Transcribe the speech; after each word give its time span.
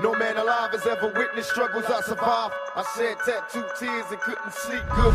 No 0.00 0.14
man 0.14 0.36
alive 0.38 0.72
has 0.72 0.86
ever 0.86 1.12
witnessed 1.12 1.50
struggles 1.50 1.84
I 1.84 2.00
survived. 2.00 2.54
I 2.74 2.82
shed 2.96 3.18
tattooed 3.26 3.70
tears 3.78 4.06
and 4.10 4.20
couldn't 4.20 4.52
sleep 4.52 4.82
good. 4.96 5.14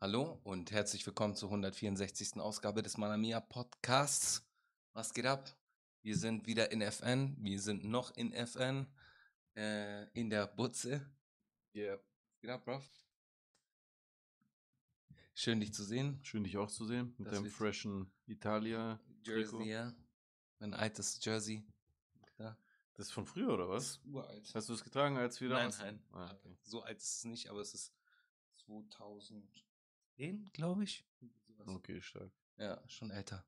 Hallo 0.00 0.40
und 0.44 0.70
herzlich 0.72 1.06
willkommen 1.06 1.34
zur 1.34 1.50
164. 1.50 2.40
Ausgabe 2.40 2.82
des 2.82 2.96
Manamia 2.96 3.40
Podcasts. 3.40 4.42
Was 4.94 5.12
geht 5.12 5.26
ab? 5.26 5.54
Wir 6.02 6.16
sind 6.16 6.46
wieder 6.46 6.72
in 6.72 6.80
FN. 6.80 7.36
Wir 7.38 7.60
sind 7.60 7.84
noch 7.84 8.16
in 8.16 8.32
FN. 8.32 8.86
Äh, 9.54 10.04
in 10.18 10.30
der 10.30 10.46
Butze. 10.46 11.06
Yeah. 11.74 11.98
Was 11.98 12.40
geht 12.40 12.50
ab, 12.50 12.64
Bro? 12.64 12.80
Schön, 15.34 15.60
dich 15.60 15.74
zu 15.74 15.84
sehen. 15.84 16.18
Schön, 16.22 16.42
dich 16.44 16.56
auch 16.56 16.70
zu 16.70 16.86
sehen. 16.86 17.14
Mit 17.18 17.28
Das 17.28 17.34
deinem 17.34 17.50
freshen 17.50 18.10
Italia. 18.26 18.98
Jersey, 19.22 19.68
ja. 19.68 19.92
Mein 20.58 20.74
altes 20.74 21.22
Jersey. 21.24 21.64
Da. 22.36 22.56
Das 22.94 23.06
ist 23.08 23.12
von 23.12 23.26
früher, 23.26 23.52
oder 23.52 23.68
was? 23.68 24.00
uralt. 24.04 24.54
Hast 24.54 24.68
du 24.68 24.72
es 24.74 24.82
getragen, 24.82 25.16
als 25.18 25.40
wir 25.40 25.48
Nein, 25.50 25.58
damals- 25.70 25.78
nein. 25.78 26.02
Ah, 26.12 26.32
okay. 26.32 26.56
So 26.62 26.82
alt 26.82 26.98
ist 26.98 27.18
es 27.18 27.24
nicht, 27.24 27.48
aber 27.50 27.60
es 27.60 27.74
ist 27.74 27.94
2010, 28.64 30.50
glaube 30.52 30.84
ich. 30.84 31.04
Okay, 31.66 32.00
stark. 32.00 32.32
Ja, 32.56 32.82
schon 32.88 33.10
älter. 33.10 33.46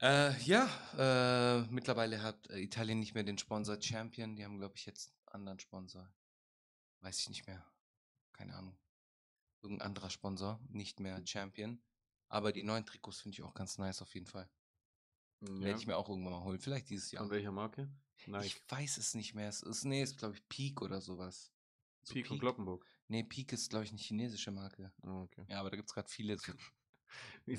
Äh, 0.00 0.38
ja, 0.44 0.66
äh, 0.96 1.62
mittlerweile 1.70 2.22
hat 2.22 2.48
äh, 2.50 2.60
Italien 2.60 3.00
nicht 3.00 3.14
mehr 3.14 3.24
den 3.24 3.36
Sponsor 3.38 3.80
Champion. 3.82 4.36
Die 4.36 4.44
haben, 4.44 4.58
glaube 4.58 4.76
ich, 4.76 4.86
jetzt 4.86 5.12
einen 5.26 5.42
anderen 5.42 5.58
Sponsor. 5.58 6.08
Weiß 7.00 7.18
ich 7.18 7.28
nicht 7.28 7.46
mehr. 7.46 7.64
Keine 8.32 8.54
Ahnung. 8.54 8.78
Irgendein 9.60 9.88
anderer 9.88 10.10
Sponsor, 10.10 10.60
nicht 10.68 11.00
mehr 11.00 11.20
Champion. 11.26 11.82
Aber 12.28 12.52
die 12.52 12.62
neuen 12.62 12.86
Trikots 12.86 13.20
finde 13.20 13.34
ich 13.36 13.42
auch 13.42 13.54
ganz 13.54 13.76
nice 13.78 14.00
auf 14.00 14.14
jeden 14.14 14.26
Fall. 14.26 14.48
Ja. 15.40 15.60
Werde 15.60 15.78
ich 15.80 15.86
mir 15.86 15.96
auch 15.96 16.08
irgendwann 16.08 16.32
mal 16.32 16.42
holen. 16.44 16.58
Vielleicht 16.58 16.90
dieses 16.90 17.10
Jahr. 17.12 17.22
Von 17.24 17.30
welcher 17.30 17.52
Marke? 17.52 17.88
Nike. 18.26 18.46
Ich 18.46 18.62
weiß 18.70 18.98
es 18.98 19.14
nicht 19.14 19.34
mehr. 19.34 19.48
Es 19.48 19.62
ist, 19.62 19.84
nee, 19.84 20.02
ist, 20.02 20.18
glaube 20.18 20.34
ich, 20.34 20.48
Peak 20.48 20.82
oder 20.82 21.00
sowas. 21.00 21.52
So 22.02 22.14
Peak 22.14 22.30
und 22.30 22.40
Glockenburg. 22.40 22.84
Nee, 23.06 23.22
Peak 23.22 23.52
ist, 23.52 23.70
glaube 23.70 23.84
ich, 23.84 23.90
eine 23.90 24.00
chinesische 24.00 24.50
Marke. 24.50 24.92
Oh, 25.02 25.22
okay. 25.22 25.44
Ja, 25.48 25.60
aber 25.60 25.70
da 25.70 25.76
gibt 25.76 25.88
es 25.88 25.94
gerade 25.94 26.08
viele. 26.08 26.36
So 26.38 26.52
Wie 27.46 27.56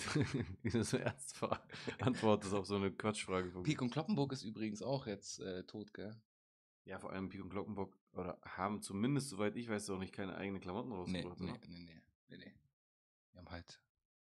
du, 0.69 0.83
so 0.83 0.97
ernst 0.97 1.35
ver- 1.37 1.65
antwortest 1.99 2.53
auf 2.53 2.67
so 2.67 2.75
eine 2.75 2.91
Quatschfrage. 2.91 3.51
von- 3.51 3.63
Peak 3.63 3.81
und 3.81 3.89
Kloppenburg 3.91 4.31
ist 4.33 4.43
übrigens 4.43 4.81
auch 4.81 5.07
jetzt 5.07 5.39
äh, 5.39 5.63
tot, 5.65 5.93
gell? 5.93 6.21
Ja, 6.85 6.99
vor 6.99 7.11
allem 7.11 7.29
Peak 7.29 7.41
und 7.41 7.49
Glockenburg 7.49 7.97
oder 8.11 8.39
haben 8.43 8.81
zumindest, 8.81 9.29
soweit 9.29 9.55
ich 9.55 9.69
weiß, 9.69 9.89
auch 9.91 9.99
nicht 9.99 10.13
keine 10.13 10.35
eigenen 10.35 10.61
Klamotten 10.61 10.91
rausgebracht. 10.91 11.39
nee, 11.39 11.51
ne? 11.51 11.59
nee, 11.67 11.83
nee, 11.83 12.01
nee, 12.29 12.37
nee. 12.37 12.53
Wir 13.31 13.39
haben 13.39 13.49
halt, 13.51 13.81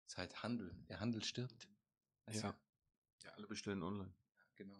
ist 0.07 0.17
halt 0.17 0.43
Handel. 0.43 0.75
Der 0.89 1.01
Handel 1.01 1.23
stirbt. 1.25 1.69
Weißt 2.27 2.43
Ja. 2.45 2.57
Ja, 3.23 3.31
alle 3.33 3.47
bestellen 3.47 3.83
online. 3.83 4.13
Genau. 4.57 4.77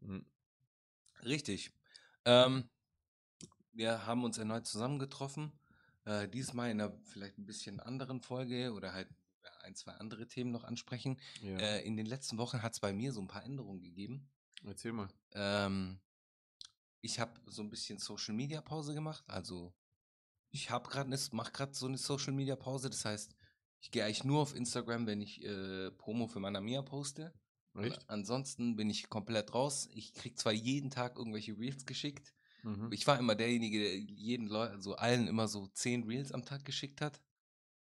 Mhm. 0.00 0.26
Richtig. 1.24 1.72
Ähm, 2.24 2.68
wir 3.72 4.06
haben 4.06 4.24
uns 4.24 4.38
erneut 4.38 4.66
zusammengetroffen. 4.66 5.52
Äh, 6.04 6.28
diesmal 6.28 6.70
in 6.70 6.80
einer 6.80 6.98
vielleicht 7.04 7.38
ein 7.38 7.46
bisschen 7.46 7.80
anderen 7.80 8.20
Folge 8.20 8.72
oder 8.72 8.92
halt 8.92 9.08
ein, 9.62 9.74
zwei 9.74 9.92
andere 9.92 10.26
Themen 10.26 10.50
noch 10.50 10.64
ansprechen. 10.64 11.20
Ja. 11.42 11.58
Äh, 11.58 11.86
in 11.86 11.96
den 11.96 12.06
letzten 12.06 12.38
Wochen 12.38 12.62
hat 12.62 12.72
es 12.72 12.80
bei 12.80 12.92
mir 12.92 13.12
so 13.12 13.20
ein 13.20 13.28
paar 13.28 13.44
Änderungen 13.44 13.82
gegeben. 13.82 14.28
Erzähl 14.64 14.92
mal. 14.92 15.08
Ähm, 15.32 16.00
ich 17.00 17.18
habe 17.18 17.40
so 17.46 17.62
ein 17.62 17.70
bisschen 17.70 17.98
Social 17.98 18.34
Media 18.34 18.60
Pause 18.60 18.94
gemacht. 18.94 19.24
Also 19.28 19.74
ich 20.50 20.70
habe 20.70 20.88
gerade 20.88 21.16
mache 21.32 21.52
gerade 21.52 21.74
so 21.74 21.86
eine 21.86 21.98
Social 21.98 22.32
Media 22.32 22.56
Pause. 22.56 22.90
Das 22.90 23.04
heißt, 23.04 23.34
ich 23.80 23.90
gehe 23.90 24.04
eigentlich 24.04 24.24
nur 24.24 24.40
auf 24.40 24.54
Instagram, 24.54 25.06
wenn 25.06 25.20
ich 25.20 25.44
äh, 25.44 25.90
Promo 25.92 26.26
für 26.26 26.40
Manamia 26.40 26.82
poste. 26.82 27.32
Echt? 27.78 28.08
Ansonsten 28.08 28.76
bin 28.76 28.90
ich 28.90 29.08
komplett 29.08 29.54
raus. 29.54 29.88
Ich 29.92 30.12
krieg 30.12 30.38
zwar 30.38 30.52
jeden 30.52 30.90
Tag 30.90 31.16
irgendwelche 31.16 31.56
Reels 31.56 31.86
geschickt. 31.86 32.34
Mhm. 32.62 32.92
Ich 32.92 33.06
war 33.06 33.18
immer 33.18 33.34
derjenige, 33.34 33.78
der 33.78 33.96
jeden 33.96 34.48
Leuten, 34.48 34.74
also 34.74 34.96
allen 34.96 35.28
immer 35.28 35.48
so 35.48 35.66
zehn 35.68 36.04
Reels 36.04 36.32
am 36.32 36.44
Tag 36.44 36.64
geschickt 36.64 37.00
hat. 37.00 37.20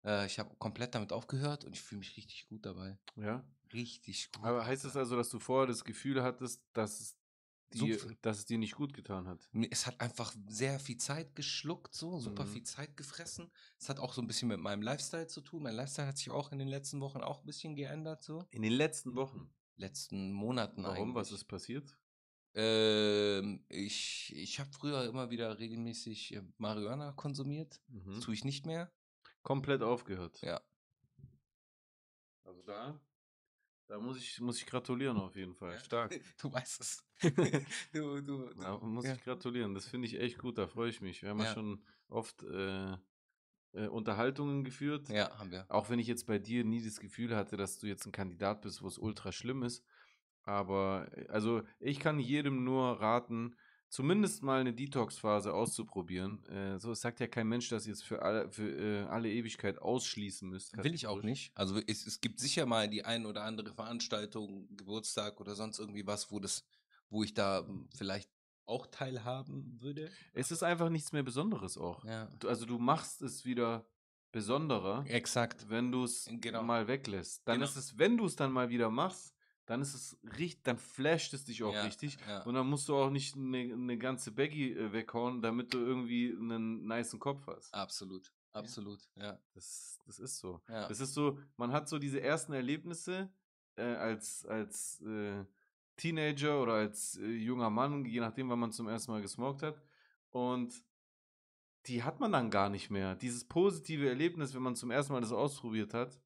Äh, 0.04 0.26
ich 0.26 0.38
habe 0.38 0.54
komplett 0.56 0.94
damit 0.94 1.12
aufgehört 1.12 1.64
und 1.64 1.74
ich 1.74 1.82
fühle 1.82 2.00
mich 2.00 2.16
richtig 2.16 2.48
gut 2.48 2.66
dabei. 2.66 2.98
Ja. 3.16 3.44
Richtig 3.72 4.30
gut. 4.32 4.44
Aber 4.44 4.64
heißt 4.64 4.84
das 4.84 4.96
also, 4.96 5.16
dass 5.16 5.28
du 5.30 5.38
vorher 5.38 5.66
das 5.66 5.84
Gefühl 5.84 6.22
hattest, 6.22 6.62
dass 6.72 7.00
es, 7.00 7.16
dir, 7.84 7.98
So- 7.98 8.10
dass 8.22 8.38
es 8.38 8.46
dir 8.46 8.58
nicht 8.58 8.74
gut 8.74 8.92
getan 8.94 9.26
hat? 9.28 9.48
Es 9.70 9.86
hat 9.86 10.00
einfach 10.00 10.34
sehr 10.48 10.78
viel 10.80 10.96
Zeit 10.96 11.34
geschluckt, 11.34 11.94
so 11.94 12.18
super 12.18 12.44
Mhm. 12.44 12.48
viel 12.48 12.62
Zeit 12.64 12.96
gefressen. 12.96 13.50
Es 13.78 13.88
hat 13.88 13.98
auch 13.98 14.12
so 14.14 14.20
ein 14.22 14.26
bisschen 14.26 14.48
mit 14.48 14.58
meinem 14.60 14.82
Lifestyle 14.82 15.26
zu 15.26 15.40
tun. 15.40 15.62
Mein 15.62 15.74
Lifestyle 15.74 16.08
hat 16.08 16.18
sich 16.18 16.30
auch 16.30 16.52
in 16.52 16.58
den 16.58 16.68
letzten 16.68 17.00
Wochen 17.00 17.20
auch 17.20 17.40
ein 17.40 17.46
bisschen 17.46 17.76
geändert, 17.76 18.22
so. 18.22 18.44
In 18.50 18.62
den 18.62 18.72
letzten 18.72 19.14
Wochen. 19.14 19.50
Letzten 19.76 20.32
Monaten 20.32 20.82
Warum? 20.84 21.14
Was 21.14 21.28
eigentlich. 21.28 21.40
ist 21.42 21.48
passiert? 21.48 21.98
Ähm, 22.54 23.62
ich 23.68 24.32
ich 24.34 24.58
habe 24.58 24.70
früher 24.72 25.04
immer 25.04 25.28
wieder 25.28 25.58
regelmäßig 25.58 26.34
äh, 26.34 26.42
Marihuana 26.56 27.12
konsumiert. 27.12 27.82
Mhm. 27.88 28.14
Das 28.14 28.20
tue 28.20 28.32
ich 28.34 28.44
nicht 28.44 28.64
mehr. 28.64 28.90
Komplett 29.42 29.82
aufgehört. 29.82 30.40
Ja. 30.40 30.62
Also 32.44 32.62
da, 32.62 32.98
da 33.88 33.98
muss 33.98 34.18
ich, 34.18 34.40
muss 34.40 34.58
ich 34.58 34.66
gratulieren 34.66 35.16
auf 35.18 35.36
jeden 35.36 35.54
Fall. 35.54 35.72
Ja. 35.72 35.78
Stark. 35.80 36.20
Du 36.40 36.52
weißt 36.52 36.80
es. 36.80 37.04
du, 37.92 38.20
du, 38.20 38.48
du. 38.50 38.62
Ja, 38.62 38.78
muss 38.78 39.04
ja. 39.04 39.14
ich 39.14 39.22
gratulieren. 39.22 39.74
Das 39.74 39.86
finde 39.86 40.06
ich 40.08 40.18
echt 40.18 40.38
gut. 40.38 40.58
Da 40.58 40.66
freue 40.66 40.90
ich 40.90 41.00
mich. 41.00 41.22
Wir 41.22 41.30
haben 41.30 41.38
ja, 41.38 41.46
Ja. 41.46 41.54
schon 41.54 41.82
oft 42.08 42.42
äh, 42.42 42.92
äh, 43.72 43.88
Unterhaltungen 43.88 44.64
geführt. 44.64 45.08
Ja, 45.08 45.36
haben 45.38 45.50
wir. 45.50 45.66
Auch 45.68 45.90
wenn 45.90 45.98
ich 45.98 46.06
jetzt 46.06 46.26
bei 46.26 46.38
dir 46.38 46.64
nie 46.64 46.82
das 46.82 46.98
Gefühl 47.00 47.36
hatte, 47.36 47.56
dass 47.56 47.78
du 47.78 47.86
jetzt 47.86 48.06
ein 48.06 48.12
Kandidat 48.12 48.62
bist, 48.62 48.82
wo 48.82 48.88
es 48.88 48.98
ultra 48.98 49.32
schlimm 49.32 49.62
ist. 49.62 49.84
Aber 50.42 51.08
äh, 51.12 51.28
also 51.28 51.62
ich 51.78 52.00
kann 52.00 52.18
jedem 52.18 52.64
nur 52.64 53.00
raten, 53.00 53.56
zumindest 53.88 54.42
mal 54.42 54.60
eine 54.60 54.72
Detox-Phase 54.74 55.52
auszuprobieren. 55.54 56.44
Äh, 56.46 56.78
so 56.78 56.92
es 56.92 57.00
sagt 57.00 57.20
ja 57.20 57.26
kein 57.26 57.48
Mensch, 57.48 57.68
dass 57.68 57.86
ihr 57.86 57.92
es 57.92 58.02
für 58.02 58.22
alle, 58.22 58.50
für, 58.50 58.68
äh, 58.68 59.04
alle 59.04 59.30
Ewigkeit 59.30 59.78
ausschließen 59.78 60.48
müsst. 60.48 60.76
Will 60.82 60.94
ich 60.94 61.06
auch 61.06 61.22
nicht. 61.22 61.52
Also 61.56 61.80
es, 61.86 62.06
es 62.06 62.20
gibt 62.20 62.40
sicher 62.40 62.66
mal 62.66 62.88
die 62.88 63.04
ein 63.04 63.26
oder 63.26 63.44
andere 63.44 63.72
Veranstaltung, 63.72 64.68
Geburtstag 64.76 65.40
oder 65.40 65.54
sonst 65.54 65.78
irgendwie 65.78 66.06
was, 66.06 66.30
wo 66.30 66.40
das, 66.40 66.64
wo 67.10 67.22
ich 67.22 67.34
da 67.34 67.64
hm, 67.66 67.88
vielleicht 67.94 68.30
auch 68.66 68.86
teilhaben 68.88 69.80
würde. 69.80 70.10
Es 70.32 70.50
ist 70.50 70.62
einfach 70.64 70.88
nichts 70.90 71.12
mehr 71.12 71.22
Besonderes 71.22 71.78
auch. 71.78 72.04
Ja. 72.04 72.26
Du, 72.40 72.48
also 72.48 72.66
du 72.66 72.78
machst 72.78 73.22
es 73.22 73.44
wieder 73.44 73.86
besonderer, 74.32 75.04
Exakt. 75.06 75.68
wenn 75.70 75.92
du 75.92 76.02
es 76.04 76.28
Genau. 76.40 76.62
mal 76.62 76.88
weglässt. 76.88 77.46
Dann 77.46 77.60
Genau. 77.60 77.66
ist 77.70 77.76
es, 77.76 77.96
wenn 77.96 78.16
du 78.16 78.26
es 78.26 78.36
dann 78.36 78.52
mal 78.52 78.68
wieder 78.68 78.90
machst, 78.90 79.35
dann 79.66 79.80
ist 79.80 79.94
es 79.94 80.16
richtig, 80.38 80.62
dann 80.62 80.78
flasht 80.78 81.34
es 81.34 81.44
dich 81.44 81.62
auch 81.62 81.74
Ja, 81.74 81.82
richtig. 81.82 82.16
ja. 82.26 82.42
Und 82.44 82.54
dann 82.54 82.66
musst 82.68 82.88
du 82.88 82.96
auch 82.96 83.10
nicht 83.10 83.36
eine, 83.36 83.58
eine 83.58 83.98
ganze 83.98 84.30
Baggy 84.30 84.72
äh, 84.72 84.92
weghauen, 84.92 85.42
damit 85.42 85.74
du 85.74 85.78
irgendwie 85.78 86.30
einen 86.30 86.86
niceen 86.86 87.18
Kopf 87.20 87.46
hast. 87.46 87.74
Absolut. 87.74 88.32
Absolut. 88.52 89.06
Ja. 89.16 89.38
Das, 89.52 89.98
das 90.06 90.18
ist 90.18 90.38
so. 90.38 90.62
Ja. 90.68 90.88
Das 90.88 91.00
ist 91.00 91.12
so, 91.12 91.38
man 91.56 91.72
hat 91.72 91.88
so 91.88 91.98
diese 91.98 92.22
ersten 92.22 92.52
Erlebnisse 92.54 93.28
äh, 93.76 93.82
als, 93.82 94.46
als 94.46 95.02
äh, 95.02 95.44
Teenager 95.96 96.62
oder 96.62 96.74
als 96.74 97.18
äh, 97.18 97.26
junger 97.26 97.68
Mann, 97.68 98.04
je 98.04 98.20
nachdem, 98.20 98.48
wann 98.48 98.60
man 98.60 98.72
zum 98.72 98.88
ersten 98.88 99.12
Mal 99.12 99.20
gesmoked 99.20 99.62
hat. 99.62 99.82
Und 100.30 100.82
die 101.86 102.02
hat 102.02 102.20
man 102.20 102.32
dann 102.32 102.50
gar 102.50 102.70
nicht 102.70 102.90
mehr. 102.90 103.14
Dieses 103.16 103.44
positive 103.44 104.08
Erlebnis, 104.08 104.54
wenn 104.54 104.62
man 104.62 104.74
zum 104.74 104.90
ersten 104.90 105.12
Mal 105.12 105.20
das 105.20 105.32
ausprobiert 105.32 105.92
hat, 105.92 106.18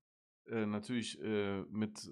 äh, 0.46 0.66
natürlich 0.66 1.20
äh, 1.20 1.62
mit 1.62 2.08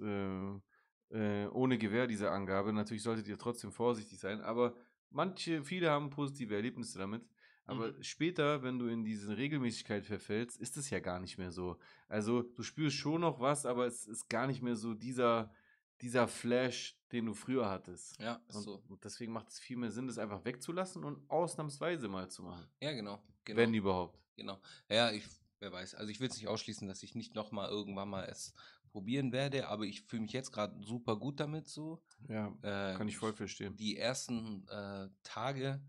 äh, 1.10 1.46
ohne 1.46 1.78
Gewähr 1.78 2.06
diese 2.06 2.30
Angabe. 2.30 2.72
Natürlich 2.72 3.02
solltet 3.02 3.28
ihr 3.28 3.38
trotzdem 3.38 3.72
vorsichtig 3.72 4.18
sein, 4.18 4.40
aber 4.40 4.74
manche, 5.10 5.62
viele 5.64 5.90
haben 5.90 6.10
positive 6.10 6.54
Erlebnisse 6.54 6.98
damit. 6.98 7.22
Aber 7.64 7.88
Mhm. 7.92 8.02
später, 8.02 8.62
wenn 8.62 8.78
du 8.78 8.86
in 8.86 9.04
diese 9.04 9.36
Regelmäßigkeit 9.36 10.06
verfällst, 10.06 10.58
ist 10.58 10.76
es 10.78 10.88
ja 10.88 11.00
gar 11.00 11.20
nicht 11.20 11.36
mehr 11.36 11.50
so. 11.50 11.76
Also 12.08 12.42
du 12.42 12.62
spürst 12.62 12.96
schon 12.96 13.20
noch 13.20 13.40
was, 13.40 13.66
aber 13.66 13.86
es 13.86 14.06
ist 14.06 14.28
gar 14.30 14.46
nicht 14.46 14.62
mehr 14.62 14.74
so 14.76 14.94
dieser, 14.94 15.52
dieser 16.00 16.28
Flash, 16.28 16.96
den 17.12 17.26
du 17.26 17.34
früher 17.34 17.68
hattest. 17.68 18.18
Ja, 18.20 18.40
ist 18.48 18.56
Und, 18.56 18.62
so. 18.62 18.82
und 18.88 19.04
deswegen 19.04 19.32
macht 19.32 19.48
es 19.50 19.58
viel 19.58 19.76
mehr 19.76 19.90
Sinn, 19.90 20.06
das 20.06 20.16
einfach 20.16 20.44
wegzulassen 20.46 21.04
und 21.04 21.28
ausnahmsweise 21.30 22.08
mal 22.08 22.30
zu 22.30 22.42
machen. 22.42 22.66
Ja, 22.80 22.92
genau. 22.92 23.22
genau. 23.44 23.58
Wenn 23.58 23.74
überhaupt. 23.74 24.18
Genau. 24.36 24.58
Ja, 24.88 25.10
ich, 25.10 25.24
wer 25.58 25.70
weiß. 25.72 25.94
Also 25.96 26.10
ich 26.10 26.20
will 26.20 26.28
es 26.28 26.36
nicht 26.36 26.48
ausschließen, 26.48 26.88
dass 26.88 27.02
ich 27.02 27.14
nicht 27.14 27.34
nochmal 27.34 27.68
irgendwann 27.68 28.08
mal 28.08 28.24
es 28.24 28.54
probieren 28.98 29.30
werde, 29.30 29.68
aber 29.68 29.84
ich 29.84 30.02
fühle 30.02 30.22
mich 30.22 30.32
jetzt 30.32 30.50
gerade 30.52 30.74
super 30.84 31.14
gut 31.16 31.38
damit 31.38 31.68
so. 31.68 32.02
Ja, 32.28 32.48
Äh, 32.62 32.96
kann 32.96 33.06
ich 33.06 33.16
voll 33.16 33.32
verstehen. 33.32 33.76
Die 33.76 33.96
ersten 33.96 34.66
äh, 34.66 35.08
Tage 35.22 35.80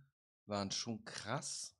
waren 0.45 0.69
schon 0.69 1.03
krass. 1.05 1.75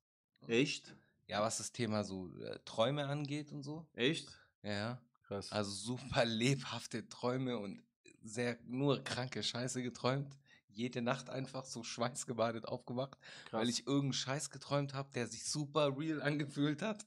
Echt? 0.47 0.95
Ja, 1.27 1.41
was 1.43 1.59
das 1.59 1.71
Thema 1.71 2.03
so 2.03 2.35
äh, 2.39 2.57
Träume 2.65 3.05
angeht 3.05 3.51
und 3.51 3.61
so. 3.61 3.87
Echt? 3.93 4.27
Ja. 4.63 4.99
Krass. 5.21 5.51
Also 5.51 5.69
super 5.69 6.25
lebhafte 6.25 7.07
Träume 7.07 7.59
und 7.59 7.83
sehr 8.23 8.57
nur 8.65 9.03
kranke 9.03 9.43
Scheiße 9.43 9.83
geträumt. 9.83 10.35
Jede 10.67 11.03
Nacht 11.03 11.29
einfach 11.29 11.65
so 11.65 11.83
schweißgebadet 11.83 12.65
aufgewacht, 12.65 13.19
Krass. 13.45 13.61
weil 13.61 13.69
ich 13.69 13.85
irgendeinen 13.85 14.13
Scheiß 14.13 14.49
geträumt 14.49 14.95
habe, 14.95 15.11
der 15.13 15.27
sich 15.27 15.43
super 15.45 15.95
real 15.95 16.23
angefühlt 16.23 16.81
hat. 16.81 17.05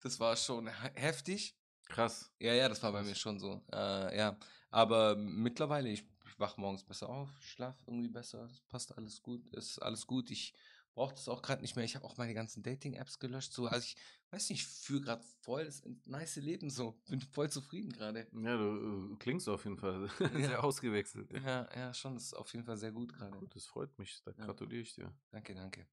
Das 0.00 0.18
war 0.18 0.34
schon 0.36 0.66
he- 0.66 0.90
heftig. 0.94 1.54
Krass. 1.90 2.30
Ja, 2.38 2.54
ja, 2.54 2.68
das 2.68 2.82
war 2.82 2.92
bei 2.92 3.02
mir 3.02 3.14
schon 3.14 3.38
so. 3.38 3.62
Äh, 3.72 4.16
ja, 4.16 4.38
aber 4.70 5.16
mittlerweile, 5.16 5.88
ich 5.88 6.04
wach 6.38 6.56
morgens 6.56 6.84
besser 6.84 7.08
auf, 7.08 7.28
schlaf 7.42 7.76
irgendwie 7.86 8.08
besser, 8.08 8.44
es 8.44 8.60
passt 8.68 8.96
alles 8.96 9.22
gut, 9.22 9.46
ist 9.50 9.78
alles 9.80 10.06
gut. 10.06 10.30
Ich 10.30 10.54
brauche 10.94 11.14
das 11.14 11.28
auch 11.28 11.42
gerade 11.42 11.62
nicht 11.62 11.76
mehr. 11.76 11.84
Ich 11.84 11.96
habe 11.96 12.04
auch 12.06 12.16
meine 12.16 12.34
ganzen 12.34 12.62
Dating-Apps 12.62 13.18
gelöscht. 13.18 13.52
So, 13.52 13.66
also 13.66 13.84
ich 13.84 13.96
weiß 14.30 14.50
nicht, 14.50 14.60
ich 14.62 14.66
fühle 14.66 15.02
gerade 15.02 15.22
voll 15.42 15.64
das 15.64 15.82
nice 16.04 16.36
Leben 16.36 16.70
so. 16.70 16.98
Bin 17.08 17.20
voll 17.20 17.50
zufrieden 17.50 17.92
gerade. 17.92 18.26
Ja, 18.32 18.56
du 18.56 19.12
äh, 19.12 19.16
klingst 19.18 19.48
auf 19.48 19.64
jeden 19.64 19.76
Fall 19.76 20.08
Ja. 20.20 20.46
sehr 20.46 20.64
ausgewechselt. 20.64 21.30
Ja, 21.32 21.68
ja, 21.74 21.94
schon. 21.94 22.14
Das 22.14 22.24
ist 22.24 22.34
auf 22.34 22.52
jeden 22.52 22.64
Fall 22.64 22.76
sehr 22.76 22.92
gut 22.92 23.12
gerade. 23.12 23.36
Gut, 23.36 23.54
das 23.54 23.66
freut 23.66 23.96
mich. 23.98 24.22
Da 24.24 24.32
Ja. 24.32 24.46
gratuliere 24.46 24.82
ich 24.82 24.94
dir. 24.94 25.12
Danke, 25.30 25.54
danke. 25.54 25.86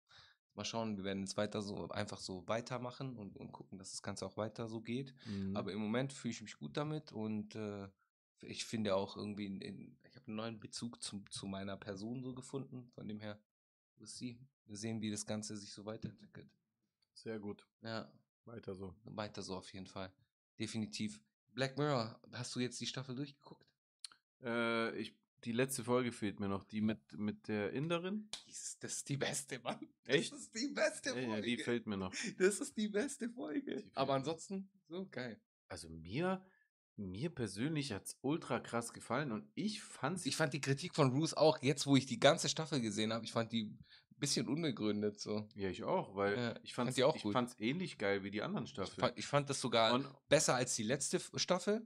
Mal 0.58 0.66
schauen, 0.66 0.98
wir 0.98 1.04
werden 1.04 1.22
jetzt 1.22 1.38
weiter 1.38 1.62
so 1.62 1.88
einfach 1.90 2.20
so 2.20 2.48
weitermachen 2.48 3.16
und, 3.16 3.38
und 3.38 3.52
gucken, 3.52 3.78
dass 3.78 3.92
das 3.92 4.02
Ganze 4.02 4.26
auch 4.26 4.38
weiter 4.38 4.68
so 4.68 4.82
geht. 4.82 5.14
Mhm. 5.26 5.56
Aber 5.56 5.72
im 5.72 5.80
Moment 5.80 6.14
fühle 6.14 6.32
ich 6.34 6.42
mich 6.42 6.58
gut 6.58 6.76
damit 6.76 7.12
und 7.12 7.56
äh, 7.56 7.88
ich 8.42 8.66
finde 8.66 8.96
auch 8.96 9.16
irgendwie, 9.16 9.46
in, 9.46 9.62
in, 9.62 9.98
ich 10.04 10.16
habe 10.16 10.28
einen 10.28 10.36
neuen 10.36 10.60
Bezug 10.60 11.02
zum, 11.02 11.30
zu 11.30 11.48
meiner 11.48 11.78
Person 11.78 12.24
so 12.24 12.34
gefunden. 12.34 12.90
Von 12.96 13.08
dem 13.08 13.20
her, 13.20 13.40
ist 14.00 14.18
sie? 14.18 14.40
Wir 14.66 14.78
sehen, 14.78 15.02
wie 15.02 15.12
das 15.12 15.26
Ganze 15.26 15.56
sich 15.56 15.72
so 15.72 15.86
weiterentwickelt. 15.86 16.50
sehr 17.14 17.40
gut. 17.40 17.66
Ja, 17.82 18.12
Weiter 18.46 18.76
so. 18.76 18.96
weiter 19.04 19.42
so 19.42 19.56
auf 19.56 19.72
jeden 19.74 19.88
Fall. 19.88 20.12
Definitiv. 20.60 21.22
Black 21.54 21.78
Mirror, 21.78 22.20
hast 22.32 22.56
du 22.56 22.60
jetzt 22.60 22.80
die 22.80 22.88
Staffel 22.88 23.16
durchgeguckt? 23.16 23.66
Äh, 24.42 24.98
ich, 24.98 25.16
die 25.48 25.54
letzte 25.54 25.84
Folge 25.84 26.12
fehlt 26.12 26.40
mir 26.42 26.50
noch. 26.50 26.66
Die 26.66 26.82
mit, 26.82 27.00
mit 27.18 27.48
der 27.48 27.72
Inderin. 27.72 28.30
Das 28.82 28.92
ist 28.94 29.10
die 29.10 29.16
beste, 29.18 29.60
Mann. 29.60 29.80
Echt? 30.04 30.32
Das 30.34 30.40
ist 30.42 30.54
die 30.56 30.68
beste 30.68 31.12
Folge. 31.14 31.28
ja, 31.28 31.42
die 31.42 31.58
fehlt 31.58 31.88
mir 31.88 31.98
noch. 31.98 32.14
das 32.38 32.60
ist 32.60 32.76
die 32.78 32.90
beste 32.90 33.30
Folge. 33.30 33.78
Die 33.84 33.96
Aber 33.96 34.14
ansonsten, 34.14 34.70
so 34.90 35.08
geil. 35.10 35.40
Also 35.70 35.90
mir, 35.90 36.46
mir 36.98 37.30
persönlich 37.30 37.94
hat 37.94 38.06
es 38.06 38.18
ultra 38.22 38.60
krass 38.60 38.92
gefallen 38.94 39.32
und 39.32 39.50
ich 39.56 39.82
fand's. 39.82 40.26
Ich 40.26 40.36
fand 40.36 40.54
die 40.54 40.62
Kritik 40.62 40.94
von 40.96 41.12
Bruce 41.12 41.34
auch, 41.34 41.62
jetzt 41.62 41.88
wo 41.88 41.96
ich 41.96 42.06
die 42.06 42.20
ganze 42.20 42.50
Staffel 42.50 42.82
gesehen 42.82 43.14
habe, 43.14 43.24
ich 43.26 43.32
fand 43.32 43.52
die 43.54 43.64
ein 43.66 44.20
bisschen 44.20 44.48
unbegründet 44.48 45.20
so. 45.20 45.48
ja, 45.56 45.70
ich 45.70 45.84
auch, 45.84 46.16
weil 46.16 46.38
Ja, 46.38 46.60
ich 46.64 46.74
fand 46.74 47.02
auch 47.04 47.16
ich 47.16 47.22
fand's 47.32 47.56
ähnlich 47.60 47.98
geil 47.98 48.24
wie 48.24 48.32
die 48.32 48.42
anderen 48.42 48.66
Ich 48.66 48.72
Staffeln. 48.72 49.00
fand, 49.00 49.18
ich 49.18 49.28
fand 49.28 49.50
das 49.50 49.62
sogar 49.62 49.94
Und, 49.94 50.08
besser 50.28 50.56
als 50.56 50.76
die 50.76 50.84
letzte 50.84 51.20
Staffel. 51.36 51.86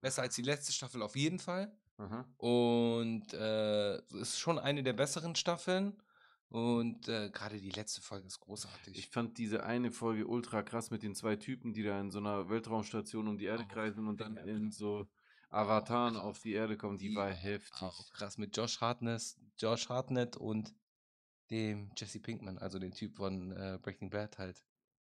Besser 0.00 0.22
als 0.22 0.34
die 0.34 0.42
letzte 0.42 0.72
Staffel 0.72 1.02
auf 1.02 1.14
jeden 1.16 1.38
Fall. 1.38 1.74
Aha. 1.98 2.26
Und 2.38 3.32
äh, 3.34 3.94
es 3.96 4.12
ist 4.12 4.38
schon 4.38 4.58
eine 4.58 4.82
der 4.82 4.92
besseren 4.92 5.34
Staffeln. 5.34 6.00
Und 6.48 7.08
äh, 7.08 7.28
gerade 7.30 7.58
die 7.58 7.70
letzte 7.70 8.00
Folge 8.00 8.26
ist 8.28 8.38
großartig. 8.38 8.96
Ich 8.96 9.08
fand 9.08 9.36
diese 9.36 9.64
eine 9.64 9.90
Folge 9.90 10.26
ultra 10.28 10.62
krass 10.62 10.90
mit 10.90 11.02
den 11.02 11.14
zwei 11.14 11.34
Typen, 11.36 11.72
die 11.72 11.82
da 11.82 12.00
in 12.00 12.10
so 12.12 12.18
einer 12.20 12.48
Weltraumstation 12.48 13.26
um 13.26 13.36
die 13.36 13.46
Erde 13.46 13.64
Oh, 13.66 13.72
kreisen 13.72 14.06
und 14.06 14.20
dann 14.20 14.36
in 14.36 14.70
so 14.70 15.08
Avataren 15.50 16.14
krass. 16.14 16.22
auf 16.22 16.40
die 16.42 16.52
Erde 16.52 16.76
kommen. 16.76 16.98
Die, 16.98 17.08
Die 17.08 17.16
war 17.16 17.30
heftig. 17.30 17.82
auch 17.82 18.12
krass 18.12 18.38
mit 18.38 18.56
Josh 18.56 18.80
Hartnett, 18.80 19.22
Josh 19.58 19.88
Hartnett 19.88 20.36
und 20.36 20.72
dem 21.50 21.90
Jesse 21.96 22.20
Pinkman, 22.20 22.58
also 22.58 22.78
dem 22.78 22.92
Typ 22.92 23.16
von 23.16 23.50
äh, 23.50 23.78
Breaking 23.82 24.10
Bad 24.10 24.38
halt. 24.38 24.64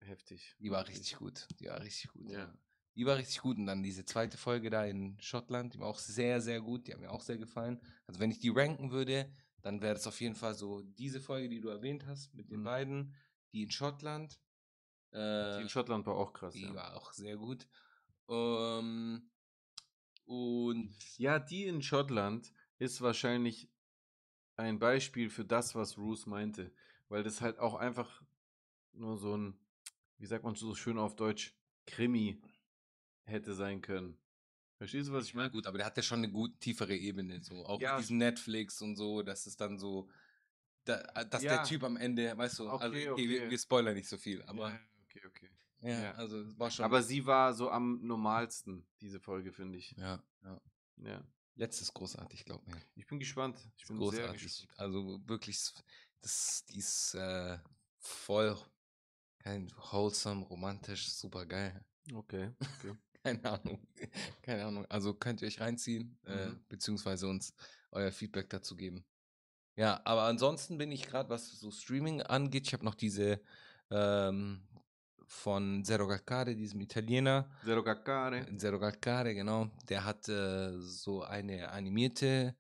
Heftig. 0.02 0.56
Die 0.60 0.70
war 0.70 0.88
richtig 0.88 1.16
gut. 1.16 1.48
Die 1.60 1.66
war 1.68 1.82
richtig 1.82 2.12
gut. 2.12 2.30
Ja. 2.30 2.40
Ja. 2.40 2.54
Die 2.95 3.06
war 3.06 3.18
richtig 3.18 3.42
gut. 3.42 3.57
Und 3.57 3.66
dann 3.66 3.84
diese 3.84 4.06
zweite 4.06 4.38
Folge 4.38 4.69
da 4.69 4.86
in 4.86 5.18
Schottland, 5.19 5.74
die 5.74 5.80
war 5.80 5.88
auch 5.88 5.98
sehr, 6.00 6.42
sehr 6.42 6.62
gut. 6.62 6.88
Die 6.88 6.94
hat 6.94 7.00
mir 7.00 7.12
auch 7.12 7.22
sehr 7.22 7.38
gefallen. 7.38 7.80
Also 8.07 8.19
wenn 8.19 8.31
ich 8.31 8.40
die 8.40 8.50
ranken 8.50 8.92
würde, 8.92 9.31
dann 9.62 9.81
wäre 9.81 9.94
das 9.94 10.07
auf 10.07 10.19
jeden 10.22 10.36
Fall 10.36 10.54
so 10.54 10.81
diese 10.81 11.19
Folge, 11.19 11.50
die 11.50 11.62
du 11.62 11.69
erwähnt 11.69 12.06
hast, 12.06 12.34
mit 12.34 12.50
den 12.51 12.60
Mhm. 12.60 12.66
beiden, 12.66 13.13
die 13.51 13.63
in 13.63 13.72
Schottland. 13.72 14.40
Die 15.13 15.18
Äh, 15.18 15.62
in 15.62 15.69
Schottland 15.69 16.06
war 16.06 16.16
auch 16.16 16.34
krass. 16.34 16.54
die 16.56 16.63
Ja. 16.63 16.74
war 16.74 16.95
auch 16.95 17.13
sehr 17.13 17.38
gut. 17.38 17.68
Ähm, 18.30 19.30
und 20.25 21.18
ja, 21.18 21.39
die 21.39 21.66
in 21.66 21.81
Schottland 21.81 22.54
ist 22.80 23.01
wahrscheinlich 23.01 23.69
ein 24.56 24.80
Beispiel 24.80 25.30
für 25.30 25.46
das, 25.46 25.75
was 25.75 25.96
Bruce 25.96 26.25
meinte. 26.25 26.72
Weil 27.10 27.24
das 27.24 27.42
halt 27.42 27.60
auch 27.60 27.75
einfach 27.75 28.24
nur 28.94 29.18
so 29.18 29.36
ein, 29.38 29.60
wie 30.18 30.25
sagt 30.25 30.44
man 30.44 30.56
so 30.56 30.75
schön 30.75 30.98
auf 30.98 31.16
Deutsch, 31.16 31.56
Krimi 31.86 32.42
hätte 33.25 33.54
sein 33.54 33.81
können. 33.81 34.18
Verstehst 34.78 35.10
du, 35.10 35.14
was 35.14 35.25
ich 35.25 35.31
Ja, 35.34 35.38
meine? 35.38 35.52
gut, 35.52 35.66
aber 35.68 35.78
der 35.78 35.88
hat 35.88 35.98
ja 35.98 36.04
schon 36.04 36.20
eine 36.20 36.31
gut 36.31 36.60
tiefere 36.60 36.96
Ebene, 36.96 37.42
so. 37.42 37.66
Auch 37.66 37.80
Ja. 37.80 37.94
mit 37.96 38.04
diesem 38.04 38.18
Netflix 38.18 38.81
und 38.81 38.96
so, 38.96 39.22
dass 39.22 39.46
es 39.46 39.56
dann 39.56 39.78
so, 39.78 40.10
da, 40.84 40.98
dass 41.24 41.44
Ja. 41.44 41.58
der 41.58 41.64
Typ 41.64 41.84
am 41.84 41.96
Ende, 41.96 42.36
weißt 42.38 42.60
du, 42.60 42.70
also, 42.70 42.86
Okay, 42.88 43.10
okay, 43.10 43.30
Wir, 43.30 43.42
okay. 43.42 43.50
wir 43.52 43.58
spoilern 43.58 43.96
nicht 43.96 44.10
so 44.10 44.18
viel, 44.18 44.42
aber 44.44 44.70
ja, 44.72 44.80
okay, 45.06 45.22
okay. 45.28 45.50
ja, 45.81 46.12
also 46.14 46.58
war 46.60 46.70
schon. 46.70 46.86
Aber 46.86 47.02
sie 47.02 47.25
war 47.25 47.54
so 47.54 47.70
am 47.70 48.02
normalsten, 48.06 48.86
diese 49.00 49.20
Folge, 49.20 49.54
finde 49.54 49.78
ich. 49.78 49.92
ja, 49.98 50.22
ja. 50.44 50.62
Ja. 50.98 51.24
Letztes 51.56 51.94
großartig, 51.94 52.46
glaub 52.46 52.66
mir. 52.68 52.81
Ich 52.96 53.06
bin 53.06 53.20
gespannt. 53.20 53.58
Ich 53.78 53.88
bin 53.88 53.98
sehr 53.98 54.00
großartig. 54.00 54.42
gespannt. 54.44 54.80
Also 54.80 55.22
wirklich, 55.28 55.62
das, 56.22 56.66
die 56.66 56.80
ist 56.80 57.14
äh, 57.14 57.60
voll 58.00 58.58
kein 59.38 59.72
wholesome, 59.92 60.44
romantisch, 60.46 61.12
super 61.12 61.46
geil. 61.46 61.86
Okay, 62.14 62.52
okay. 62.80 62.96
Keine 63.24 63.44
Ahnung. 63.46 63.80
Keine 64.42 64.66
Ahnung. 64.66 64.86
Also 64.90 65.14
könnt 65.14 65.42
ihr 65.42 65.48
euch 65.48 65.60
reinziehen, 65.62 66.18
äh, 66.25 66.48
Mhm. 66.48 66.66
beziehungsweise 66.68 67.28
uns 67.28 67.54
euer 67.92 68.12
Feedback 68.12 68.50
dazu 68.50 68.75
geben. 68.75 69.06
Ja, 69.75 70.02
aber 70.06 70.24
ansonsten 70.24 70.78
bin 70.78 70.92
ich 70.92 71.04
gerade, 71.08 71.30
was 71.30 71.60
so 71.60 71.72
Streaming 71.72 72.22
angeht, 72.22 72.68
ich 72.68 72.74
habe 72.74 72.86
noch 72.86 72.96
diese 72.96 73.42
ähm, 73.90 74.68
von 75.25 75.84
Zero 75.84 76.08
Calcare, 76.08 76.56
diesem 76.56 76.81
Italiener. 76.81 77.50
Zero 77.64 77.84
Caccare. 77.84 78.46
Zero 78.58 78.80
Calcare, 78.80 79.34
genau. 79.34 79.70
Der 79.90 80.04
hat 80.04 80.28
äh, 80.30 80.80
so 80.80 81.24
eine 81.24 81.70
animierte 81.70 82.56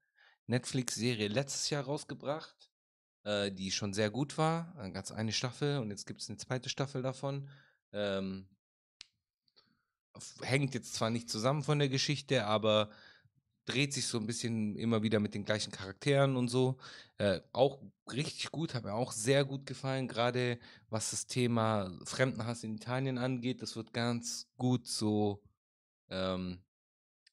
Netflix-Serie 0.47 1.27
letztes 1.27 1.69
Jahr 1.69 1.83
rausgebracht, 1.83 2.69
äh, 3.23 3.51
die 3.51 3.71
schon 3.71 3.93
sehr 3.93 4.09
gut 4.09 4.37
war. 4.37 4.75
Es 4.93 5.11
eine 5.11 5.31
Staffel 5.31 5.79
und 5.79 5.89
jetzt 5.89 6.05
gibt 6.05 6.21
es 6.21 6.29
eine 6.29 6.37
zweite 6.37 6.69
Staffel 6.69 7.01
davon. 7.01 7.49
Ähm, 7.91 8.47
hängt 10.41 10.73
jetzt 10.73 10.93
zwar 10.93 11.09
nicht 11.09 11.29
zusammen 11.29 11.63
von 11.63 11.79
der 11.79 11.89
Geschichte, 11.89 12.45
aber 12.45 12.89
dreht 13.65 13.93
sich 13.93 14.07
so 14.07 14.19
ein 14.19 14.25
bisschen 14.25 14.75
immer 14.75 15.03
wieder 15.03 15.19
mit 15.19 15.33
den 15.33 15.45
gleichen 15.45 15.71
Charakteren 15.71 16.35
und 16.35 16.49
so. 16.49 16.77
Äh, 17.17 17.39
auch 17.53 17.81
richtig 18.11 18.51
gut, 18.51 18.73
hat 18.73 18.83
mir 18.83 18.93
auch 18.93 19.11
sehr 19.11 19.45
gut 19.45 19.65
gefallen, 19.65 20.07
gerade 20.07 20.59
was 20.89 21.11
das 21.11 21.27
Thema 21.27 21.91
Fremdenhass 22.03 22.63
in 22.63 22.75
Italien 22.75 23.17
angeht. 23.17 23.61
Das 23.61 23.75
wird 23.75 23.93
ganz 23.93 24.49
gut 24.57 24.85
so 24.87 25.41
ähm, 26.09 26.59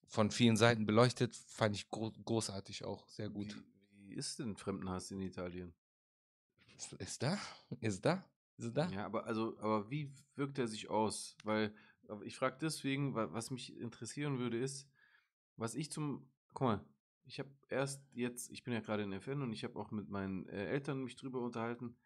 von 0.07 0.31
vielen 0.31 0.57
Seiten 0.57 0.87
beleuchtet. 0.87 1.35
Fand 1.35 1.75
ich 1.75 1.89
gro 1.89 2.13
großartig 2.25 2.85
auch, 2.85 3.09
sehr 3.09 3.29
gut. 3.29 3.57
Wie, 3.91 4.11
wie 4.11 4.15
ist 4.15 4.39
denn 4.39 4.57
Fremdenhass 4.57 5.11
in 5.11 5.21
Italien? 5.21 5.75
Ist 6.99 7.23
da? 7.23 7.39
Ist 7.81 8.05
da? 8.05 8.25
Ist 8.57 8.77
da? 8.77 8.89
Ja, 8.91 9.07
aber 9.07 9.27
also, 9.27 9.59
aber 9.59 9.91
wie 9.91 10.13
wirkt 10.37 10.59
er 10.59 10.69
sich 10.69 10.89
aus? 10.89 11.37
Weil, 11.45 11.75
ich 12.25 12.37
frage 12.37 12.59
deswegen, 12.61 13.15
wa- 13.15 13.33
was 13.33 13.51
mich 13.51 13.77
interessieren 13.79 14.39
würde, 14.39 14.59
ist, 14.59 14.89
was 15.57 15.75
ich 15.75 15.91
zum, 15.91 16.29
guck 16.55 16.67
mal, 16.67 16.85
ich 17.25 17.39
habe 17.39 17.51
erst 17.69 18.03
jetzt, 18.13 18.51
ich 18.51 18.65
bin 18.65 18.73
ja 18.75 18.81
gerade 18.81 19.03
in 19.05 19.13
FN 19.13 19.43
und 19.43 19.53
ich 19.53 19.65
habe 19.65 19.79
auch 19.79 19.91
mit 19.91 20.09
meinen 20.09 20.47
äh, 20.49 20.67
Eltern 20.67 21.03
mich 21.05 21.17
drüber 21.17 21.41
unterhalten. 21.41 21.97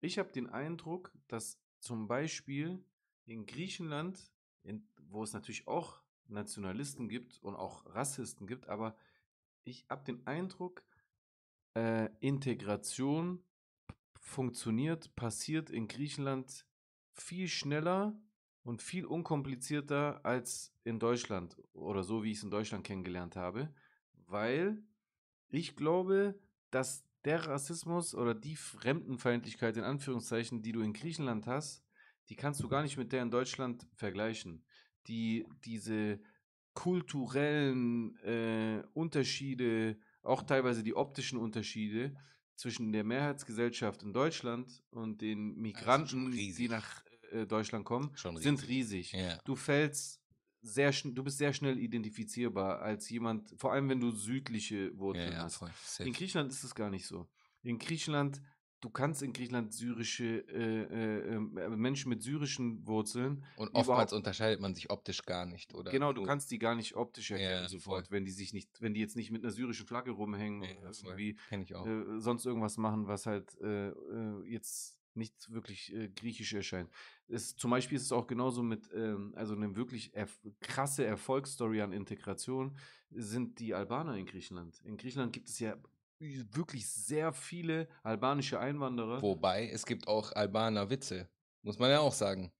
Ich 0.00 0.18
habe 0.18 0.32
den 0.32 0.48
Eindruck, 0.48 1.12
dass 1.28 1.60
zum 1.80 2.08
Beispiel 2.08 2.84
in 3.24 3.46
Griechenland, 3.46 4.32
in, 4.62 4.88
wo 5.08 5.22
es 5.22 5.32
natürlich 5.32 5.68
auch 5.68 6.02
Nationalisten 6.28 7.08
gibt 7.08 7.42
und 7.42 7.54
auch 7.56 7.84
Rassisten 7.94 8.46
gibt, 8.46 8.68
aber 8.68 8.96
ich 9.64 9.86
habe 9.88 10.04
den 10.04 10.26
Eindruck, 10.26 10.82
äh, 11.74 12.08
Integration 12.20 13.44
funktioniert, 14.18 15.14
passiert 15.16 15.70
in 15.70 15.88
Griechenland 15.88 16.66
viel 17.12 17.48
schneller 17.48 18.18
und 18.64 18.82
viel 18.82 19.04
unkomplizierter 19.04 20.24
als 20.24 20.72
in 20.84 20.98
Deutschland 20.98 21.56
oder 21.72 22.02
so, 22.02 22.22
wie 22.22 22.30
ich 22.30 22.38
es 22.38 22.44
in 22.44 22.50
Deutschland 22.50 22.84
kennengelernt 22.84 23.36
habe, 23.36 23.72
weil 24.26 24.82
ich 25.48 25.76
glaube, 25.76 26.38
dass 26.70 27.04
der 27.24 27.46
Rassismus 27.46 28.14
oder 28.14 28.34
die 28.34 28.56
Fremdenfeindlichkeit 28.56 29.76
in 29.76 29.84
Anführungszeichen, 29.84 30.62
die 30.62 30.72
du 30.72 30.80
in 30.80 30.92
Griechenland 30.92 31.46
hast, 31.46 31.84
die 32.28 32.36
kannst 32.36 32.62
du 32.62 32.68
gar 32.68 32.82
nicht 32.82 32.96
mit 32.96 33.12
der 33.12 33.22
in 33.22 33.30
Deutschland 33.30 33.86
vergleichen. 33.94 34.64
Die, 35.06 35.46
diese 35.64 36.20
kulturellen 36.74 38.16
äh, 38.18 38.82
Unterschiede, 38.94 39.98
auch 40.22 40.42
teilweise 40.42 40.82
die 40.82 40.94
optischen 40.94 41.38
Unterschiede 41.38 42.14
zwischen 42.56 42.92
der 42.92 43.04
Mehrheitsgesellschaft 43.04 44.02
in 44.02 44.12
Deutschland 44.12 44.82
und 44.90 45.20
den 45.20 45.56
Migranten, 45.60 46.30
die 46.30 46.68
nach 46.68 47.02
äh, 47.32 47.46
Deutschland 47.46 47.84
kommen, 47.84 48.10
Schon 48.14 48.36
sind 48.36 48.66
riesig. 48.68 49.12
Ja. 49.12 49.38
Du 49.44 49.56
fällst 49.56 50.20
sehr 50.62 50.92
schnell, 50.92 51.14
du 51.14 51.24
bist 51.24 51.38
sehr 51.38 51.52
schnell 51.52 51.78
identifizierbar 51.78 52.80
als 52.80 53.08
jemand, 53.10 53.52
vor 53.58 53.72
allem 53.72 53.88
wenn 53.88 54.00
du 54.00 54.10
südliche 54.10 54.86
Ja, 54.86 54.98
Wurzeln 54.98 55.32
ja, 55.32 55.42
hast. 55.42 55.62
In 56.00 56.12
Griechenland 56.12 56.52
ist 56.52 56.62
es 56.62 56.74
gar 56.74 56.90
nicht 56.90 57.06
so. 57.06 57.28
In 57.62 57.78
Griechenland 57.78 58.40
du 58.82 58.90
kannst 58.90 59.22
in 59.22 59.32
Griechenland 59.32 59.72
syrische 59.72 60.44
äh, 60.48 60.82
äh, 60.82 61.34
ähm, 61.34 61.56
äh, 61.56 61.68
Menschen 61.68 62.10
mit 62.10 62.22
syrischen 62.22 62.86
Wurzeln 62.86 63.44
Und 63.56 63.74
oftmals 63.74 64.12
unterscheidet 64.12 64.60
man 64.60 64.74
sich 64.74 64.90
optisch 64.90 65.22
gar 65.22 65.46
nicht, 65.46 65.72
oder? 65.74 65.90
Genau, 65.90 66.12
du 66.12 66.24
kannst 66.24 66.50
die 66.50 66.58
gar 66.58 66.74
nicht 66.74 66.94
optisch 66.96 67.30
erkennen 67.30 67.62
Ja, 67.62 67.68
sofort, 67.68 68.08
voll. 68.08 68.16
wenn 68.16 68.24
die 68.24 68.32
sich 68.32 68.52
nicht, 68.52 68.68
wenn 68.82 68.92
die 68.92 69.00
jetzt 69.00 69.16
nicht 69.16 69.30
mit 69.30 69.42
einer 69.42 69.52
syrischen 69.52 69.86
Flagge 69.86 70.10
rumhängen 70.10 70.62
voll. 70.92 71.18
irgendwie 71.18 71.36
äh, 71.50 72.18
sonst 72.20 72.44
irgendwas 72.44 72.76
machen, 72.76 73.06
was 73.06 73.26
halt 73.26 73.56
äh, 73.60 73.92
jetzt 74.44 74.98
nicht 75.14 75.52
wirklich 75.52 75.94
griechisch 76.16 76.54
erscheint. 76.54 76.90
Es, 77.32 77.56
zum 77.56 77.70
Beispiel 77.70 77.96
ist 77.96 78.04
es 78.04 78.12
auch 78.12 78.26
genauso 78.26 78.62
mit, 78.62 78.90
ähm, 78.94 79.32
also 79.36 79.54
eine 79.54 79.74
wirklich 79.74 80.14
erf 80.14 80.38
krasse 80.60 81.04
Erfolgsstory 81.04 81.80
an 81.80 81.92
Integration 81.92 82.76
sind 83.10 83.58
die 83.58 83.74
Albaner 83.74 84.16
in 84.16 84.26
Griechenland. 84.26 84.80
In 84.84 84.96
Griechenland 84.96 85.32
gibt 85.32 85.48
es 85.48 85.58
ja 85.58 85.76
wirklich 86.18 86.88
sehr 86.88 87.32
viele 87.32 87.88
albanische 88.02 88.60
Einwanderer. 88.60 89.20
Wobei, 89.22 89.68
es 89.68 89.84
gibt 89.84 90.06
auch 90.06 90.32
Albaner 90.32 90.88
Witze. 90.88 91.28
Muss 91.62 91.78
man 91.78 91.90
ja 91.90 92.00
auch 92.00 92.12
sagen. 92.12 92.52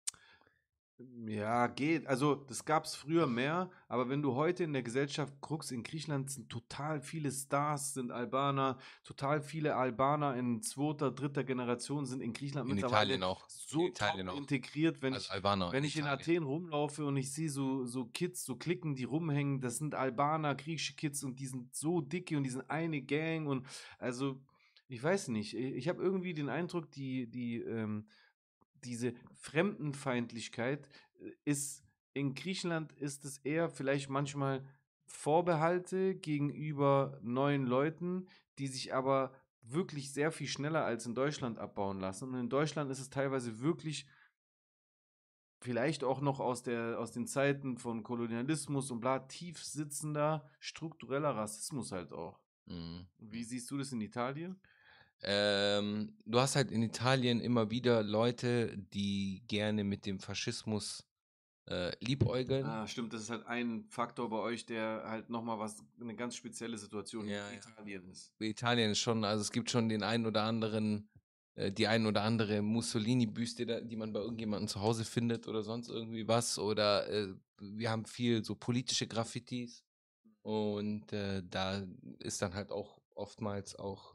Ja, 1.26 1.66
geht. 1.66 2.06
Also, 2.06 2.34
das 2.34 2.64
gab 2.64 2.84
es 2.84 2.94
früher 2.94 3.26
mehr, 3.26 3.70
aber 3.88 4.08
wenn 4.08 4.22
du 4.22 4.34
heute 4.34 4.62
in 4.62 4.72
der 4.72 4.82
Gesellschaft 4.84 5.34
guckst, 5.40 5.72
in 5.72 5.82
Griechenland 5.82 6.30
sind 6.30 6.48
total 6.48 7.00
viele 7.00 7.32
Stars, 7.32 7.94
sind 7.94 8.12
Albaner, 8.12 8.78
total 9.02 9.40
viele 9.40 9.74
Albaner 9.74 10.36
in 10.36 10.62
zweiter, 10.62 11.10
dritter 11.10 11.42
Generation 11.42 12.06
sind 12.06 12.20
in 12.20 12.32
Griechenland 12.32 12.68
In 12.68 12.74
mittlerweile 12.76 13.14
Italien 13.14 13.22
auch. 13.24 13.48
so 13.48 13.80
In 13.80 13.86
Italien 13.88 14.28
auch. 14.28 14.36
integriert. 14.36 15.02
Wenn 15.02 15.14
Also 15.14 15.26
ich, 15.26 15.32
Albaner. 15.32 15.72
wenn 15.72 15.82
ich 15.82 15.96
in. 15.96 16.06
Athen 16.06 16.44
rumlaufe 16.44 17.04
und 17.04 17.16
ich 17.16 17.32
sehe 17.32 17.50
so, 17.50 17.84
so 17.84 18.04
Kids, 18.06 18.44
so 18.44 18.54
Klicken, 18.56 18.94
die 18.94 19.04
rumhängen, 19.04 19.60
das 19.60 19.78
sind 19.78 19.94
Albaner, 19.96 20.54
griechische 20.54 20.94
Kids 20.94 21.24
und 21.24 21.40
die 21.40 21.46
sind 21.46 21.74
so 21.74 22.00
dicke 22.00 22.36
und 22.36 22.44
die 22.44 22.50
sind 22.50 22.70
eine 22.70 23.02
Gang 23.02 23.48
und 23.48 23.66
also, 23.98 24.40
ich 24.88 25.02
weiß 25.02 25.28
nicht, 25.28 25.54
ich, 25.54 25.74
ich 25.74 25.88
habe 25.88 26.02
irgendwie 26.02 26.34
den 26.34 26.48
Eindruck, 26.48 26.90
die, 26.92 27.28
die, 27.28 27.56
ähm, 27.62 28.06
diese 28.84 29.14
Fremdenfeindlichkeit 29.34 30.88
äh, 31.20 31.30
ist 31.44 31.82
in 32.14 32.34
Griechenland 32.34 32.92
ist 32.92 33.24
es 33.24 33.38
eher 33.38 33.70
vielleicht 33.70 34.10
manchmal 34.10 34.64
Vorbehalte 35.06 36.14
gegenüber 36.14 37.18
neuen 37.22 37.66
Leuten, 37.66 38.28
die 38.58 38.66
sich 38.66 38.94
aber 38.94 39.32
wirklich 39.62 40.12
sehr 40.12 40.32
viel 40.32 40.46
schneller 40.46 40.84
als 40.84 41.06
in 41.06 41.14
Deutschland 41.14 41.58
abbauen 41.58 42.00
lassen. 42.00 42.30
Und 42.30 42.38
in 42.38 42.48
Deutschland 42.48 42.90
ist 42.90 43.00
es 43.00 43.10
teilweise 43.10 43.60
wirklich 43.60 44.06
vielleicht 45.60 46.02
auch 46.02 46.20
noch 46.20 46.40
aus, 46.40 46.62
der, 46.62 46.98
aus 46.98 47.12
den 47.12 47.26
Zeiten 47.26 47.78
von 47.78 48.02
Kolonialismus 48.02 48.90
und 48.90 49.00
bla, 49.00 49.20
tief 49.20 49.62
sitzender 49.62 50.50
struktureller 50.58 51.36
Rassismus 51.36 51.92
halt 51.92 52.12
auch. 52.12 52.40
Mhm. 52.66 53.06
Wie 53.18 53.44
siehst 53.44 53.70
du 53.70 53.78
das 53.78 53.92
in 53.92 54.00
Italien? 54.00 54.60
Ähm, 55.22 56.16
du 56.24 56.40
hast 56.40 56.56
halt 56.56 56.70
in 56.72 56.82
Italien 56.82 57.40
immer 57.40 57.70
wieder 57.70 58.02
Leute, 58.02 58.76
die 58.76 59.42
gerne 59.46 59.84
mit 59.84 60.04
dem 60.04 60.18
Faschismus 60.18 61.06
äh, 61.68 61.92
liebäugeln. 62.04 62.66
Ah, 62.66 62.86
stimmt, 62.88 63.12
das 63.12 63.22
ist 63.22 63.30
halt 63.30 63.46
ein 63.46 63.84
Faktor 63.88 64.28
bei 64.28 64.38
euch, 64.38 64.66
der 64.66 65.04
halt 65.06 65.30
nochmal 65.30 65.58
was, 65.60 65.76
eine 66.00 66.16
ganz 66.16 66.34
spezielle 66.34 66.76
Situation 66.76 67.28
Ja, 67.28 67.48
in 67.48 67.54
ja. 67.54 67.60
Italien 67.60 68.08
ist. 68.10 68.34
Italien 68.40 68.90
ist 68.90 68.98
schon, 68.98 69.24
also 69.24 69.40
es 69.42 69.52
gibt 69.52 69.70
schon 69.70 69.88
den 69.88 70.02
einen 70.02 70.26
oder 70.26 70.42
anderen, 70.42 71.08
äh, 71.54 71.70
die 71.70 71.86
ein 71.86 72.06
oder 72.06 72.22
andere 72.22 72.62
Mussolini-Büste, 72.62 73.84
die 73.84 73.96
man 73.96 74.12
bei 74.12 74.20
irgendjemandem 74.20 74.66
zu 74.66 74.80
Hause 74.80 75.04
findet 75.04 75.46
oder 75.46 75.62
sonst 75.62 75.88
irgendwie 75.88 76.26
was. 76.26 76.58
Oder 76.58 77.08
äh, 77.08 77.32
wir 77.60 77.90
haben 77.90 78.06
viel 78.06 78.44
so 78.44 78.56
politische 78.56 79.06
Graffitis. 79.06 79.84
Und 80.42 81.12
äh, 81.12 81.44
da 81.48 81.86
ist 82.18 82.42
dann 82.42 82.54
halt 82.54 82.72
auch 82.72 83.00
oftmals 83.14 83.76
auch 83.76 84.11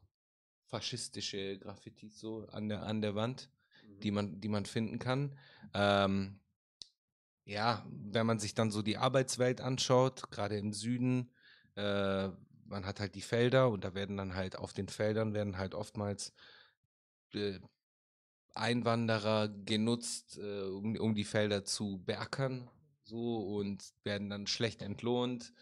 faschistische 0.67 1.57
Graffitis 1.59 2.19
so 2.19 2.45
an 2.51 2.69
der, 2.69 2.83
an 2.83 3.01
der 3.01 3.15
Wand. 3.15 3.49
die 4.03 4.11
man, 4.11 4.39
die 4.41 4.49
man 4.49 4.65
finden 4.65 4.99
kann. 4.99 5.37
Ähm, 5.73 6.39
ja, 7.45 7.85
wenn 7.89 8.25
man 8.25 8.39
sich 8.39 8.53
dann 8.53 8.71
so 8.71 8.81
die 8.81 8.97
Arbeitswelt 8.97 9.61
anschaut, 9.61 10.29
gerade 10.31 10.57
im 10.57 10.73
Süden, 10.73 11.31
äh, 11.75 12.27
man 12.65 12.85
hat 12.85 12.99
halt 12.99 13.15
die 13.15 13.21
Felder 13.21 13.69
und 13.69 13.83
da 13.83 13.93
werden 13.95 14.17
dann 14.17 14.35
halt 14.35 14.57
auf 14.57 14.73
den 14.73 14.89
Feldern 14.89 15.33
werden 15.33 15.57
halt 15.57 15.73
oftmals 15.73 16.33
äh, 17.33 17.59
Einwanderer 18.53 19.49
genutzt, 19.49 20.37
äh, 20.37 20.63
um, 20.63 20.97
um 20.97 21.15
die 21.15 21.23
Felder 21.23 21.63
zu 21.63 22.03
beackern, 22.05 22.69
so 23.03 23.37
und 23.57 23.93
werden 24.03 24.29
dann 24.29 24.47
schlecht 24.47 24.81
entlohnt 24.81 25.53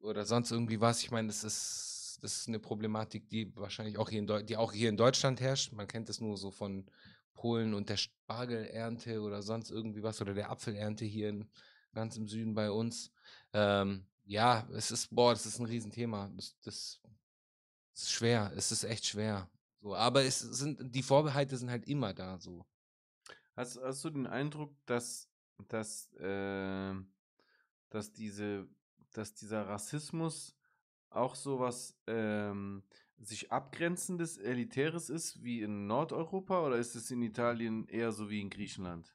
oder 0.00 0.24
sonst 0.24 0.50
irgendwie 0.50 0.80
was. 0.80 1.02
Ich 1.02 1.10
meine, 1.10 1.28
das 1.28 1.44
ist, 1.44 2.01
das 2.22 2.36
ist 2.36 2.48
eine 2.48 2.60
Problematik, 2.60 3.28
die 3.28 3.54
wahrscheinlich 3.56 3.98
auch 3.98 4.08
hier 4.08 4.20
in 4.20 4.28
Deu 4.28 4.42
die 4.42 4.56
auch 4.56 4.72
hier 4.72 4.88
in 4.88 4.96
Deutschland 4.96 5.40
herrscht. 5.40 5.72
Man 5.72 5.88
kennt 5.88 6.08
es 6.08 6.20
nur 6.20 6.36
so 6.36 6.52
von 6.52 6.88
Polen 7.34 7.74
und 7.74 7.88
der 7.88 7.96
Spargelernte 7.96 9.20
oder 9.20 9.42
sonst 9.42 9.70
irgendwie 9.70 10.04
was 10.04 10.20
oder 10.20 10.32
der 10.32 10.50
Apfelernte 10.50 11.04
hier 11.04 11.30
in, 11.30 11.50
ganz 11.92 12.16
im 12.16 12.28
Süden 12.28 12.54
bei 12.54 12.70
uns. 12.70 13.10
Ähm, 13.52 14.06
ja, 14.24 14.68
es 14.72 14.92
ist, 14.92 15.12
boah, 15.14 15.32
das 15.32 15.46
ist 15.46 15.58
ein 15.58 15.66
Riesenthema. 15.66 16.30
Das, 16.36 16.56
das 16.60 17.00
ist 17.92 18.12
schwer. 18.12 18.52
Es 18.54 18.70
ist 18.70 18.84
echt 18.84 19.04
schwer. 19.04 19.50
So, 19.80 19.96
aber 19.96 20.22
es 20.22 20.38
sind, 20.38 20.94
die 20.94 21.02
Vorbehalte 21.02 21.56
sind 21.56 21.70
halt 21.70 21.88
immer 21.88 22.14
da, 22.14 22.38
so. 22.38 22.64
Hast, 23.56 23.80
hast 23.82 24.04
du 24.04 24.10
den 24.10 24.28
Eindruck, 24.28 24.76
dass, 24.86 25.28
dass, 25.66 26.12
äh, 26.14 26.94
dass, 27.90 28.12
diese, 28.12 28.68
dass 29.12 29.34
dieser 29.34 29.66
Rassismus 29.66 30.54
auch 31.14 31.34
so 31.34 31.58
was 31.60 31.96
ähm, 32.06 32.82
sich 33.20 33.52
abgrenzendes, 33.52 34.36
elitäres 34.38 35.08
ist 35.10 35.42
wie 35.44 35.62
in 35.62 35.86
Nordeuropa 35.86 36.64
oder 36.66 36.76
ist 36.76 36.94
es 36.94 37.10
in 37.10 37.22
Italien 37.22 37.86
eher 37.88 38.12
so 38.12 38.28
wie 38.30 38.40
in 38.40 38.50
Griechenland? 38.50 39.14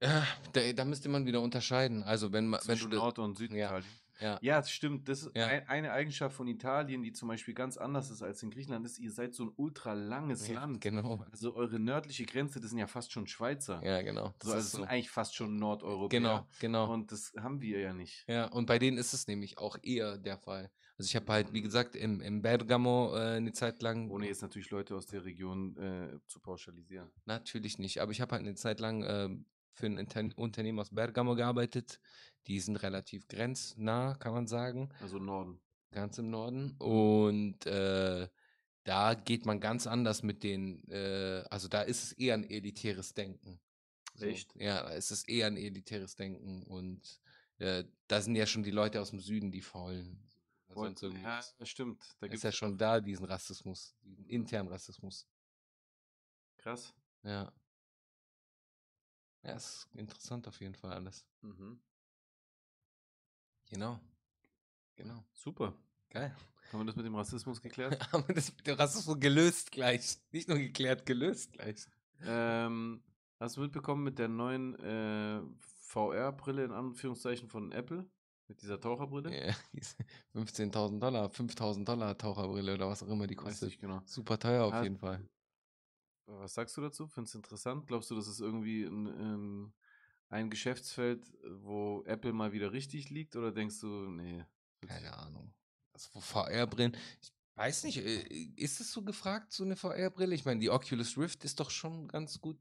Ja, 0.00 0.24
da, 0.52 0.72
da 0.72 0.84
müsste 0.84 1.08
man 1.08 1.26
wieder 1.26 1.40
unterscheiden. 1.40 2.04
Also, 2.04 2.32
wenn, 2.32 2.46
ma- 2.48 2.60
wenn 2.66 2.78
du 2.78 2.84
Zwischen 2.84 2.90
Nord- 2.90 3.18
und 3.18 3.36
Süditalien. 3.36 3.84
ja, 3.84 3.88
Ja, 4.20 4.38
das 4.40 4.70
stimmt. 4.70 5.08
Das 5.08 5.22
ist 5.22 5.36
Ja. 5.36 5.46
ein, 5.46 5.68
eine 5.68 5.92
Eigenschaft 5.92 6.36
von 6.36 6.46
Italien, 6.48 7.02
die 7.02 7.12
zum 7.12 7.28
Beispiel 7.28 7.54
ganz 7.54 7.76
anders 7.76 8.10
ist 8.10 8.22
als 8.22 8.42
in 8.42 8.50
Griechenland, 8.50 8.84
ist, 8.86 8.98
ihr 8.98 9.12
seid 9.12 9.34
so 9.34 9.44
ein 9.44 9.52
ultra 9.56 9.92
langes 9.92 10.48
ja, 10.48 10.54
Land. 10.54 10.80
genau. 10.80 11.24
Also 11.30 11.54
eure 11.54 11.78
nördliche 11.78 12.24
Grenze, 12.26 12.60
das 12.60 12.70
sind 12.70 12.78
ja 12.78 12.86
fast 12.86 13.12
schon 13.12 13.26
Schweizer. 13.26 13.80
Ja, 13.84 14.02
genau. 14.02 14.26
so, 14.26 14.34
Das 14.40 14.50
also 14.50 14.58
ist 14.58 14.64
das 14.64 14.70
sind 14.72 14.80
so. 14.82 14.86
eigentlich 14.88 15.10
fast 15.10 15.34
schon 15.36 15.56
Nordeuropäer. 15.56 16.20
Genau, 16.20 16.46
genau. 16.58 16.92
Und 16.92 17.12
das 17.12 17.32
haben 17.38 17.60
wir 17.60 17.78
ja 17.80 17.92
nicht. 17.92 18.24
Ja, 18.28 18.46
und 18.46 18.66
bei 18.66 18.78
denen 18.78 18.98
ist 18.98 19.12
es 19.12 19.26
nämlich 19.26 19.58
auch 19.58 19.78
eher 19.82 20.18
der 20.18 20.38
Fall. 20.38 20.70
Also 20.98 21.08
ich 21.10 21.14
habe 21.16 21.32
halt, 21.32 21.52
wie 21.52 21.62
gesagt, 21.62 21.94
im, 21.94 22.20
im 22.20 22.42
Bergamo 22.42 23.14
äh, 23.14 23.36
eine 23.36 23.52
Zeit 23.52 23.82
lang, 23.82 24.10
Ohne 24.10 24.26
jetzt 24.26 24.42
natürlich 24.42 24.70
Leute 24.70 24.96
aus 24.96 25.06
der 25.06 25.24
Region 25.24 25.76
äh, 25.76 26.18
zu 26.26 26.40
pauschalisieren. 26.40 27.08
natürlich 27.24 27.78
nicht, 27.78 28.00
aber 28.00 28.10
ich 28.10 28.20
habe 28.20 28.32
halt 28.32 28.42
eine 28.42 28.56
Zeit 28.56 28.80
lang 28.80 29.04
ähm, 29.06 29.46
für 29.74 29.86
ein 29.86 29.96
Inter 29.96 30.28
Unternehmen 30.34 30.80
aus 30.80 30.90
Bergamo 30.92 31.36
gearbeitet. 31.36 32.00
Die 32.46 32.60
sind 32.60 32.76
relativ 32.76 33.28
grenznah, 33.28 34.14
kann 34.14 34.32
man 34.32 34.46
sagen, 34.46 34.90
Also 35.00 35.18
Norden. 35.18 35.60
ganz 35.90 36.18
im 36.18 36.30
Norden. 36.30 36.72
Und 36.78 37.66
äh, 37.66 38.28
da 38.84 39.14
geht 39.14 39.44
man 39.44 39.60
ganz 39.60 39.86
anders 39.86 40.22
mit 40.22 40.42
den, 40.42 40.82
äh, 40.88 41.44
also 41.50 41.68
da 41.68 41.82
ist 41.82 42.04
es 42.04 42.12
eher 42.12 42.34
ein 42.34 42.48
elitäres 42.48 43.12
Denken. 43.12 43.60
So, 44.14 44.26
Echt? 44.26 44.54
Ja, 44.56 44.82
da 44.82 44.90
ist 44.90 45.10
es 45.10 45.24
eher 45.28 45.46
ein 45.46 45.56
elitäres 45.56 46.16
Denken 46.16 46.62
und 46.64 47.20
äh, 47.58 47.84
da 48.06 48.20
sind 48.20 48.34
ja 48.34 48.46
schon 48.46 48.62
die 48.62 48.70
Leute 48.70 49.00
aus 49.00 49.10
dem 49.10 49.20
Süden, 49.20 49.50
die 49.50 49.60
faulen. 49.62 50.24
Sonst 50.74 51.02
ja, 51.02 51.40
stimmt. 51.64 52.04
Da 52.20 52.26
ist 52.26 52.44
ja 52.44 52.52
schon 52.52 52.76
da 52.78 53.00
diesen 53.00 53.24
Rassismus, 53.24 53.96
diesen 54.02 54.26
internen 54.26 54.68
Rassismus. 54.68 55.26
Krass. 56.58 56.94
Ja. 57.22 57.52
Ja, 59.42 59.52
ist 59.54 59.88
interessant 59.94 60.46
auf 60.46 60.60
jeden 60.60 60.74
Fall 60.74 60.92
alles. 60.92 61.24
Mhm. 61.40 61.80
Genau. 63.70 64.00
Genau. 64.96 65.24
Super. 65.32 65.74
Geil. 66.10 66.34
Haben 66.72 66.80
wir 66.80 66.84
das 66.86 66.96
mit 66.96 67.06
dem 67.06 67.14
Rassismus 67.14 67.60
geklärt? 67.62 68.00
Haben 68.12 68.26
wir 68.28 68.34
das 68.34 68.54
mit 68.54 68.66
dem 68.66 68.76
Rassismus 68.76 69.18
gelöst 69.20 69.70
gleich. 69.70 70.18
Nicht 70.32 70.48
nur 70.48 70.58
geklärt, 70.58 71.06
gelöst 71.06 71.52
gleich. 71.52 71.86
ähm, 72.22 73.02
hast 73.38 73.56
du 73.56 73.60
mitbekommen 73.60 74.04
mit 74.04 74.18
der 74.18 74.28
neuen 74.28 74.74
äh, 74.80 75.40
VR-Brille 75.60 76.64
in 76.64 76.72
Anführungszeichen 76.72 77.48
von 77.48 77.72
Apple? 77.72 78.06
Mit 78.48 78.62
dieser 78.62 78.80
Taucherbrille? 78.80 79.46
Ja, 79.48 79.54
diese 79.72 79.96
15.000 80.34 80.98
Dollar, 81.00 81.30
5.000 81.30 81.84
Dollar 81.84 82.16
Taucherbrille 82.16 82.74
oder 82.74 82.88
was 82.88 83.02
auch 83.02 83.08
immer 83.08 83.26
die 83.26 83.36
Weiß 83.36 83.44
kostet. 83.44 83.68
nicht 83.68 83.80
genau. 83.80 84.00
Super 84.06 84.38
teuer 84.38 84.64
auf 84.64 84.72
Ah, 84.72 84.82
jeden 84.82 84.98
Fall. 84.98 85.22
Was 86.26 86.54
sagst 86.54 86.76
du 86.76 86.80
dazu? 86.82 87.06
Findest 87.08 87.34
du 87.34 87.38
interessant? 87.38 87.86
Glaubst 87.86 88.10
du, 88.10 88.14
das 88.14 88.26
ist 88.28 88.40
irgendwie 88.40 88.84
ein, 88.84 89.06
ein, 89.06 89.72
ein 90.28 90.50
Geschäftsfeld, 90.50 91.32
wo 91.62 92.02
Apple 92.06 92.32
mal 92.32 92.52
wieder 92.52 92.72
richtig 92.72 93.10
liegt? 93.10 93.36
Oder 93.36 93.52
denkst 93.52 93.80
du, 93.80 93.86
nee? 94.10 94.44
Keine 94.86 95.16
Ahnung. 95.16 95.52
Also 95.92 96.20
VR-Brillen. 96.20 96.96
Ich 97.22 97.32
weiß 97.56 97.84
nicht, 97.84 97.98
äh, 97.98 98.22
ist 98.56 98.80
es 98.80 98.92
so 98.92 99.02
gefragt, 99.02 99.52
so 99.52 99.64
eine 99.64 99.76
VR-Brille? 99.76 100.34
Ich 100.34 100.44
meine, 100.44 100.60
die 100.60 100.70
Oculus 100.70 101.18
Rift 101.18 101.44
ist 101.44 101.60
doch 101.60 101.70
schon 101.70 102.08
ganz 102.08 102.40
gut, 102.40 102.58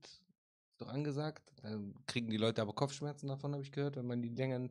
doch 0.77 0.87
angesagt. 0.87 1.51
Dann 1.61 1.93
kriegen 2.05 2.29
die 2.29 2.37
Leute 2.37 2.61
aber 2.61 2.73
Kopfschmerzen 2.73 3.27
davon, 3.27 3.53
habe 3.53 3.63
ich 3.63 3.71
gehört, 3.71 3.95
wenn 3.95 4.07
man 4.07 4.21
die 4.21 4.29
länger, 4.29 4.69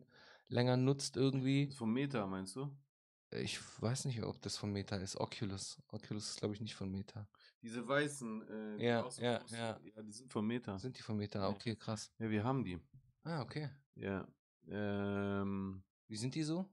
länger 0.49 0.76
nutzt 0.76 1.17
irgendwie. 1.17 1.71
Vom 1.73 1.93
Meta, 1.93 2.26
meinst 2.26 2.57
du? 2.57 2.71
Ich 3.31 3.61
weiß 3.81 4.07
nicht, 4.07 4.23
ob 4.23 4.41
das 4.43 4.57
von 4.57 4.73
Meta 4.73 4.97
ist. 4.97 5.17
Oculus. 5.17 5.79
Oculus 5.88 6.31
ist, 6.31 6.38
glaube 6.38 6.55
ich, 6.55 6.61
nicht 6.61 6.75
von 6.75 6.91
Meta. 6.91 7.29
Diese 7.63 7.87
weißen. 7.87 8.79
Äh, 8.79 8.87
Ja, 8.87 9.11
so 9.11 9.23
ja, 9.23 9.41
ja. 9.51 9.81
ja. 9.95 10.03
Die 10.03 10.13
sind 10.13 10.31
vom 10.33 10.47
Meter. 10.47 10.79
Sind 10.79 10.99
die 10.99 11.03
vom 11.03 11.17
Meter? 11.17 11.49
Okay, 11.49 11.77
krass. 11.77 12.13
Ja, 12.19 12.31
wir 12.31 12.45
haben 12.45 12.65
die. 12.65 12.79
Ah, 13.25 13.43
okay. 13.43 13.71
Ja. 13.95 14.27
Ähm, 14.69 15.83
Wie 16.09 16.17
sind 16.17 16.35
die 16.35 16.43
so? 16.43 16.69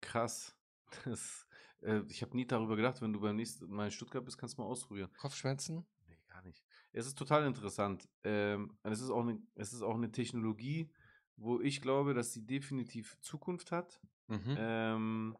krass. 0.00 0.56
Das, 1.06 1.46
äh, 1.80 2.02
ich 2.08 2.20
habe 2.22 2.36
nie 2.36 2.46
darüber 2.46 2.76
gedacht, 2.76 3.00
wenn 3.00 3.14
du 3.14 3.20
beim 3.20 3.36
nächsten 3.36 3.66
Mal 3.70 3.86
in 3.86 3.90
Stuttgart 3.90 4.22
bist, 4.24 4.36
kannst 4.36 4.58
du 4.58 4.62
mal 4.62 4.68
ausprobieren. 4.68 5.10
Kopfschmerzen? 5.16 5.86
Nee, 6.06 6.18
gar 6.28 6.42
nicht. 6.42 6.62
Es 6.92 7.06
ist 7.06 7.16
total 7.16 7.46
interessant. 7.46 8.06
Ähm, 8.24 8.76
es 8.82 9.00
ist 9.00 9.08
auch 9.08 9.22
eine, 9.22 9.40
es 9.54 9.72
ist 9.72 9.80
auch 9.80 9.94
eine 9.94 10.12
Technologie, 10.12 10.90
wo 11.36 11.60
ich 11.60 11.80
glaube, 11.80 12.12
dass 12.12 12.32
sie 12.34 12.44
definitiv 12.44 13.18
Zukunft 13.20 13.72
hat. 13.72 14.02
Mhm. 14.28 14.54
Ähm, 14.58 15.38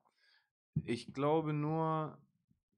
ich 0.84 1.12
glaube 1.12 1.52
nur, 1.52 2.18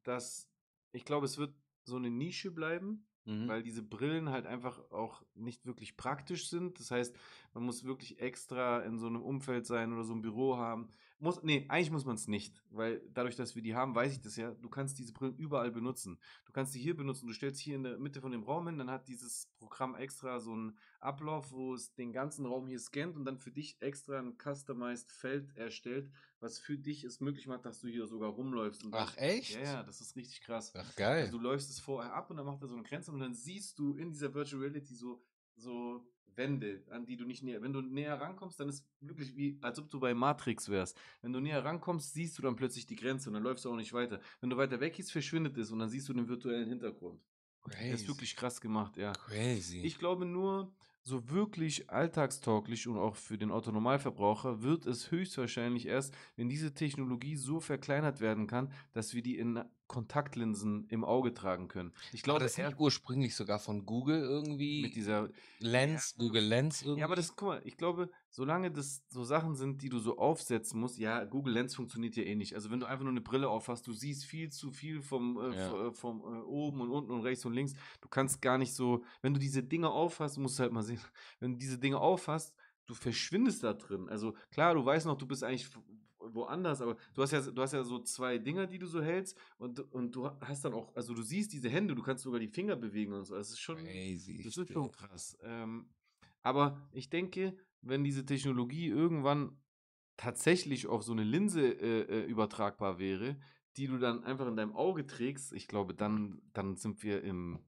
dass 0.02 0.50
ich 0.90 1.04
glaube, 1.04 1.26
es 1.26 1.38
wird 1.38 1.54
so 1.84 1.96
eine 1.96 2.10
Nische 2.10 2.50
bleiben, 2.50 3.06
Mhm. 3.26 3.48
weil 3.48 3.62
diese 3.62 3.82
Brillen 3.82 4.28
halt 4.28 4.46
einfach 4.46 4.90
auch 4.90 5.22
nicht 5.34 5.64
wirklich 5.64 5.96
praktisch 5.96 6.48
sind. 6.50 6.78
Das 6.78 6.90
heißt, 6.90 7.16
man 7.54 7.64
muss 7.64 7.84
wirklich 7.84 8.20
extra 8.20 8.80
in 8.80 8.98
so 8.98 9.06
einem 9.06 9.22
Umfeld 9.22 9.64
sein 9.66 9.92
oder 9.94 10.04
so 10.04 10.12
ein 10.14 10.20
Büro 10.20 10.56
haben. 10.58 10.88
Muss, 11.24 11.42
nee, 11.42 11.64
eigentlich 11.70 11.90
muss 11.90 12.04
man 12.04 12.16
es 12.16 12.28
nicht, 12.28 12.62
weil 12.68 13.00
dadurch, 13.14 13.34
dass 13.34 13.54
wir 13.54 13.62
die 13.62 13.74
haben, 13.74 13.94
weiß 13.94 14.12
ich 14.12 14.20
das 14.20 14.36
ja, 14.36 14.50
du 14.50 14.68
kannst 14.68 14.98
diese 14.98 15.14
Brillen 15.14 15.34
überall 15.38 15.70
benutzen. 15.70 16.18
Du 16.44 16.52
kannst 16.52 16.74
sie 16.74 16.80
hier 16.80 16.94
benutzen, 16.94 17.26
du 17.26 17.32
stellst 17.32 17.60
hier 17.60 17.76
in 17.76 17.82
der 17.82 17.98
Mitte 17.98 18.20
von 18.20 18.30
dem 18.30 18.42
Raum 18.42 18.66
hin, 18.66 18.76
dann 18.76 18.90
hat 18.90 19.08
dieses 19.08 19.50
Programm 19.56 19.94
extra 19.94 20.38
so 20.38 20.52
einen 20.52 20.78
Ablauf, 21.00 21.50
wo 21.50 21.72
es 21.72 21.94
den 21.94 22.12
ganzen 22.12 22.44
Raum 22.44 22.66
hier 22.66 22.78
scannt 22.78 23.16
und 23.16 23.24
dann 23.24 23.38
für 23.38 23.50
dich 23.50 23.80
extra 23.80 24.18
ein 24.18 24.36
customized 24.36 25.12
Feld 25.12 25.56
erstellt, 25.56 26.12
was 26.40 26.58
für 26.58 26.76
dich 26.76 27.04
es 27.04 27.20
möglich 27.20 27.46
macht, 27.46 27.64
dass 27.64 27.80
du 27.80 27.88
hier 27.88 28.06
sogar 28.06 28.28
rumläufst. 28.28 28.84
Ach, 28.92 29.16
echt? 29.16 29.54
Ja, 29.54 29.62
ja, 29.62 29.82
das 29.82 30.02
ist 30.02 30.16
richtig 30.16 30.42
krass. 30.42 30.74
Ach, 30.76 30.94
geil. 30.94 31.22
Also 31.22 31.38
du 31.38 31.42
läufst 31.42 31.70
es 31.70 31.80
vorher 31.80 32.12
ab 32.12 32.28
und 32.28 32.36
dann 32.36 32.44
macht 32.44 32.60
er 32.60 32.68
so 32.68 32.74
eine 32.74 32.82
Grenze 32.82 33.10
und 33.10 33.20
dann 33.20 33.32
siehst 33.32 33.78
du 33.78 33.96
in 33.96 34.10
dieser 34.10 34.34
Virtual 34.34 34.60
Reality 34.60 34.94
so, 34.94 35.22
so 35.56 36.06
Wände, 36.36 36.82
an 36.90 37.06
die 37.06 37.16
du 37.16 37.24
nicht 37.24 37.42
näher. 37.42 37.62
Wenn 37.62 37.72
du 37.72 37.80
näher 37.80 38.20
rankommst, 38.20 38.58
dann 38.60 38.68
ist 38.68 38.86
wirklich 39.00 39.36
wie, 39.36 39.58
als 39.62 39.78
ob 39.78 39.90
du 39.90 40.00
bei 40.00 40.14
Matrix 40.14 40.68
wärst. 40.68 40.98
Wenn 41.22 41.32
du 41.32 41.40
näher 41.40 41.64
rankommst, 41.64 42.12
siehst 42.12 42.38
du 42.38 42.42
dann 42.42 42.56
plötzlich 42.56 42.86
die 42.86 42.96
Grenze 42.96 43.30
und 43.30 43.34
dann 43.34 43.42
läufst 43.42 43.64
du 43.64 43.70
auch 43.70 43.76
nicht 43.76 43.92
weiter. 43.92 44.20
Wenn 44.40 44.50
du 44.50 44.56
weiter 44.56 44.80
weg 44.80 44.94
gehst, 44.94 45.12
verschwindet 45.12 45.56
es 45.56 45.70
und 45.70 45.78
dann 45.78 45.88
siehst 45.88 46.08
du 46.08 46.12
den 46.12 46.28
virtuellen 46.28 46.68
Hintergrund. 46.68 47.20
Das 47.64 47.76
Crazy. 47.76 47.94
ist 47.94 48.08
wirklich 48.08 48.36
krass 48.36 48.60
gemacht, 48.60 48.96
ja. 48.96 49.12
crazy. 49.12 49.80
Ich 49.80 49.98
glaube 49.98 50.26
nur, 50.26 50.70
so 51.04 51.28
wirklich 51.30 51.90
alltagstauglich 51.90 52.88
und 52.88 52.96
auch 52.96 53.14
für 53.14 53.36
den 53.36 53.50
Autonormalverbraucher 53.50 54.62
wird 54.62 54.86
es 54.86 55.10
höchstwahrscheinlich 55.10 55.86
erst, 55.86 56.14
wenn 56.36 56.48
diese 56.48 56.72
Technologie 56.72 57.36
so 57.36 57.60
verkleinert 57.60 58.20
werden 58.20 58.46
kann, 58.46 58.72
dass 58.92 59.12
wir 59.14 59.22
die 59.22 59.36
in 59.36 59.62
Kontaktlinsen 59.86 60.86
im 60.88 61.04
Auge 61.04 61.34
tragen 61.34 61.68
können. 61.68 61.92
Ich 62.12 62.22
glaube, 62.22 62.40
das 62.40 62.52
ist 62.58 62.64
nicht 62.64 62.78
ursprünglich 62.78 63.34
sogar 63.34 63.58
von 63.58 63.84
Google 63.86 64.20
irgendwie. 64.20 64.82
mit 64.82 64.94
dieser 64.94 65.28
Lens, 65.58 66.14
Google 66.18 66.44
Lens 66.44 66.82
irgendwie. 66.82 67.00
Ja, 67.00 67.06
aber 67.06 67.16
das, 67.16 67.34
guck 67.36 67.48
mal, 67.48 67.62
ich 67.64 67.76
glaube, 67.76 68.10
solange 68.30 68.70
das 68.70 69.02
so 69.08 69.24
Sachen 69.24 69.54
sind, 69.54 69.82
die 69.82 69.88
du 69.88 69.98
so 69.98 70.18
aufsetzen 70.18 70.80
musst, 70.80 70.98
ja, 70.98 71.24
Google 71.24 71.54
Lens 71.54 71.74
funktioniert 71.74 72.16
ja 72.16 72.22
eh 72.24 72.34
nicht. 72.34 72.54
Also 72.54 72.70
wenn 72.70 72.80
du 72.80 72.86
einfach 72.86 73.04
nur 73.04 73.12
eine 73.12 73.20
Brille 73.20 73.48
aufhast, 73.48 73.86
du 73.86 73.92
siehst 73.92 74.24
viel 74.24 74.50
zu 74.50 74.70
viel 74.72 75.02
vom, 75.02 75.38
äh, 75.38 75.56
Ja. 75.56 75.88
äh, 75.88 75.92
vom 75.92 76.20
äh, 76.20 76.40
oben 76.42 76.80
und 76.80 76.90
unten 76.90 77.10
und 77.12 77.20
rechts 77.22 77.44
und 77.44 77.52
links. 77.52 77.74
Du 78.00 78.08
kannst 78.08 78.40
gar 78.42 78.58
nicht 78.58 78.74
so, 78.74 79.04
wenn 79.22 79.34
du 79.34 79.40
diese 79.40 79.62
Dinge 79.62 79.90
aufhast, 79.90 80.38
musst 80.38 80.58
du 80.58 80.62
halt 80.62 80.72
mal 80.72 80.82
sehen, 80.82 81.00
wenn 81.40 81.52
du 81.52 81.58
diese 81.58 81.78
Dinge 81.78 81.98
aufhast, 81.98 82.54
du 82.86 82.94
verschwindest 82.94 83.62
da 83.64 83.72
drin. 83.74 84.08
Also 84.08 84.34
klar, 84.50 84.74
du 84.74 84.84
weißt 84.84 85.06
noch, 85.06 85.16
du 85.16 85.26
bist 85.26 85.42
eigentlich 85.44 85.68
woanders, 86.34 86.80
aber 86.80 86.96
du 87.14 87.22
hast 87.22 87.32
ja, 87.32 87.40
du 87.40 87.62
hast 87.62 87.72
ja 87.72 87.82
so 87.84 88.00
zwei 88.00 88.38
Dinger, 88.38 88.66
die 88.66 88.78
du 88.78 88.86
so 88.86 89.02
hältst 89.02 89.38
und, 89.58 89.80
und 89.92 90.14
du 90.14 90.28
hast 90.40 90.64
dann 90.64 90.74
auch, 90.74 90.94
also 90.94 91.14
du 91.14 91.22
siehst 91.22 91.52
diese 91.52 91.68
Hände, 91.68 91.94
du 91.94 92.02
kannst 92.02 92.24
sogar 92.24 92.40
die 92.40 92.48
Finger 92.48 92.76
bewegen 92.76 93.12
und 93.12 93.24
so. 93.24 93.34
Das 93.34 93.50
ist 93.50 93.60
schon, 93.60 93.76
crazy. 93.76 94.42
das 94.42 94.56
ist 94.56 94.72
schon 94.72 94.90
krass. 94.90 95.38
Ähm, 95.42 95.86
aber 96.42 96.80
ich 96.92 97.08
denke, 97.08 97.56
wenn 97.80 98.04
diese 98.04 98.26
Technologie 98.26 98.88
irgendwann 98.88 99.56
tatsächlich 100.16 100.86
auf 100.86 101.02
so 101.02 101.12
eine 101.12 101.24
Linse 101.24 101.60
äh, 101.60 102.00
äh, 102.02 102.24
übertragbar 102.24 102.98
wäre, 102.98 103.36
die 103.76 103.86
du 103.86 103.98
dann 103.98 104.24
einfach 104.24 104.46
in 104.46 104.56
deinem 104.56 104.74
Auge 104.74 105.06
trägst, 105.06 105.52
ich 105.52 105.68
glaube, 105.68 105.94
dann, 105.94 106.40
dann 106.52 106.76
sind 106.76 107.02
wir 107.02 107.22
im, 107.22 107.58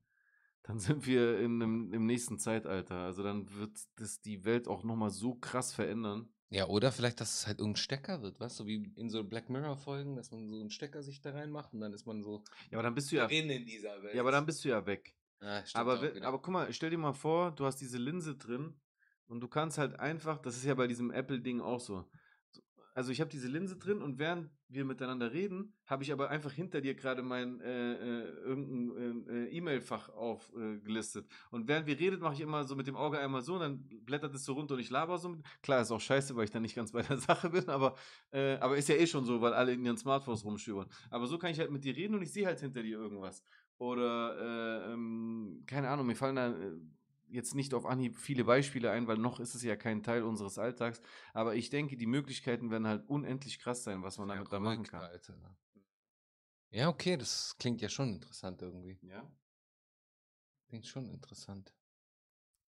dann 0.62 0.78
sind 0.78 1.06
wir 1.06 1.38
in 1.38 1.62
einem, 1.62 1.92
im 1.92 2.06
nächsten 2.06 2.38
Zeitalter. 2.38 2.96
Also 2.96 3.22
dann 3.22 3.52
wird 3.54 3.78
das 3.96 4.20
die 4.20 4.44
Welt 4.44 4.68
auch 4.68 4.84
nochmal 4.84 5.10
so 5.10 5.34
krass 5.34 5.72
verändern. 5.72 6.28
Ja, 6.48 6.66
oder 6.68 6.92
vielleicht, 6.92 7.20
dass 7.20 7.40
es 7.40 7.46
halt 7.46 7.58
irgendein 7.58 7.82
Stecker 7.82 8.22
wird, 8.22 8.38
weißt 8.38 8.60
du, 8.60 8.66
wie 8.66 8.92
in 8.96 9.10
so 9.10 9.24
Black 9.24 9.50
Mirror-Folgen, 9.50 10.14
dass 10.14 10.30
man 10.30 10.48
so 10.48 10.60
einen 10.60 10.70
Stecker 10.70 11.02
sich 11.02 11.20
da 11.20 11.32
reinmacht 11.32 11.74
und 11.74 11.80
dann 11.80 11.92
ist 11.92 12.06
man 12.06 12.22
so 12.22 12.44
Ja, 12.70 12.78
aber 12.78 12.84
dann 12.84 12.94
bist 12.94 13.10
du 13.10 13.16
ja, 13.16 13.26
drin 13.26 13.50
in 13.50 13.66
dieser 13.66 14.02
Welt. 14.02 14.14
ja, 14.14 14.20
aber 14.22 14.30
dann 14.30 14.46
bist 14.46 14.64
du 14.64 14.68
ja 14.68 14.86
weg. 14.86 15.16
Ah, 15.40 15.64
stimmt 15.64 15.84
Aber, 15.84 15.98
auch 15.98 16.02
we- 16.02 16.14
wieder. 16.14 16.26
aber 16.26 16.40
guck 16.40 16.52
mal, 16.52 16.72
stell 16.72 16.90
dir 16.90 16.98
mal 16.98 17.12
vor, 17.12 17.50
du 17.54 17.66
hast 17.66 17.76
diese 17.80 17.98
Linse 17.98 18.36
drin 18.36 18.80
und 19.26 19.40
du 19.40 19.48
kannst 19.48 19.76
halt 19.76 19.98
einfach, 19.98 20.38
das 20.40 20.56
ist 20.56 20.64
ja 20.64 20.74
bei 20.74 20.86
diesem 20.86 21.10
Apple-Ding 21.10 21.60
auch 21.60 21.80
so. 21.80 22.08
So, 22.50 22.62
Also 22.94 23.10
ich 23.10 23.20
habe 23.20 23.30
diese 23.30 23.48
Linse 23.48 23.76
drin 23.76 24.00
und 24.00 24.18
während 24.18 24.50
wir 24.68 24.84
miteinander 24.84 25.32
reden, 25.32 25.72
habe 25.86 26.02
ich 26.02 26.12
aber 26.12 26.30
einfach 26.30 26.52
hinter 26.52 26.80
dir 26.80 26.94
gerade 26.94 27.22
mein 27.22 27.60
äh, 27.60 27.92
äh, 27.92 28.28
irgendein 28.44 29.28
äh, 29.28 29.44
äh, 29.44 29.56
E-Mail-Fach 29.56 30.08
aufgelistet. 30.10 31.26
und 31.50 31.68
während 31.68 31.86
wir 31.86 31.98
redet, 31.98 32.20
mache 32.20 32.34
ich 32.34 32.40
immer 32.40 32.64
so 32.64 32.74
mit 32.74 32.86
dem 32.86 32.96
Auge 32.96 33.18
einmal 33.18 33.42
so 33.42 33.54
und 33.54 33.60
dann 33.60 33.88
blättert 34.04 34.34
es 34.34 34.44
so 34.44 34.54
runter 34.54 34.74
und 34.74 34.80
ich 34.80 34.90
laber 34.90 35.18
so. 35.18 35.30
Mit. 35.30 35.44
Klar, 35.62 35.82
ist 35.82 35.90
auch 35.90 36.00
scheiße, 36.00 36.34
weil 36.36 36.44
ich 36.44 36.50
dann 36.50 36.62
nicht 36.62 36.74
ganz 36.74 36.92
bei 36.92 37.02
der 37.02 37.16
Sache 37.18 37.50
bin, 37.50 37.68
aber, 37.68 37.94
äh, 38.32 38.56
aber 38.56 38.76
ist 38.76 38.88
ja 38.88 38.96
eh 38.96 39.06
schon 39.06 39.24
so, 39.24 39.40
weil 39.40 39.54
alle 39.54 39.72
in 39.72 39.84
ihren 39.84 39.98
Smartphones 39.98 40.44
rumstöbern. 40.44 40.88
Aber 41.10 41.26
so 41.26 41.38
kann 41.38 41.50
ich 41.50 41.58
halt 41.58 41.70
mit 41.70 41.84
dir 41.84 41.96
reden 41.96 42.14
und 42.14 42.22
ich 42.22 42.32
sehe 42.32 42.46
halt 42.46 42.60
hinter 42.60 42.82
dir 42.82 42.98
irgendwas. 42.98 43.42
Oder, 43.78 44.38
äh, 44.88 44.92
ähm, 44.92 45.62
keine 45.66 45.88
Ahnung, 45.88 46.06
mir 46.06 46.16
fallen 46.16 46.36
da 46.36 46.48
äh, 46.48 46.72
jetzt 47.28 47.54
nicht 47.54 47.74
auf 47.74 47.86
Anhieb 47.86 48.16
viele 48.16 48.44
Beispiele 48.44 48.90
ein, 48.90 49.06
weil 49.06 49.18
noch 49.18 49.40
ist 49.40 49.54
es 49.54 49.62
ja 49.62 49.76
kein 49.76 50.02
Teil 50.02 50.22
unseres 50.22 50.58
Alltags. 50.58 51.00
Aber 51.32 51.54
ich 51.54 51.70
denke, 51.70 51.96
die 51.96 52.06
Möglichkeiten 52.06 52.70
werden 52.70 52.86
halt 52.86 53.08
unendlich 53.08 53.58
krass 53.58 53.84
sein, 53.84 54.02
was 54.02 54.18
man 54.18 54.28
damit 54.28 54.52
da 54.52 54.60
machen 54.60 54.84
kann. 54.84 55.02
Alter. 55.02 55.34
Ja, 56.70 56.88
okay, 56.88 57.16
das 57.16 57.56
klingt 57.58 57.80
ja 57.80 57.88
schon 57.88 58.14
interessant 58.14 58.60
irgendwie. 58.62 58.98
Ja, 59.02 59.30
Klingt 60.68 60.86
schon 60.86 61.08
interessant. 61.08 61.72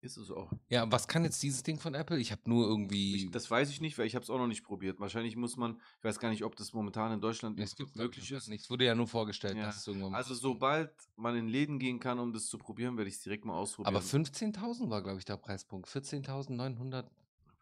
Ist 0.06 0.16
es 0.16 0.30
auch. 0.30 0.50
Ja, 0.70 0.90
was 0.90 1.06
kann 1.08 1.24
jetzt 1.24 1.42
dieses 1.42 1.62
Ding 1.62 1.78
von 1.78 1.94
Apple? 1.94 2.18
Ich 2.18 2.32
habe 2.32 2.40
nur 2.46 2.66
irgendwie. 2.66 3.16
Ich, 3.26 3.30
das 3.30 3.50
weiß 3.50 3.68
ich 3.70 3.80
nicht, 3.80 3.98
weil 3.98 4.06
ich 4.06 4.14
habe 4.14 4.22
es 4.22 4.30
auch 4.30 4.38
noch 4.38 4.46
nicht 4.46 4.64
probiert. 4.64 4.98
Wahrscheinlich 5.00 5.36
muss 5.36 5.56
man, 5.56 5.80
ich 5.98 6.04
weiß 6.04 6.18
gar 6.18 6.30
nicht, 6.30 6.44
ob 6.44 6.56
das 6.56 6.72
momentan 6.72 7.12
in 7.12 7.20
Deutschland 7.20 7.60
es 7.60 7.76
gibt 7.76 7.94
möglich 7.96 8.30
ist. 8.32 8.48
Nicht. 8.48 8.62
Es 8.64 8.70
wurde 8.70 8.84
ja 8.86 8.94
nur 8.94 9.06
vorgestellt, 9.08 9.56
Ja. 9.56 9.66
dass 9.66 9.76
es 9.78 9.86
irgendwann. 9.86 10.14
Also 10.14 10.34
sobald 10.34 10.90
man 11.16 11.36
in 11.36 11.48
Läden 11.48 11.78
gehen 11.78 12.00
kann, 12.00 12.18
um 12.18 12.32
das 12.32 12.46
zu 12.46 12.56
probieren, 12.56 12.96
werde 12.96 13.08
ich 13.08 13.16
es 13.16 13.22
direkt 13.22 13.44
mal 13.44 13.54
ausprobieren. 13.54 13.94
aber 13.94 14.04
15.000 14.04 14.88
war, 14.88 15.02
glaube 15.02 15.18
ich, 15.18 15.24
der 15.24 15.36
Preispunkt. 15.36 15.88
14.900 15.88 17.04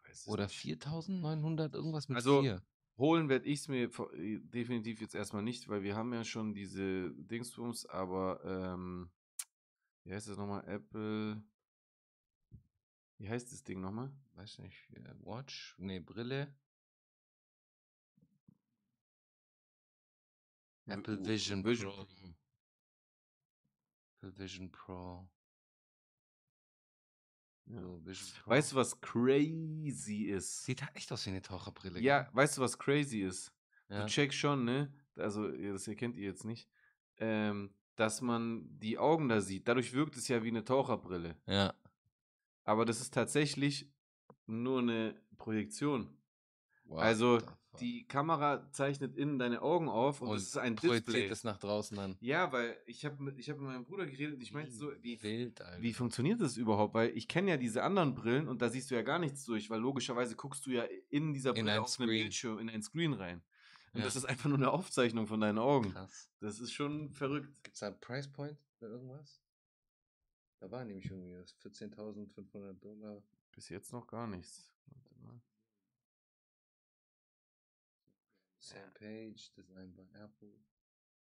Weiß 0.07 0.21
es 0.21 0.27
oder 0.27 0.45
nicht. 0.45 0.55
4.900 0.83 1.73
irgendwas 1.73 2.07
mit 2.07 2.15
Also, 2.15 2.41
4. 2.41 2.61
Holen 2.97 3.27
werde 3.27 3.45
ich 3.49 3.59
es 3.59 3.67
mir 3.67 3.89
äh, 4.13 4.39
definitiv 4.39 5.01
jetzt 5.01 5.15
erstmal 5.15 5.43
nicht, 5.43 5.67
weil 5.67 5.83
wir 5.83 5.95
haben 5.97 6.13
ja 6.13 6.23
schon 6.23 6.53
diese 6.53 7.11
Dingsbums, 7.15 7.85
aber 7.87 8.39
ähm, 8.45 9.09
wie 10.05 10.13
heißt 10.13 10.29
das 10.29 10.37
nochmal? 10.37 10.63
Apple. 10.65 11.43
Wie 13.17 13.29
heißt 13.29 13.51
das 13.51 13.63
Ding 13.63 13.79
nochmal? 13.81 14.11
Weiß 14.33 14.59
nicht, 14.59 14.89
äh, 14.93 15.13
Watch? 15.23 15.75
Nee, 15.77 15.99
Brille. 15.99 16.53
Apple 20.87 21.17
W- 21.19 21.25
Vision, 21.29 21.63
Vision 21.63 21.91
Pro. 21.91 22.35
Apple 24.21 24.37
Vision 24.37 24.71
Pro. 24.71 25.27
Ja. 27.67 27.81
So, 27.81 28.05
Vision 28.05 28.29
Pro. 28.43 28.51
Weißt 28.51 28.71
du, 28.71 28.75
was 28.75 28.99
crazy 29.01 30.23
ist? 30.25 30.63
Sieht 30.65 30.81
halt 30.83 30.95
echt 30.95 31.11
aus 31.11 31.25
wie 31.25 31.31
eine 31.31 31.41
Taucherbrille. 31.41 31.99
Ja, 31.99 32.29
weißt 32.33 32.57
du, 32.57 32.61
was 32.61 32.77
crazy 32.77 33.21
ist? 33.21 33.51
ja. 33.89 34.01
Du 34.03 34.07
checkst 34.07 34.37
schon, 34.37 34.65
ne? 34.65 34.93
Also, 35.15 35.49
das 35.51 35.87
erkennt 35.87 36.17
ihr 36.17 36.25
jetzt 36.25 36.45
nicht. 36.45 36.69
Ähm, 37.17 37.73
dass 37.95 38.19
man 38.21 38.67
die 38.79 38.97
Augen 38.97 39.29
da 39.29 39.39
sieht. 39.39 39.67
Dadurch 39.69 39.93
wirkt 39.93 40.17
es 40.17 40.27
ja 40.27 40.43
wie 40.43 40.49
eine 40.49 40.65
Taucherbrille. 40.65 41.37
ja. 41.47 41.73
Aber 42.65 42.83
das 42.85 42.99
ist 42.99 43.13
tatsächlich 43.13 43.89
nur 44.47 44.79
eine 44.79 45.15
Projektion. 45.37 46.17
What 46.85 47.01
Also? 47.01 47.39
Die 47.81 48.07
Kamera 48.07 48.71
zeichnet 48.71 49.17
innen 49.17 49.37
deine 49.37 49.61
Augen 49.61 49.89
auf 49.89 50.21
und, 50.21 50.29
und 50.29 50.37
es 50.37 50.43
ist 50.43 50.57
ein 50.57 50.75
projiziert 50.77 51.07
Display. 51.07 51.27
es 51.27 51.43
nach 51.43 51.57
draußen 51.57 51.99
an. 51.99 52.15
Ja, 52.21 52.53
weil 52.53 52.77
ich 52.85 53.03
habe 53.03 53.21
mit, 53.21 53.37
ich 53.37 53.49
hab 53.49 53.57
mit 53.57 53.67
meinem 53.67 53.83
Bruder 53.83 54.05
geredet 54.05 54.35
und 54.35 54.41
ich 54.41 54.53
meinte 54.53 54.71
so, 54.71 54.93
wie, 55.01 55.21
wild, 55.21 55.61
wie 55.79 55.91
funktioniert 55.91 56.39
das 56.39 56.55
überhaupt? 56.55 56.93
Weil 56.93 57.09
ich 57.17 57.27
kenne 57.27 57.51
ja 57.51 57.57
diese 57.57 57.83
anderen 57.83 58.15
Brillen 58.15 58.47
und 58.47 58.61
da 58.61 58.69
siehst 58.69 58.91
du 58.91 58.95
ja 58.95 59.01
gar 59.01 59.19
nichts 59.19 59.43
durch, 59.43 59.69
weil 59.69 59.81
logischerweise 59.81 60.37
guckst 60.37 60.65
du 60.65 60.69
ja 60.71 60.85
in 61.09 61.33
dieser 61.33 61.49
In 61.49 61.65
Brille 61.65 61.71
ein 61.73 61.79
auf 61.81 61.89
Screen. 61.89 62.07
Bildschirm, 62.07 62.59
in 62.59 62.69
ein 62.69 62.81
Screen 62.81 63.11
rein. 63.11 63.43
Und 63.91 63.99
Ja. 63.99 64.05
das 64.05 64.15
ist 64.15 64.23
einfach 64.23 64.47
nur 64.47 64.57
eine 64.57 64.71
Aufzeichnung 64.71 65.27
von 65.27 65.41
deinen 65.41 65.57
Augen. 65.57 65.91
Krass. 65.91 66.29
Das 66.39 66.61
ist 66.61 66.71
schon 66.71 67.09
verrückt. 67.09 67.61
Gibt 67.61 67.73
es 67.75 67.81
da 67.81 67.87
einen 67.87 67.99
Price 67.99 68.31
Point 68.31 68.57
für 68.79 68.85
irgendwas? 68.85 69.41
Da 70.59 70.71
waren 70.71 70.87
nämlich 70.87 71.05
irgendwie 71.05 71.35
14.500 71.35 72.73
Dollar. 72.79 73.21
Bis 73.51 73.69
jetzt 73.69 73.91
noch 73.91 74.07
gar 74.07 74.27
nichts. 74.27 74.73
Warte 74.87 75.15
mal. 75.15 75.41
Sam 78.59 78.93
Page, 78.93 79.51
Design 79.53 79.93
bei 79.95 80.07
Apple. 80.19 80.59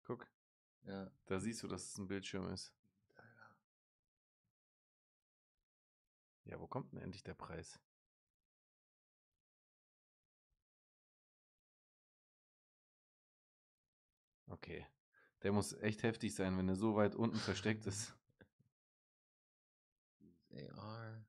Guck. 0.04 0.26
Ja. 0.84 1.10
Da 1.26 1.40
siehst 1.40 1.62
du, 1.62 1.68
dass 1.68 1.84
es 1.84 1.98
ein 1.98 2.08
Bildschirm 2.08 2.48
ist. 2.48 2.74
Ja, 6.44 6.58
wo 6.60 6.66
kommt 6.66 6.92
denn 6.92 7.00
endlich 7.00 7.22
der 7.22 7.34
Preis? 7.34 7.80
Okay. 14.48 14.86
Der 15.42 15.52
muss 15.52 15.72
echt 15.72 16.02
heftig 16.02 16.34
sein, 16.34 16.58
wenn 16.58 16.68
er 16.68 16.76
so 16.76 16.94
weit 16.94 17.14
unten 17.14 17.38
versteckt 17.38 17.86
ist. 17.86 18.14
AR. 20.52 21.24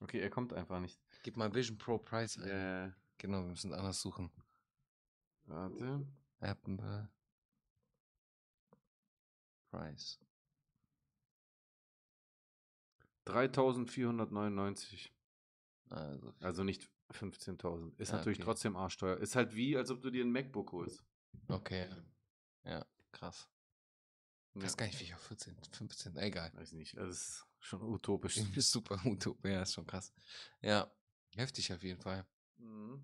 Okay, 0.00 0.20
er 0.20 0.30
kommt 0.30 0.52
einfach 0.52 0.80
nicht. 0.80 1.00
Gib 1.22 1.36
mal 1.36 1.52
Vision 1.54 1.78
Pro 1.78 1.98
Price 1.98 2.38
ein. 2.38 2.48
Äh, 2.48 2.92
Genau, 3.18 3.42
wir 3.42 3.48
müssen 3.50 3.72
anders 3.72 4.00
suchen. 4.00 4.32
warte. 5.44 6.04
Apple 6.40 7.08
Price. 9.70 10.18
3499. 13.26 15.12
Also, 15.90 16.34
Also 16.40 16.64
nicht 16.64 16.90
15.000. 17.10 17.94
Ist 17.98 18.12
Ah, 18.12 18.16
natürlich 18.16 18.38
okay. 18.38 18.44
trotzdem 18.44 18.76
arschteuer. 18.76 19.18
Ist 19.18 19.36
halt 19.36 19.54
wie, 19.54 19.76
als 19.76 19.90
ob 19.90 20.02
du 20.02 20.10
dir 20.10 20.24
ein 20.24 20.32
MacBook 20.32 20.72
holst. 20.72 21.04
okay. 21.48 21.88
Ja, 22.64 22.84
krass. 23.12 23.48
Ich 24.54 24.62
Ja, 24.62 24.66
weiß 24.66 24.76
gar 24.76 24.86
nicht, 24.86 24.98
wie 25.00 25.04
ich 25.04 25.14
auf 25.14 25.22
14, 25.22 25.56
15, 25.72 26.16
egal. 26.16 26.52
weiß 26.54 26.72
nicht. 26.72 26.94
Ist 26.94 27.46
schon 27.62 27.82
utopisch. 27.82 28.34
Super 28.56 29.00
Utopia, 29.04 29.52
ja, 29.52 29.62
ist 29.62 29.74
schon 29.74 29.86
krass. 29.86 30.12
Ja, 30.60 30.90
heftig 31.36 31.72
auf 31.72 31.82
jeden 31.82 32.00
Fall. 32.00 32.26
Mhm. 32.58 33.00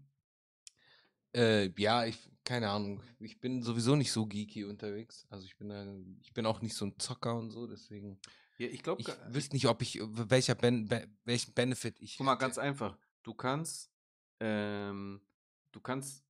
Äh, 1.35 1.71
ja, 1.81 2.05
ich, 2.05 2.19
keine 2.45 2.71
Ahnung. 2.71 3.03
Ich 3.21 3.41
bin 3.41 3.63
sowieso 3.63 3.95
nicht 3.97 4.11
so 4.11 4.27
geeky 4.27 4.65
unterwegs. 4.65 5.27
Also 5.31 5.47
ich 5.47 5.57
bin 5.57 5.69
da, 5.69 5.87
ich 6.21 6.33
bin 6.33 6.47
auch 6.47 6.61
nicht 6.61 6.75
so 6.75 6.87
ein 6.87 6.99
Zocker 6.99 7.37
und 7.37 7.51
so, 7.51 7.67
deswegen. 7.67 8.19
Ja, 8.59 8.67
ich 8.69 8.83
glaube, 8.83 9.03
Ich 9.03 9.09
wüsste 9.29 9.55
nicht, 9.55 9.67
ob 9.69 9.83
ich, 9.83 10.01
welcher 10.03 10.55
ben, 10.55 10.89
be, 10.89 11.09
welchen 11.25 11.53
Benefit 11.55 12.01
ich. 12.01 12.17
Guck 12.17 12.27
mal, 12.27 12.33
hätte. 12.33 12.41
ganz 12.41 12.59
einfach. 12.59 12.99
Du 13.23 13.35
kannst, 13.35 13.93
ähm, 14.41 15.21
du 15.71 15.81
kannst 15.81 16.25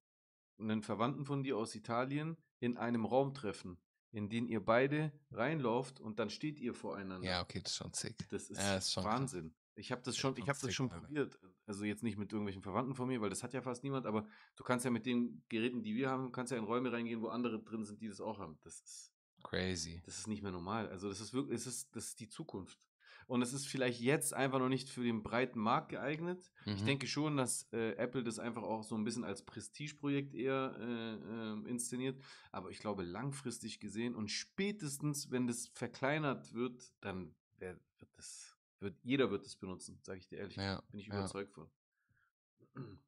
einen 0.58 0.82
Verwandten 0.82 1.24
von 1.24 1.42
dir 1.42 1.56
aus 1.56 1.74
Italien 1.74 2.36
in 2.60 2.76
einem 2.76 3.04
Raum 3.06 3.32
treffen, 3.32 3.78
in 4.10 4.28
den 4.28 4.46
ihr 4.46 4.64
beide 4.64 5.12
reinlauft 5.30 6.00
und 6.00 6.18
dann 6.18 6.30
steht 6.30 6.58
ihr 6.60 6.74
voreinander. 6.74 7.26
Ja, 7.28 7.42
okay, 7.42 7.60
das 7.62 7.72
ist 7.72 7.76
schon 7.78 7.92
sick. 7.92 8.26
Das 8.30 8.50
ist, 8.50 8.58
Ja, 8.58 8.76
ist 8.76 8.92
schon 8.92 9.04
krass. 9.04 9.20
Wahnsinn. 9.20 9.54
Ich 9.74 9.92
habe 9.92 10.02
das 10.02 10.14
ist 10.14 10.18
schon, 10.20 10.36
ich 10.36 10.48
habe 10.48 10.58
das 10.60 10.74
schon 10.74 10.90
Alter. 10.90 11.02
probiert. 11.06 11.38
Also 11.66 11.84
jetzt 11.84 12.02
nicht 12.02 12.16
mit 12.18 12.32
irgendwelchen 12.32 12.62
Verwandten 12.62 12.94
von 12.94 13.06
mir, 13.06 13.20
weil 13.20 13.30
das 13.30 13.42
hat 13.42 13.52
ja 13.52 13.60
fast 13.62 13.84
niemand, 13.84 14.06
aber 14.06 14.26
du 14.56 14.64
kannst 14.64 14.84
ja 14.84 14.90
mit 14.90 15.06
den 15.06 15.44
Geräten, 15.48 15.82
die 15.82 15.94
wir 15.94 16.08
haben, 16.10 16.32
kannst 16.32 16.50
ja 16.50 16.58
in 16.58 16.64
Räume 16.64 16.90
reingehen, 16.90 17.20
wo 17.20 17.28
andere 17.28 17.62
drin 17.62 17.84
sind, 17.84 18.00
die 18.00 18.08
das 18.08 18.20
auch 18.20 18.38
haben. 18.38 18.58
Das 18.62 18.80
ist, 18.80 19.12
Crazy. 19.44 20.02
das 20.04 20.18
ist 20.18 20.26
nicht 20.26 20.42
mehr 20.42 20.50
normal. 20.50 20.88
Also 20.88 21.08
das 21.08 21.20
ist 21.20 21.32
wirklich, 21.32 21.60
es 21.60 21.66
ist, 21.66 21.94
das 21.94 22.06
ist 22.06 22.20
die 22.20 22.28
Zukunft. 22.28 22.87
Und 23.28 23.42
es 23.42 23.52
ist 23.52 23.66
vielleicht 23.68 24.00
jetzt 24.00 24.32
einfach 24.32 24.58
noch 24.58 24.70
nicht 24.70 24.88
für 24.88 25.02
den 25.04 25.22
breiten 25.22 25.60
Markt 25.60 25.90
geeignet. 25.90 26.50
Ich 26.64 26.80
Mhm. 26.80 26.86
denke 26.86 27.06
schon, 27.06 27.36
dass 27.36 27.70
äh, 27.74 27.92
Apple 27.96 28.24
das 28.24 28.38
einfach 28.38 28.62
auch 28.62 28.82
so 28.82 28.96
ein 28.96 29.04
bisschen 29.04 29.22
als 29.22 29.44
Prestigeprojekt 29.44 30.34
eher 30.34 30.74
äh, 30.80 31.14
ähm, 31.52 31.66
inszeniert. 31.66 32.20
Aber 32.52 32.70
ich 32.70 32.78
glaube, 32.78 33.02
langfristig 33.02 33.80
gesehen 33.80 34.14
und 34.14 34.30
spätestens, 34.30 35.30
wenn 35.30 35.46
das 35.46 35.68
verkleinert 35.68 36.54
wird, 36.54 36.90
dann 37.00 37.34
wird 37.58 37.78
das, 38.16 38.56
wird, 38.80 38.96
jeder 39.04 39.30
wird 39.30 39.44
es 39.44 39.56
benutzen, 39.56 40.00
sage 40.02 40.20
ich 40.20 40.28
dir 40.28 40.38
ehrlich. 40.38 40.56
Ja, 40.56 40.80
Bin 40.90 41.00
ich 41.00 41.08
ja. 41.08 41.14
überzeugt 41.18 41.52
von. 41.52 41.70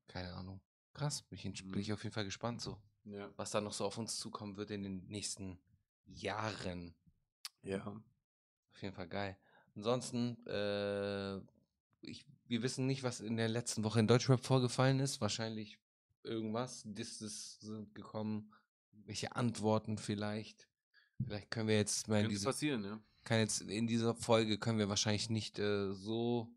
Keine 0.06 0.34
Ahnung. 0.34 0.60
Krass, 0.92 1.22
bin 1.22 1.38
ich, 1.38 1.44
in- 1.46 1.52
bin 1.54 1.68
Mhm. 1.70 1.78
ich 1.78 1.92
auf 1.94 2.02
jeden 2.02 2.12
Fall 2.12 2.24
gespannt, 2.24 2.60
so. 2.60 2.76
Ja. 3.04 3.32
Was 3.36 3.52
da 3.52 3.60
noch 3.62 3.72
so 3.72 3.86
auf 3.86 3.96
uns 3.96 4.18
zukommen 4.18 4.56
wird 4.56 4.70
in 4.70 4.82
den 4.82 5.06
nächsten 5.06 5.58
Jahren. 6.04 6.94
Ja. 7.62 7.86
Auf 7.86 8.82
jeden 8.82 8.94
Fall 8.94 9.08
geil. 9.08 9.38
Ansonsten, 9.80 10.36
äh, 10.46 11.38
ich, 12.02 12.26
wir 12.46 12.62
wissen 12.62 12.86
nicht, 12.86 13.02
was 13.02 13.20
in 13.20 13.38
der 13.38 13.48
letzten 13.48 13.82
Woche 13.82 13.98
in 13.98 14.06
Deutschrap 14.06 14.44
vorgefallen 14.44 15.00
ist. 15.00 15.22
Wahrscheinlich 15.22 15.78
irgendwas. 16.22 16.82
Disses 16.84 17.58
sind 17.60 17.94
gekommen. 17.94 18.52
Welche 18.92 19.34
Antworten 19.36 19.96
vielleicht. 19.96 20.68
Vielleicht 21.24 21.50
können 21.50 21.68
wir 21.68 21.76
jetzt 21.76 22.08
mal 22.08 22.16
in 22.16 22.22
Könnte 22.24 22.34
diese, 22.34 22.44
passieren, 22.44 22.84
ja. 22.84 23.00
kann 23.24 23.38
jetzt 23.38 23.62
in 23.62 23.86
dieser 23.86 24.14
Folge 24.14 24.58
können 24.58 24.78
wir 24.78 24.90
wahrscheinlich 24.90 25.30
nicht 25.30 25.58
äh, 25.58 25.94
so 25.94 26.54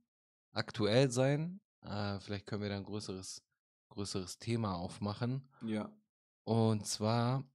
aktuell 0.52 1.10
sein. 1.10 1.62
Äh, 1.82 2.20
vielleicht 2.20 2.46
können 2.46 2.62
wir 2.62 2.70
da 2.70 2.76
ein 2.76 2.84
größeres, 2.84 3.42
größeres 3.88 4.38
Thema 4.38 4.76
aufmachen. 4.76 5.48
Ja. 5.62 5.96
Und 6.44 6.86
zwar, 6.86 7.46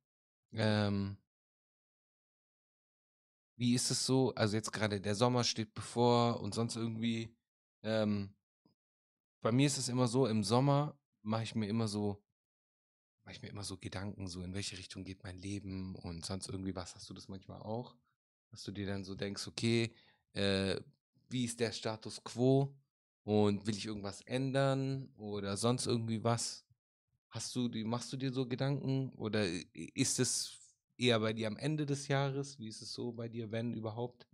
ähm, 0.52 1.18
wie 3.58 3.74
ist 3.74 3.90
es 3.90 4.06
so? 4.06 4.32
Also 4.36 4.56
jetzt 4.56 4.72
gerade 4.72 5.00
der 5.00 5.16
Sommer 5.16 5.42
steht 5.44 5.74
bevor 5.74 6.40
und 6.40 6.54
sonst 6.54 6.76
irgendwie. 6.76 7.36
Ähm, 7.82 8.34
bei 9.40 9.52
mir 9.52 9.66
ist 9.66 9.78
es 9.78 9.88
immer 9.88 10.08
so, 10.08 10.26
im 10.26 10.44
Sommer 10.44 10.96
mache 11.22 11.42
ich 11.42 11.54
mir 11.54 11.66
immer 11.68 11.88
so, 11.88 12.22
mache 13.24 13.34
ich 13.34 13.42
mir 13.42 13.48
immer 13.48 13.64
so 13.64 13.76
Gedanken, 13.76 14.28
so 14.28 14.42
in 14.42 14.54
welche 14.54 14.78
Richtung 14.78 15.04
geht 15.04 15.22
mein 15.24 15.36
Leben 15.36 15.96
und 15.96 16.24
sonst 16.24 16.48
irgendwie 16.48 16.74
was. 16.74 16.94
Hast 16.94 17.10
du 17.10 17.14
das 17.14 17.28
manchmal 17.28 17.60
auch? 17.60 17.96
Dass 18.50 18.62
du 18.62 18.72
dir 18.72 18.86
dann 18.86 19.04
so 19.04 19.14
denkst, 19.14 19.46
okay, 19.48 19.92
äh, 20.34 20.80
wie 21.28 21.44
ist 21.44 21.58
der 21.60 21.72
Status 21.72 22.22
quo 22.22 22.74
und 23.24 23.66
will 23.66 23.76
ich 23.76 23.86
irgendwas 23.86 24.22
ändern 24.22 25.12
oder 25.16 25.56
sonst 25.56 25.86
irgendwie 25.86 26.22
was? 26.22 26.64
Hast 27.30 27.54
du 27.56 27.68
machst 27.84 28.12
du 28.12 28.16
dir 28.16 28.32
so 28.32 28.46
Gedanken 28.46 29.10
oder 29.10 29.46
ist 29.94 30.18
es 30.20 30.57
eher 30.98 31.20
bei 31.20 31.32
dir 31.32 31.46
am 31.46 31.56
Ende 31.56 31.86
des 31.86 32.08
Jahres? 32.08 32.58
Wie 32.58 32.68
ist 32.68 32.82
es 32.82 32.92
so 32.92 33.12
bei 33.12 33.28
dir, 33.28 33.50
wenn 33.50 33.72
überhaupt? 33.74 34.26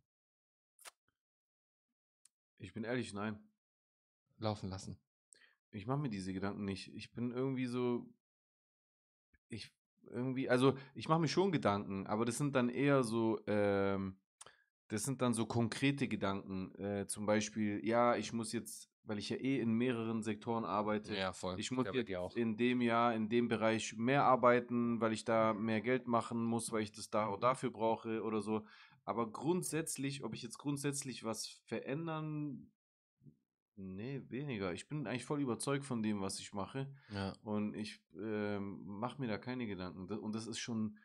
Ich 2.59 2.73
bin 2.73 2.85
ehrlich, 2.85 3.13
nein. 3.13 3.39
Laufen 4.39 4.71
lassen. 4.71 4.99
Ich 5.71 5.87
mache 5.87 5.99
mir 5.99 6.09
diese 6.09 6.33
Gedanken 6.33 6.65
nicht. 6.65 6.95
Ich 6.95 7.13
bin 7.13 7.31
irgendwie 7.31 7.67
so. 7.67 8.09
Ich 9.49 9.73
irgendwie, 10.11 10.49
also 10.49 10.77
ich 10.95 11.09
mache 11.09 11.21
mir 11.21 11.29
schon 11.29 11.53
Gedanken, 11.53 12.07
aber 12.07 12.25
das 12.25 12.39
sind 12.39 12.55
dann 12.55 12.69
eher 12.69 13.05
so, 13.05 13.41
ähm, 13.47 14.17
das 14.89 15.05
sind 15.05 15.23
dann 15.23 15.35
so 15.35 15.47
konkrete 15.47 16.09
Gedanken. 16.09 16.75
Äh, 16.77 17.07
zum 17.07 17.27
Beispiel, 17.27 17.85
ja, 17.85 18.17
ich 18.17 18.33
muss 18.33 18.53
jetzt, 18.53 18.91
weil 19.07 19.19
ich 19.19 19.29
ja 19.29 19.37
eh 19.37 19.61
in 19.61 19.73
mehreren 19.73 20.23
Sektoren 20.23 20.65
arbeite, 20.65 21.15
voll. 21.33 21.59
ich 21.59 21.71
muss 21.71 21.87
Ja, 21.87 21.93
jetzt 21.95 22.15
auch. 22.17 22.35
in 22.37 22.57
dem 22.57 22.81
Jahr, 22.81 23.15
in 23.15 23.29
dem 23.29 23.49
Bereich 23.49 23.95
mehr 23.97 24.25
arbeiten, 24.25 25.01
weil 25.01 25.13
ich 25.13 25.25
da 25.25 25.53
mehr 25.55 25.81
Geld 25.81 26.07
machen 26.07 26.43
muss, 26.45 26.73
weil 26.73 26.83
ich 26.83 26.93
das 26.93 27.11
da 27.11 27.29
oder 27.29 27.41
dafür 27.41 27.71
brauche 27.71 28.23
oder 28.23 28.41
so. 28.41 28.65
Aber 29.05 29.31
grundsätzlich, 29.31 30.25
ob 30.25 30.35
ich 30.35 30.43
jetzt 30.43 30.59
grundsätzlich 30.59 31.25
was 31.25 31.47
verändern, 31.67 32.71
nee, 33.77 34.23
weniger. 34.29 34.73
Ich 34.73 34.89
bin 34.89 35.07
eigentlich 35.07 35.25
voll 35.25 35.41
überzeugt 35.41 35.85
von 35.85 36.03
dem, 36.03 36.21
was 36.21 36.39
ich 36.41 36.53
mache. 36.53 36.89
Ja. 37.13 37.35
Und 37.43 37.75
ich 37.75 38.01
ähm, 38.19 38.83
mache 38.87 39.21
mir 39.21 39.29
da 39.29 39.37
keine 39.39 39.67
Gedanken. 39.67 40.07
Da- 40.07 40.17
Und 40.17 40.35
das 40.35 40.47
ist 40.47 40.59
schon 40.59 40.97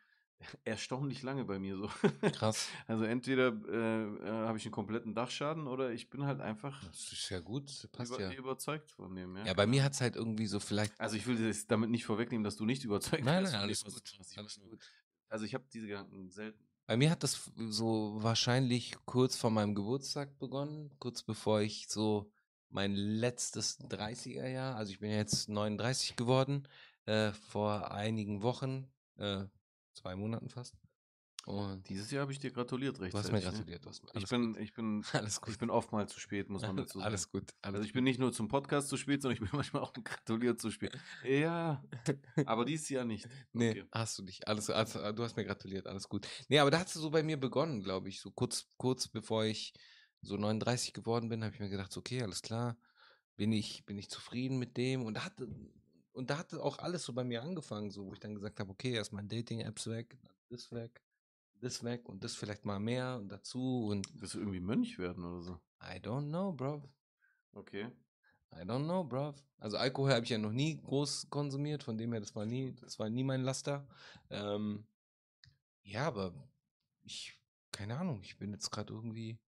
erstaunlich 0.64 1.22
lange 1.22 1.44
bei 1.44 1.58
mir 1.58 1.76
so. 1.76 1.88
Krass. 2.32 2.68
Also 2.86 3.04
entweder 3.04 3.48
äh, 3.68 4.02
äh, 4.04 4.46
habe 4.46 4.58
ich 4.58 4.64
einen 4.64 4.72
kompletten 4.72 5.14
Dachschaden 5.14 5.66
oder 5.66 5.92
ich 5.92 6.10
bin 6.10 6.24
halt 6.24 6.40
einfach 6.40 6.82
Das 6.84 7.12
ist 7.12 7.28
ja 7.30 7.40
gut, 7.40 7.66
passt 7.92 8.12
über, 8.12 8.20
ja. 8.20 8.32
überzeugt 8.32 8.90
von 8.90 9.14
dem. 9.14 9.36
Ja, 9.36 9.46
Ja, 9.46 9.54
bei 9.54 9.66
mir 9.66 9.84
hat 9.84 9.92
es 9.92 10.00
halt 10.00 10.16
irgendwie 10.16 10.46
so 10.46 10.60
vielleicht. 10.60 10.98
Also 11.00 11.16
ich 11.16 11.26
will 11.26 11.36
das 11.48 11.66
damit 11.66 11.90
nicht 11.90 12.04
vorwegnehmen, 12.04 12.44
dass 12.44 12.56
du 12.56 12.64
nicht 12.64 12.84
überzeugt 12.84 13.24
Nein, 13.24 13.42
bist 13.42 13.52
nein, 13.52 13.60
von 13.60 13.68
alles 13.68 13.84
dem, 13.84 13.92
gut. 13.92 14.18
Ich 14.30 14.38
Alles 14.38 14.60
gut. 14.60 14.80
Also 15.28 15.44
ich 15.44 15.54
habe 15.54 15.64
diese 15.72 15.86
Gedanken 15.86 16.30
selten. 16.30 16.64
Bei 16.86 16.96
mir 16.96 17.10
hat 17.10 17.22
das 17.22 17.52
so 17.56 18.16
wahrscheinlich 18.20 18.96
kurz 19.04 19.36
vor 19.36 19.50
meinem 19.50 19.76
Geburtstag 19.76 20.38
begonnen, 20.38 20.90
kurz 20.98 21.22
bevor 21.22 21.60
ich 21.60 21.86
so 21.88 22.32
mein 22.68 22.94
letztes 22.94 23.78
30er-Jahr, 23.80 24.76
also 24.76 24.90
ich 24.92 24.98
bin 24.98 25.10
jetzt 25.10 25.48
39 25.48 26.16
geworden, 26.16 26.66
äh, 27.06 27.32
vor 27.32 27.92
einigen 27.92 28.42
Wochen, 28.42 28.90
äh, 29.18 29.44
zwei 30.00 30.16
Monaten 30.16 30.48
fast. 30.48 30.74
Und 31.46 31.88
Dieses 31.88 32.10
Jahr 32.10 32.22
habe 32.22 32.32
ich 32.32 32.38
dir 32.38 32.50
gratuliert 32.50 32.98
du 32.98 33.02
rechtzeitig. 33.02 33.24
hast 33.24 33.32
mir 33.32 33.38
ne? 33.38 33.44
gratuliert. 33.56 33.84
Du 33.84 33.88
hast 33.88 34.02
mir, 34.02 34.10
Ich 34.10 34.14
alles 34.16 34.28
bin, 34.28 34.52
gut. 34.52 34.60
ich 34.62 34.74
bin, 34.74 35.04
alles 35.14 35.40
gut. 35.40 35.52
ich 35.54 35.58
bin 35.58 35.70
oftmals 35.70 36.12
zu 36.12 36.20
spät, 36.20 36.50
muss 36.50 36.60
man 36.62 36.76
dazu 36.76 36.98
sagen. 36.98 37.04
alles 37.06 37.30
gut. 37.30 37.54
Alles 37.62 37.76
Also 37.76 37.86
ich 37.86 37.94
bin 37.94 38.04
nicht 38.04 38.18
nur 38.20 38.30
zum 38.32 38.48
Podcast 38.48 38.88
zu 38.88 38.98
spät, 38.98 39.22
sondern 39.22 39.34
ich 39.36 39.40
bin 39.40 39.48
manchmal 39.58 39.82
auch 39.82 39.94
gratuliert 39.94 40.60
zu 40.60 40.70
spät. 40.70 40.92
Ja, 41.24 41.82
aber 42.44 42.66
dieses 42.66 42.90
Jahr 42.90 43.06
nicht. 43.06 43.26
Nee, 43.54 43.70
Okay. 43.70 43.84
hast 43.92 44.18
du 44.18 44.22
nicht. 44.22 44.46
Alles, 44.48 44.68
also, 44.68 45.12
du 45.12 45.22
hast 45.22 45.36
mir 45.36 45.44
gratuliert, 45.46 45.86
alles 45.86 46.08
gut. 46.10 46.28
Nee, 46.48 46.58
aber 46.58 46.70
da 46.70 46.78
hat 46.80 46.88
es 46.88 46.92
so 46.94 47.10
bei 47.10 47.22
mir 47.22 47.38
begonnen, 47.38 47.82
glaube 47.82 48.10
ich. 48.10 48.20
So 48.20 48.30
kurz, 48.30 48.66
kurz 48.76 49.08
bevor 49.08 49.44
ich 49.44 49.72
so 50.20 50.36
39 50.36 50.92
geworden 50.92 51.30
bin, 51.30 51.42
habe 51.42 51.54
ich 51.54 51.60
mir 51.60 51.70
gedacht, 51.70 51.90
so, 51.90 52.00
okay, 52.00 52.22
alles 52.22 52.42
klar, 52.42 52.76
bin 53.36 53.50
ich, 53.52 53.86
bin 53.86 53.96
ich 53.96 54.10
zufrieden 54.10 54.58
mit 54.58 54.76
dem. 54.76 55.06
Und 55.06 55.14
da 55.14 55.24
hatte, 55.24 55.48
und 56.12 56.30
da 56.30 56.38
hatte 56.38 56.62
auch 56.62 56.78
alles 56.78 57.04
so 57.04 57.12
bei 57.12 57.24
mir 57.24 57.42
angefangen, 57.42 57.90
so, 57.90 58.06
wo 58.06 58.12
ich 58.12 58.20
dann 58.20 58.34
gesagt 58.34 58.60
habe, 58.60 58.70
okay, 58.70 58.92
erstmal 58.92 59.24
Dating-Apps 59.24 59.88
weg, 59.88 60.18
dann 60.22 60.34
das 60.48 60.72
weg, 60.72 61.02
das 61.54 61.84
weg 61.84 62.08
und 62.08 62.24
das 62.24 62.34
vielleicht 62.34 62.64
mal 62.64 62.80
mehr 62.80 63.16
und 63.16 63.28
dazu 63.28 63.86
und 63.86 64.06
Willst 64.20 64.34
du 64.34 64.38
irgendwie 64.38 64.60
Mönch 64.60 64.98
werden 64.98 65.24
oder 65.24 65.42
so? 65.42 65.52
I 65.82 65.98
don't 65.98 66.28
know, 66.28 66.52
bro. 66.52 66.82
Okay. 67.52 67.90
I 68.52 68.62
don't 68.64 68.84
know, 68.84 69.04
bruv. 69.04 69.42
Also 69.58 69.76
Alkohol 69.76 70.12
habe 70.12 70.24
ich 70.24 70.30
ja 70.30 70.38
noch 70.38 70.52
nie 70.52 70.80
groß 70.80 71.30
konsumiert, 71.30 71.82
von 71.82 71.96
dem 71.96 72.12
her, 72.12 72.20
das 72.20 72.34
war 72.34 72.46
nie, 72.46 72.74
das 72.74 72.98
war 72.98 73.08
nie 73.08 73.24
mein 73.24 73.42
Laster. 73.42 73.86
Ähm, 74.28 74.86
ja, 75.82 76.06
aber 76.06 76.32
ich, 77.02 77.38
keine 77.72 77.98
Ahnung, 77.98 78.20
ich 78.22 78.38
bin 78.38 78.52
jetzt 78.52 78.70
gerade 78.70 78.92
irgendwie, 78.92 79.38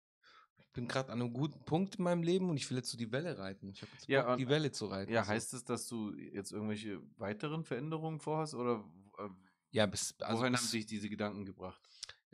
bin 0.72 0.88
gerade 0.88 1.12
an 1.12 1.20
einem 1.20 1.32
guten 1.32 1.64
Punkt 1.64 1.96
in 1.96 2.04
meinem 2.04 2.22
Leben 2.22 2.48
und 2.50 2.56
ich 2.56 2.68
will 2.70 2.78
jetzt 2.78 2.90
so 2.90 2.96
die 2.96 3.12
Welle 3.12 3.38
reiten. 3.38 3.68
Ich 3.68 3.82
habe 3.82 3.92
jetzt 3.92 4.08
Ja, 4.08 4.22
Bock, 4.22 4.36
die 4.38 4.48
Welle 4.48 4.72
zu 4.72 4.86
reiten. 4.86 5.12
Ja, 5.12 5.24
so. 5.24 5.30
heißt 5.30 5.54
es, 5.54 5.64
dass 5.64 5.86
du 5.86 6.12
jetzt 6.14 6.52
irgendwelche 6.52 7.00
weiteren 7.16 7.64
Veränderungen 7.64 8.20
vorhast 8.20 8.54
oder 8.54 8.84
äh, 9.18 9.28
Ja, 9.70 9.86
bis, 9.86 10.14
also 10.20 10.40
wohin 10.40 10.52
bis, 10.52 10.62
haben 10.62 10.68
sich 10.68 10.86
diese 10.86 11.08
Gedanken 11.08 11.44
gebracht? 11.44 11.80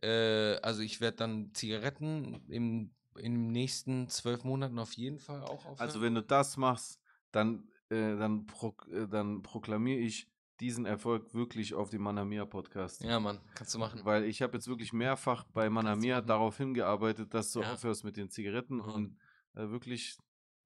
Äh, 0.03 0.57
also 0.63 0.83
ich 0.83 1.01
werde 1.01 1.17
dann 1.17 1.53
Zigaretten 1.55 2.43
im, 2.49 2.95
in 3.17 3.35
den 3.35 3.53
nächsten 3.53 4.09
zwölf 4.09 4.45
Monaten 4.45 4.79
auf 4.79 4.93
jeden 4.93 5.19
Fall 5.19 5.43
auch 5.43 5.65
aufhören. 5.65 5.79
Also 5.79 6.01
wenn 6.01 6.15
du 6.15 6.23
das 6.23 6.57
machst, 6.57 7.01
dann, 7.33 7.69
äh, 7.91 8.17
dann, 8.17 8.47
prok 8.47 8.89
äh, 8.93 9.09
dann 9.09 9.43
proklamiere 9.43 9.99
ich 9.99 10.31
diesen 10.61 10.87
Erfolg 10.87 11.33
wirklich 11.35 11.75
auf 11.75 11.91
dem 11.91 12.03
Manamia 12.03 12.45
Podcast. 12.45 13.03
ja, 13.03 13.19
Mann, 13.21 13.41
kannst 13.55 13.75
du 13.75 13.79
machen. 13.79 14.01
Weil 14.05 14.25
ich 14.25 14.43
habe 14.43 14.55
jetzt 14.57 14.69
wirklich 14.69 14.93
mehrfach 14.93 15.45
bei 15.53 15.71
Manamia 15.71 16.21
darauf 16.21 16.57
hingearbeitet, 16.57 17.33
dass 17.35 17.53
du 17.53 17.61
Ja. 17.63 17.73
aufhörst 17.73 18.05
mit 18.05 18.17
den 18.17 18.31
Zigaretten 18.31 18.77
Mhm. 18.77 18.83
und 18.83 19.19
äh, 19.55 19.71
wirklich, 19.71 20.17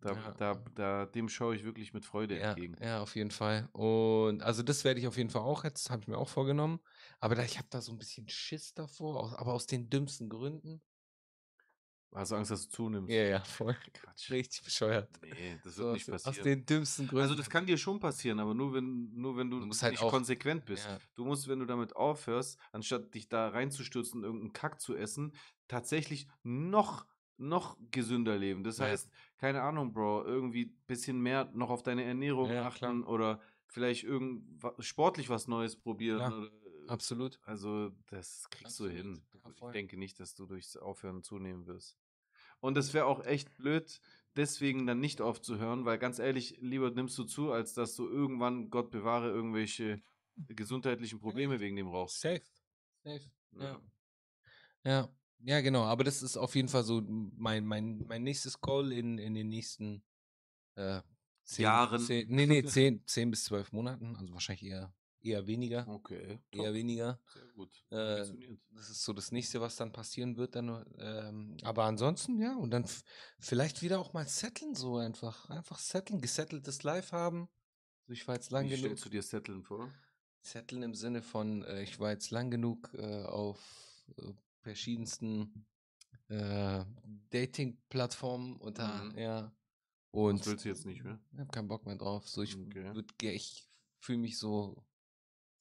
da, 0.01 0.13
Ja. 0.15 0.31
da, 0.33 0.55
da, 0.75 1.07
dem 1.07 1.29
schaue 1.29 1.55
ich 1.55 1.65
wirklich 1.65 1.93
mit 1.95 2.05
Freude 2.05 2.39
Ja, 2.39 2.51
entgegen. 2.51 2.77
ja, 2.83 3.01
auf 3.03 3.15
jeden 3.15 3.31
Fall. 3.31 3.69
Und 3.73 4.43
also 4.43 4.63
das 4.63 4.85
werde 4.85 4.99
ich 5.01 5.07
auf 5.07 5.17
jeden 5.17 5.31
Fall 5.31 5.43
auch 5.43 5.63
jetzt, 5.65 5.91
habe 5.91 6.03
ich 6.03 6.09
mir 6.09 6.19
auch 6.19 6.29
vorgenommen. 6.29 6.81
Aber 7.21 7.35
da, 7.35 7.43
ich 7.45 7.59
habe 7.59 7.69
da 7.71 7.81
so 7.81 7.93
ein 7.93 7.99
bisschen 7.99 8.29
Schiss 8.29 8.75
davor, 8.75 9.21
aus, 9.21 9.35
aber 9.35 9.53
aus 9.55 9.67
den 9.67 9.89
dümmsten 9.91 10.29
Gründen. 10.29 10.83
Hast 12.15 12.31
du 12.31 12.37
Angst, 12.37 12.51
dass 12.51 12.69
du 12.69 12.71
zunimmst? 12.71 13.11
Ja, 13.11 13.23
ja, 13.23 13.41
voll. 13.41 13.75
Quatsch. 13.95 14.31
Richtig 14.31 14.63
bescheuert. 14.65 15.09
Nee, 15.23 15.59
das 15.65 15.77
So 15.77 15.85
wird 15.85 15.89
aus, 15.91 15.95
nicht 15.95 16.11
aus 16.13 16.23
passieren. 16.25 16.45
den 16.45 16.67
dümmsten 16.67 17.07
Gründen. 17.07 17.23
Also 17.23 17.35
das 17.35 17.49
kann 17.49 17.65
dir 17.65 17.79
schon 17.79 18.01
passieren, 18.01 18.39
aber 18.39 18.53
nur 18.55 18.75
wenn, 18.75 19.15
nur 19.15 19.37
wenn 19.37 19.51
du, 19.51 19.61
Du 19.61 19.71
halt 19.81 19.93
nicht 19.93 20.03
auch- 20.03 20.11
konsequent 20.11 20.67
bist. 20.67 20.85
Ja. 20.87 20.99
Du 21.15 21.25
musst, 21.25 21.49
wenn 21.49 21.59
du 21.59 21.65
damit 21.65 21.97
aufhörst, 21.97 22.59
anstatt 22.71 23.15
dich 23.15 23.29
da 23.31 23.49
reinzustürzen 23.49 24.19
und 24.21 24.25
irgendeinen 24.25 24.53
Kack 24.53 24.81
zu 24.81 24.95
essen, 24.95 25.33
tatsächlich 25.69 26.27
noch, 26.43 27.07
noch 27.39 27.79
gesünder 27.91 28.37
leben. 28.37 28.63
Das 28.63 28.77
Ja. 28.79 28.85
heißt, 28.87 29.11
keine 29.39 29.63
Ahnung, 29.63 29.95
Bro, 29.95 30.25
irgendwie 30.27 30.67
ein 30.67 30.83
bisschen 30.87 31.19
mehr 31.21 31.51
noch 31.55 31.71
auf 31.71 31.83
deine 31.83 32.05
Ernährung 32.05 32.51
Ja, 32.51 32.67
achten 32.67 33.05
oder 33.05 33.41
vielleicht 33.69 34.05
irgend 34.05 34.45
sportlich 34.81 35.31
was 35.31 35.49
Neues 35.49 35.77
probieren. 35.77 36.51
Absolut. 36.89 37.41
also, 37.45 37.91
das 38.09 38.51
kriegst 38.51 38.79
du 38.81 38.85
Absolut. 38.85 38.93
hin. 38.93 39.23
Ja, 39.45 39.51
ich 39.69 39.73
denke 39.73 39.97
nicht, 39.97 40.21
dass 40.21 40.35
du 40.35 40.45
durchs 40.47 40.77
Aufhören 40.77 41.23
zunehmen 41.23 41.67
wirst. 41.67 41.97
Und 42.63 42.77
es 42.79 42.95
wäre 42.95 43.07
auch 43.07 43.25
echt 43.27 43.57
blöd, 43.57 44.01
deswegen 44.37 44.87
dann 44.87 45.01
nicht 45.01 45.21
aufzuhören, 45.21 45.85
weil 45.85 45.99
ganz 45.99 46.21
ehrlich, 46.21 46.59
lieber 46.61 46.91
nimmst 46.93 47.19
du 47.19 47.25
zu, 47.25 47.51
als 47.51 47.75
dass 47.75 47.97
du 47.97 48.09
irgendwann, 48.09 48.71
Gott 48.71 48.93
bewahre, 48.93 49.29
irgendwelche 49.29 50.01
gesundheitlichen 50.37 51.19
Probleme 51.19 51.59
wegen 51.59 51.75
dem 51.75 51.89
rauchst. 51.89 52.21
Safe. 52.21 52.43
Safe. 53.03 53.31
Ja. 53.59 53.81
Ja. 54.85 55.09
Ja. 55.41 55.61
Genau. 55.61 55.83
Aber 55.83 56.05
das 56.05 56.23
ist 56.23 56.37
auf 56.37 56.55
jeden 56.55 56.69
Fall 56.69 56.85
so 56.85 57.03
mein, 57.05 57.67
mein, 57.67 58.05
mein 58.07 58.23
nächstes 58.23 58.61
Goal 58.61 58.93
in, 58.93 59.19
in 59.19 59.35
den 59.35 59.49
nächsten 59.49 60.05
äh, 60.77 61.03
zehn, 61.43 61.65
Jahren. 61.65 62.01
Zehn, 62.01 62.29
nee, 62.29 62.47
nee, 62.47 62.63
zehn, 62.63 63.05
zehn 63.07 63.31
bis 63.31 63.45
zwölf 63.45 63.73
Monaten. 63.73 64.15
Also 64.15 64.33
wahrscheinlich 64.33 64.65
eher, 64.65 64.95
eher 65.23 65.47
weniger. 65.47 65.87
Okay, 65.89 66.39
Eher 66.51 66.65
top. 66.67 66.75
weniger. 66.75 67.21
Sehr 67.33 67.47
gut. 67.55 67.85
Äh. 67.91 68.57
Das 68.71 68.91
ist 68.91 69.03
so 69.05 69.13
das 69.13 69.33
nächste, 69.33 69.61
was 69.61 69.77
dann 69.77 69.93
passieren 69.93 70.37
wird. 70.37 70.55
Dann, 70.57 70.85
ähm, 70.99 71.57
aber 71.63 71.85
ansonsten, 71.85 72.41
ja, 72.41 72.57
und 72.57 72.71
dann 72.71 72.85
vielleicht 73.39 73.83
wieder 73.83 74.01
auch 74.01 74.13
mal 74.13 74.27
setteln, 74.27 74.75
so 74.75 74.97
einfach. 74.97 75.49
Einfach 75.51 75.79
setteln, 75.79 76.21
gesetteltes 76.21 76.83
Life 76.83 77.15
haben. 77.17 77.49
Also 78.03 78.13
ich 78.15 78.27
war 78.27 78.35
jetzt 78.35 78.51
lang 78.51 78.67
Wie 78.67 78.71
genug. 78.71 78.85
stellst 78.85 79.05
du 79.05 79.09
dir 79.11 79.23
Setteln 79.23 79.63
vor? 79.63 79.91
Setteln 80.41 80.83
im 80.83 80.95
Sinne 80.95 81.23
von, 81.23 81.63
äh, 81.65 81.83
ich 81.83 82.01
war 82.01 82.11
jetzt 82.11 82.31
lang 82.31 82.51
genug 82.51 82.93
äh, 82.95 83.23
auf 83.25 84.05
äh, 84.19 84.33
verschiedensten 84.61 85.67
äh, 86.29 86.85
Dating-Plattformen 87.31 88.57
unter, 88.57 89.05
Mhm. 89.05 89.19
ja. 89.19 89.53
Und 90.11 90.41
das 90.41 90.47
willst 90.49 90.65
du 90.65 90.69
jetzt 90.69 90.85
nicht 90.87 91.05
mehr? 91.05 91.19
ich 91.33 91.39
habe 91.39 91.51
keinen 91.51 91.69
Bock 91.69 91.87
mehr 91.87 91.97
drauf. 91.97 92.29
So, 92.29 92.43
ich 92.43 92.57
Okay. 92.57 93.33
ich 93.35 93.67
fühle 94.01 94.19
mich 94.19 94.37
so, 94.39 94.85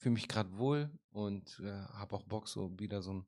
fühle 0.02 0.14
mich 0.14 0.28
gerade 0.28 0.58
wohl 0.58 0.90
und 1.12 1.60
äh, 1.60 1.72
habe 1.94 2.16
auch 2.16 2.24
Bock, 2.24 2.48
so 2.48 2.78
wieder 2.80 3.04
so 3.04 3.14
ein 3.14 3.26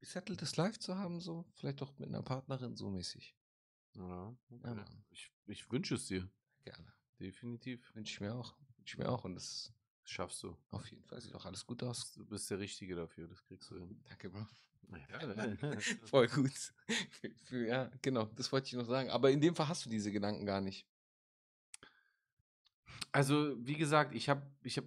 gesetteltes 0.00 0.56
Life 0.56 0.80
zu 0.80 0.98
haben, 0.98 1.20
so 1.20 1.46
vielleicht 1.54 1.80
auch 1.80 1.96
mit 1.98 2.08
einer 2.08 2.22
Partnerin, 2.22 2.76
so 2.76 2.90
mäßig. 2.90 3.36
Ja, 3.94 4.36
okay. 4.50 4.76
Ja, 4.76 4.84
ich, 5.10 5.30
ich 5.46 5.70
wünsche 5.70 5.94
es 5.94 6.06
dir. 6.06 6.28
Gerne. 6.64 6.92
Definitiv. 7.20 7.94
Wünsche 7.94 8.14
ich 8.14 8.20
mir 8.20 8.34
auch. 8.34 8.56
Wünsche 8.76 8.96
ich 8.96 8.98
mir 8.98 9.08
auch 9.08 9.24
und 9.24 9.36
das 9.36 9.72
schaffst 10.02 10.42
du. 10.42 10.56
auf 10.70 10.90
jeden 10.90 11.04
Fall 11.04 11.20
sieht 11.20 11.34
auch 11.34 11.46
alles 11.46 11.64
gut 11.64 11.84
aus. 11.84 12.12
Du 12.12 12.26
bist 12.26 12.50
der 12.50 12.58
Richtige 12.58 12.96
dafür, 12.96 13.28
das 13.28 13.44
kriegst 13.44 13.70
du 13.70 13.78
hin. 13.78 14.02
Danke, 14.08 14.28
Bro. 14.30 14.46
Ja, 15.08 15.56
Voll 16.06 16.26
gut. 16.26 16.74
Ja, 17.50 17.90
genau, 18.02 18.24
das 18.24 18.50
wollte 18.50 18.66
ich 18.66 18.72
noch 18.72 18.86
sagen. 18.86 19.08
Aber 19.10 19.30
in 19.30 19.40
dem 19.40 19.54
Fall 19.54 19.68
hast 19.68 19.86
du 19.86 19.90
diese 19.90 20.10
Gedanken 20.10 20.44
gar 20.44 20.60
nicht. 20.60 20.84
Also, 23.12 23.54
wie 23.64 23.76
gesagt, 23.76 24.14
ich 24.14 24.28
habe 24.28 24.50
ich 24.64 24.78
hab 24.78 24.84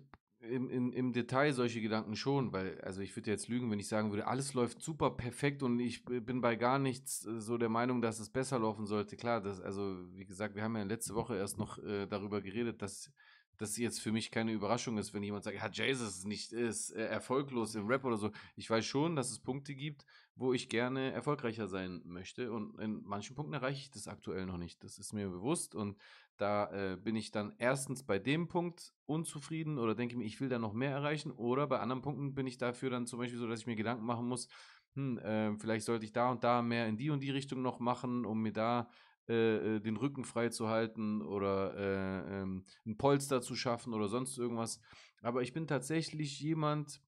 im, 0.49 0.69
im, 0.69 0.91
im 0.91 1.13
Detail 1.13 1.53
solche 1.53 1.81
Gedanken 1.81 2.15
schon, 2.15 2.51
weil, 2.51 2.79
also 2.81 3.01
ich 3.01 3.15
würde 3.15 3.31
jetzt 3.31 3.47
lügen, 3.47 3.69
wenn 3.71 3.79
ich 3.79 3.88
sagen 3.88 4.12
würde, 4.12 4.27
alles 4.27 4.53
läuft 4.53 4.81
super 4.81 5.12
perfekt 5.12 5.63
und 5.63 5.79
ich 5.79 6.05
bin 6.05 6.41
bei 6.41 6.55
gar 6.55 6.79
nichts 6.79 7.25
äh, 7.25 7.39
so 7.39 7.58
der 7.58 7.69
Meinung, 7.69 8.01
dass 8.01 8.19
es 8.19 8.29
besser 8.29 8.60
laufen 8.60 8.86
sollte. 8.86 9.15
Klar, 9.17 9.41
das, 9.41 9.62
also 9.62 9.97
wie 10.13 10.25
gesagt, 10.25 10.55
wir 10.55 10.63
haben 10.63 10.75
ja 10.75 10.84
letzte 10.84 11.15
Woche 11.15 11.36
erst 11.36 11.58
noch 11.58 11.77
äh, 11.79 12.08
darüber 12.08 12.41
geredet, 12.41 12.81
dass 12.81 13.12
das 13.58 13.77
jetzt 13.77 14.01
für 14.01 14.12
mich 14.12 14.31
keine 14.31 14.51
Überraschung 14.51 14.97
ist, 14.97 15.13
wenn 15.13 15.23
jemand 15.23 15.43
sagt, 15.43 15.58
ja, 15.58 15.69
Jesus 15.69 16.17
ist 16.17 16.27
nicht 16.27 16.51
ist 16.51 16.91
äh, 16.91 17.05
erfolglos 17.05 17.75
im 17.75 17.88
Rap 17.88 18.03
oder 18.03 18.17
so. 18.17 18.31
Ich 18.55 18.69
weiß 18.69 18.86
schon, 18.86 19.15
dass 19.15 19.31
es 19.31 19.39
Punkte 19.39 19.75
gibt, 19.75 20.05
wo 20.36 20.54
ich 20.54 20.67
gerne 20.67 21.13
erfolgreicher 21.13 21.67
sein 21.67 22.02
möchte 22.06 22.52
und 22.52 22.80
in 22.80 23.02
manchen 23.04 23.36
Punkten 23.36 23.54
erreiche 23.54 23.80
ich 23.80 23.91
das 23.91 24.08
aktuell 24.08 24.45
noch 24.45 24.58
nicht. 24.58 24.84
Das 24.84 24.98
ist 24.98 25.13
mir 25.13 25.30
bewusst 25.30 25.76
und 25.76 25.98
da 26.38 26.69
äh, 26.71 26.98
bin 26.98 27.15
ich 27.15 27.32
dann 27.32 27.56
erstens 27.58 28.04
bei 28.04 28.19
dem 28.19 28.50
Punkt 28.50 28.93
unzufrieden 29.06 29.80
oder 29.80 29.95
denke 29.95 30.17
mir, 30.17 30.26
ich 30.26 30.41
will 30.41 30.50
da 30.50 30.60
noch 30.60 30.74
mehr 30.74 30.91
erreichen. 30.91 31.32
Oder 31.32 31.67
bei 31.67 31.80
anderen 31.80 32.02
Punkten 32.02 32.36
bin 32.36 32.48
ich 32.48 32.58
dafür 32.58 32.89
dann 32.89 33.08
zum 33.08 33.19
Beispiel 33.19 33.39
so, 33.39 33.48
dass 33.48 33.62
ich 33.62 33.67
mir 33.67 33.78
Gedanken 33.78 34.06
machen 34.06 34.28
muss, 34.28 34.50
hm, 34.95 35.17
äh, 35.19 35.58
vielleicht 35.58 35.86
sollte 35.86 36.06
ich 36.06 36.12
da 36.12 36.30
und 36.30 36.43
da 36.43 36.62
mehr 36.62 36.88
in 36.88 36.98
die 36.98 37.10
und 37.10 37.21
die 37.21 37.32
Richtung 37.32 37.62
noch 37.62 37.80
machen, 37.80 38.26
um 38.26 38.41
mir 38.41 38.52
da 38.52 38.89
äh, 39.28 39.78
äh, 39.78 39.80
den 39.80 39.98
Rücken 39.98 40.24
frei 40.24 40.50
zu 40.50 40.69
halten 40.69 41.21
oder 41.21 41.76
äh, 41.76 42.41
ähm, 42.41 42.65
ein 42.86 42.98
Polster 42.98 43.41
zu 43.41 43.56
schaffen 43.56 43.93
oder 43.93 44.08
sonst 44.08 44.38
irgendwas. 44.38 44.82
Aber 45.21 45.41
ich 45.41 45.52
bin 45.52 45.65
tatsächlich 45.65 46.39
jemand, 46.39 47.02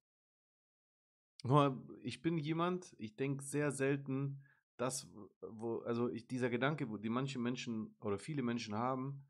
ich 2.02 2.22
bin 2.22 2.38
jemand, 2.38 2.96
ich 2.98 3.16
denke 3.16 3.44
sehr 3.44 3.72
selten, 3.72 4.42
das, 4.78 5.08
wo, 5.42 5.80
also 5.80 6.10
ich, 6.10 6.28
dieser 6.28 6.50
Gedanke, 6.50 6.90
wo 6.90 6.98
die 6.98 7.10
manche 7.10 7.40
Menschen 7.40 7.96
oder 8.02 8.18
viele 8.18 8.44
Menschen 8.44 8.76
haben, 8.76 9.26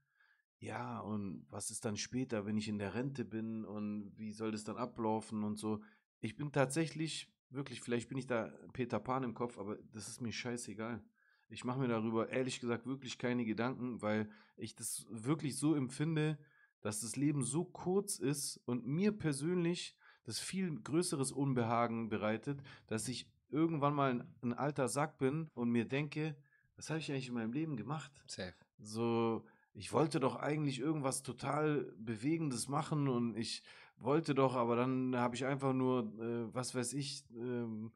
ja, 0.59 0.99
und 0.99 1.45
was 1.49 1.69
ist 1.69 1.85
dann 1.85 1.97
später, 1.97 2.45
wenn 2.45 2.57
ich 2.57 2.67
in 2.67 2.79
der 2.79 2.95
Rente 2.95 3.23
bin 3.25 3.63
und 3.63 4.11
wie 4.17 4.31
soll 4.31 4.51
das 4.51 4.63
dann 4.63 4.77
ablaufen 4.77 5.43
und 5.43 5.57
so. 5.57 5.81
Ich 6.19 6.35
bin 6.35 6.51
tatsächlich, 6.51 7.31
wirklich, 7.49 7.81
vielleicht 7.81 8.09
bin 8.09 8.17
ich 8.17 8.25
da 8.25 8.51
Peter 8.73 8.99
Pan 8.99 9.23
im 9.23 9.35
Kopf, 9.35 9.57
aber 9.59 9.77
das 9.91 10.07
ist 10.07 10.21
mir 10.21 10.31
scheißegal. 10.31 11.03
Ich 11.49 11.63
mache 11.63 11.79
mir 11.79 11.87
darüber 11.87 12.29
ehrlich 12.29 12.59
gesagt 12.59 12.87
wirklich 12.87 13.17
keine 13.17 13.45
Gedanken, 13.45 14.01
weil 14.01 14.29
ich 14.57 14.75
das 14.75 15.05
wirklich 15.09 15.57
so 15.57 15.75
empfinde, 15.75 16.37
dass 16.81 17.01
das 17.01 17.15
Leben 17.15 17.43
so 17.43 17.63
kurz 17.63 18.17
ist 18.17 18.57
und 18.65 18.85
mir 18.85 19.11
persönlich 19.11 19.95
das 20.27 20.39
viel 20.39 20.77
größeres 20.81 21.31
Unbehagen 21.31 22.09
bereitet, 22.09 22.61
dass 22.87 23.07
ich 23.07 23.29
irgendwann 23.49 23.95
mal 23.95 24.11
ein, 24.11 24.35
ein 24.41 24.53
alter 24.53 24.89
Sack 24.89 25.17
bin 25.17 25.49
und 25.53 25.69
mir 25.69 25.85
denke, 25.85 26.35
was 26.75 26.89
habe 26.89 26.99
ich 26.99 27.09
eigentlich 27.09 27.29
in 27.29 27.33
meinem 27.33 27.53
Leben 27.53 27.77
gemacht? 27.77 28.11
Safe. 28.27 28.53
So, 28.77 29.45
ich 29.73 29.93
wollte 29.93 30.19
doch 30.19 30.35
eigentlich 30.35 30.79
irgendwas 30.79 31.23
total 31.23 31.93
Bewegendes 31.97 32.67
machen 32.67 33.07
und 33.07 33.37
ich 33.37 33.63
wollte 33.95 34.35
doch, 34.35 34.55
aber 34.55 34.75
dann 34.75 35.15
habe 35.15 35.35
ich 35.35 35.45
einfach 35.45 35.71
nur, 35.71 36.13
äh, 36.19 36.53
was 36.53 36.75
weiß 36.75 36.91
ich, 36.91 37.23
ähm, 37.33 37.93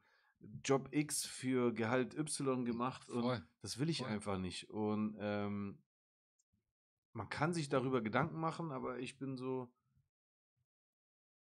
Job 0.64 0.88
X 0.90 1.26
für 1.26 1.72
Gehalt 1.74 2.16
Y 2.16 2.64
gemacht 2.64 3.10
und 3.10 3.22
Voll. 3.22 3.46
das 3.60 3.78
will 3.78 3.90
ich 3.90 3.98
Voll. 3.98 4.08
einfach 4.08 4.38
nicht. 4.38 4.70
Und 4.70 5.16
ähm, 5.20 5.78
man 7.12 7.28
kann 7.28 7.52
sich 7.52 7.68
darüber 7.68 8.00
Gedanken 8.00 8.40
machen, 8.40 8.72
aber 8.72 8.98
ich 9.00 9.18
bin 9.18 9.36
so, 9.36 9.70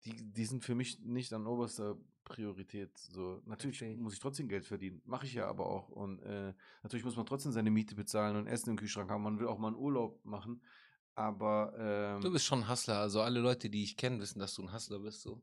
die, 0.10 0.32
die 0.32 0.46
sind 0.46 0.64
für 0.64 0.76
mich 0.76 1.00
nicht 1.02 1.34
an 1.34 1.48
oberster 1.48 1.98
Priorität. 2.24 2.98
So, 2.98 3.42
natürlich 3.46 3.78
Versteh 3.78 3.98
muss 3.98 4.14
ich 4.14 4.20
trotzdem 4.20 4.48
Geld 4.48 4.66
verdienen, 4.66 5.02
mache 5.06 5.26
ich 5.26 5.34
ja 5.34 5.48
aber 5.48 5.66
auch. 5.66 5.90
Und 5.90 6.22
äh, 6.22 6.54
natürlich 6.84 7.06
muss 7.06 7.16
man 7.16 7.26
trotzdem 7.26 7.52
seine 7.52 7.72
Miete 7.72 7.96
bezahlen 7.96 8.36
und 8.36 8.48
Essen 8.48 8.72
im 8.72 8.76
Kühlschrank 8.78 9.10
haben. 9.10 9.24
Man 9.24 9.40
will 9.40 9.48
auch 9.48 9.58
mal 9.58 9.68
einen 9.70 9.78
Urlaub 9.78 10.24
machen. 10.26 10.62
Aber 11.16 11.74
ähm, 11.78 12.22
Du 12.22 12.32
bist 12.32 12.46
schon 12.46 12.64
ein 12.64 12.70
Hustler. 12.70 13.00
Also 13.00 13.22
alle 13.22 13.40
Leute, 13.40 13.70
die 13.70 13.84
ich 13.84 13.98
kenne, 13.98 14.20
wissen, 14.20 14.40
dass 14.40 14.54
du 14.54 14.62
ein 14.62 14.72
Hustler 14.72 15.00
bist. 15.00 15.22
So. 15.22 15.42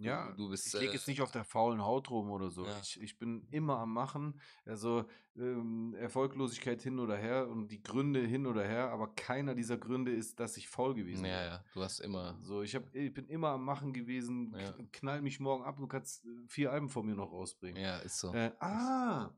Ja, 0.00 0.32
du 0.32 0.48
bist, 0.50 0.66
ich 0.66 0.72
lege 0.74 0.92
äh, 0.92 0.94
jetzt 0.94 1.08
nicht 1.08 1.20
auf 1.22 1.30
der 1.30 1.44
faulen 1.44 1.82
Haut 1.82 2.10
rum 2.10 2.30
oder 2.30 2.50
so. 2.50 2.64
Ja. 2.66 2.78
Ich, 2.82 3.00
ich 3.00 3.18
bin 3.18 3.46
immer 3.50 3.78
am 3.78 3.92
Machen. 3.92 4.40
Also 4.64 5.04
ähm, 5.36 5.94
Erfolglosigkeit 5.98 6.82
hin 6.82 6.98
oder 6.98 7.16
her 7.16 7.48
und 7.48 7.68
die 7.68 7.82
Gründe 7.82 8.20
hin 8.20 8.46
oder 8.46 8.62
her, 8.66 8.90
aber 8.90 9.08
keiner 9.14 9.54
dieser 9.54 9.78
Gründe 9.78 10.12
ist, 10.14 10.38
dass 10.40 10.56
ich 10.56 10.68
faul 10.68 10.94
gewesen 10.94 11.24
Ja, 11.24 11.38
bin. 11.42 11.46
ja. 11.52 11.64
Du 11.74 11.82
hast 11.82 12.00
immer. 12.00 12.38
So, 12.42 12.62
ich, 12.62 12.74
hab, 12.74 12.94
ich 12.94 13.12
bin 13.12 13.26
immer 13.28 13.48
am 13.50 13.64
Machen 13.64 13.92
gewesen, 13.92 14.54
Ja. 14.58 14.74
knall 14.92 15.22
mich 15.22 15.40
morgen 15.40 15.64
ab, 15.64 15.76
du 15.78 15.86
kannst 15.86 16.24
äh, 16.24 16.28
vier 16.46 16.72
Alben 16.72 16.88
von 16.88 17.06
mir 17.06 17.14
noch 17.14 17.32
rausbringen. 17.32 17.80
Ja, 17.82 17.98
ist 17.98 18.18
so. 18.18 18.32
Äh, 18.34 18.52
ah! 18.60 19.30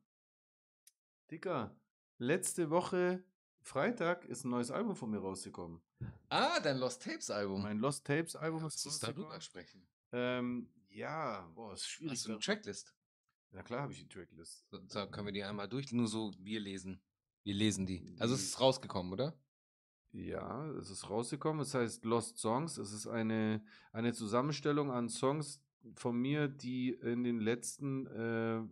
Dicker, 1.31 1.75
letzte 2.19 2.71
Woche, 2.71 3.23
Freitag, 3.61 4.25
ist 4.25 4.45
ein 4.45 4.51
neues 4.51 4.71
Album 4.71 4.97
von 4.97 5.11
mir 5.11 5.19
rausgekommen. 5.21 5.81
Ah, 6.29 6.59
dein 6.61 6.79
Lost 6.79 7.03
Tapes 7.05 7.31
Album. 7.31 7.63
Mein 7.63 7.79
Lost 7.79 8.07
Tapes 8.07 8.35
Album 8.37 8.63
Lass 8.63 8.75
ist 8.77 8.87
rausgekommen. 8.87 9.23
darüber 9.29 9.41
sprechen. 9.41 9.87
Ähm, 10.13 10.69
ja, 10.91 11.51
boah, 11.55 11.73
ist 11.73 11.87
schwierig. 11.87 12.13
Hast 12.13 12.27
du 12.27 12.33
eine 12.33 12.41
Tracklist? 12.41 12.95
Na 13.51 13.63
klar 13.63 13.83
habe 13.83 13.93
ich 13.93 13.99
die 13.99 14.09
Tracklist. 14.09 14.65
So, 14.71 15.07
können 15.09 15.27
wir 15.27 15.33
die 15.33 15.45
einmal 15.45 15.69
durch? 15.69 15.93
Nur 15.93 16.09
so, 16.09 16.33
wir 16.39 16.61
lesen. 16.61 17.01
Wir 17.45 17.55
lesen 17.55 17.87
die. 17.87 18.15
Also 18.19 18.35
es 18.35 18.43
ist 18.43 18.61
rausgekommen, 18.61 19.13
oder? 19.13 19.37
Ja, 20.13 20.71
es 20.73 20.91
ist 20.91 21.09
rausgekommen. 21.09 21.63
Es 21.63 21.75
heißt 21.75 22.05
Lost 22.05 22.39
Songs. 22.39 22.77
Es 22.77 22.93
ist 22.93 23.07
eine, 23.07 23.65
eine 23.93 24.13
Zusammenstellung 24.13 24.91
an 24.91 25.09
Songs 25.09 25.63
von 25.95 26.17
mir, 26.17 26.49
die 26.49 26.91
in 26.91 27.25
den 27.25 27.41
letzten 27.41 28.07
äh, 28.07 28.63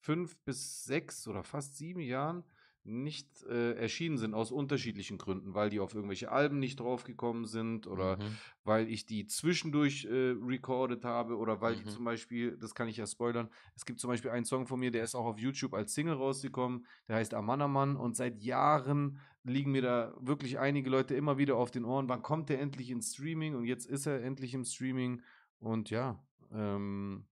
fünf 0.00 0.38
bis 0.44 0.84
sechs 0.84 1.26
oder 1.26 1.42
fast 1.42 1.76
sieben 1.76 2.00
Jahren 2.00 2.44
nicht 2.84 3.42
äh, 3.44 3.72
erschienen 3.74 4.18
sind, 4.18 4.34
aus 4.34 4.52
unterschiedlichen 4.52 5.16
Gründen, 5.16 5.54
weil 5.54 5.70
die 5.70 5.80
auf 5.80 5.94
irgendwelche 5.94 6.30
Alben 6.30 6.58
nicht 6.58 6.80
draufgekommen 6.80 7.46
sind 7.46 7.86
oder 7.86 8.18
Mhm. 8.18 8.36
weil 8.62 8.88
ich 8.88 9.06
die 9.06 9.26
zwischendurch 9.26 10.04
äh, 10.04 10.34
recorded 10.38 11.04
habe 11.04 11.36
oder 11.38 11.60
weil 11.62 11.76
die 11.76 11.84
Mhm. 11.84 11.88
zum 11.88 12.04
Beispiel, 12.04 12.56
das 12.58 12.74
kann 12.74 12.88
ich 12.88 12.98
ja 12.98 13.06
spoilern, 13.06 13.48
es 13.74 13.86
gibt 13.86 14.00
zum 14.00 14.08
Beispiel 14.08 14.30
einen 14.30 14.44
Song 14.44 14.66
von 14.66 14.78
mir, 14.78 14.90
der 14.90 15.02
ist 15.04 15.14
auch 15.14 15.24
auf 15.24 15.38
YouTube 15.38 15.72
als 15.72 15.94
Single 15.94 16.14
rausgekommen, 16.14 16.86
der 17.08 17.16
heißt 17.16 17.32
Amanaman 17.34 17.96
und 17.96 18.16
seit 18.16 18.38
Jahren 18.42 19.18
liegen 19.44 19.72
mir 19.72 19.82
da 19.82 20.14
wirklich 20.20 20.58
einige 20.58 20.90
Leute 20.90 21.14
immer 21.14 21.38
wieder 21.38 21.56
auf 21.56 21.70
den 21.70 21.84
Ohren, 21.84 22.08
wann 22.08 22.22
kommt 22.22 22.48
der 22.50 22.60
endlich 22.60 22.90
ins 22.90 23.14
Streaming 23.14 23.54
und 23.54 23.64
jetzt 23.64 23.86
ist 23.86 24.06
er 24.06 24.22
endlich 24.22 24.52
im 24.54 24.64
Streaming 24.64 25.22
und 25.58 25.88
ja, 25.90 26.22
ähm, 26.52 27.26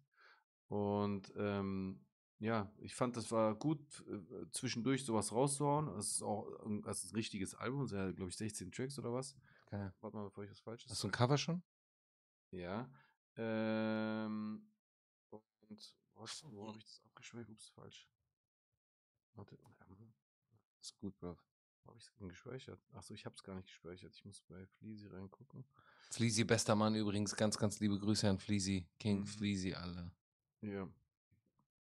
Und 0.67 1.33
ähm, 1.37 2.05
ja, 2.39 2.71
ich 2.79 2.93
fand, 2.95 3.15
das 3.17 3.31
war 3.31 3.55
gut, 3.55 3.79
äh, 4.07 4.49
zwischendurch 4.51 5.03
sowas 5.05 5.31
rauszuhauen. 5.31 5.87
Es 5.97 6.11
ist 6.11 6.21
auch 6.21 6.47
ein, 6.65 6.81
das 6.83 7.03
ist 7.03 7.11
ein 7.13 7.15
richtiges 7.15 7.55
Album, 7.55 7.83
es 7.83 7.91
ja, 7.91 8.11
glaube 8.11 8.29
ich, 8.29 8.37
16 8.37 8.71
Tracks 8.71 8.97
oder 8.99 9.11
was. 9.13 9.35
Geil. 9.67 9.93
Warte 10.01 10.17
mal, 10.17 10.23
bevor 10.25 10.43
ich 10.43 10.51
was 10.51 10.59
Falsches 10.59 10.91
Hast 10.91 11.03
du 11.03 11.07
ein. 11.07 11.11
Cover 11.11 11.37
schon? 11.37 11.63
Ja. 12.51 12.89
Ähm, 13.35 14.69
und 15.29 15.95
was, 16.15 16.43
wo 16.45 16.67
habe 16.67 16.77
ich 16.77 16.83
das 16.85 17.01
abgespeichert? 17.05 17.49
Ups, 17.49 17.69
falsch. 17.69 18.07
Warte, 19.35 19.57
Ist 20.81 20.97
gut, 20.99 21.17
Bro. 21.19 21.37
wo 21.83 21.89
habe 21.89 21.99
ich 21.99 22.05
es 22.05 22.13
denn 22.15 22.29
gespeichert? 22.29 22.79
Achso, 22.93 23.13
ich 23.13 23.25
habe 23.25 23.35
es 23.35 23.43
gar 23.43 23.55
nicht 23.55 23.67
gespeichert. 23.67 24.13
Ich 24.15 24.25
muss 24.25 24.41
bei 24.41 24.65
Fleasy 24.65 25.07
reingucken. 25.07 25.65
Fleasy, 26.11 26.43
bester 26.43 26.75
Mann 26.75 26.95
übrigens. 26.95 27.35
Ganz, 27.35 27.57
ganz 27.57 27.79
liebe 27.79 27.99
Grüße 27.99 28.27
an 28.29 28.39
Fleasy. 28.39 28.87
King 28.99 29.19
Mhm. 29.19 29.25
Fleasy, 29.27 29.73
alle. 29.73 30.11
Ja, 30.61 30.87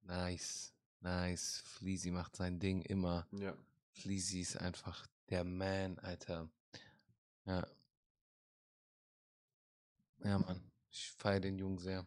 Nice. 0.06 0.72
Nice. 1.00 1.62
Fleasy 1.66 2.10
macht 2.10 2.36
sein 2.36 2.58
Ding 2.58 2.82
immer. 2.82 3.26
ja. 3.32 3.54
Fleasy 3.92 4.40
ist 4.40 4.56
einfach 4.58 5.06
der 5.30 5.42
Man, 5.44 5.98
Alter. 6.00 6.50
Ja. 7.46 7.66
Ja, 10.22 10.38
Mann. 10.38 10.60
Ich 10.90 11.12
feiere 11.12 11.40
den 11.40 11.58
Jungen 11.58 11.78
sehr. 11.78 12.06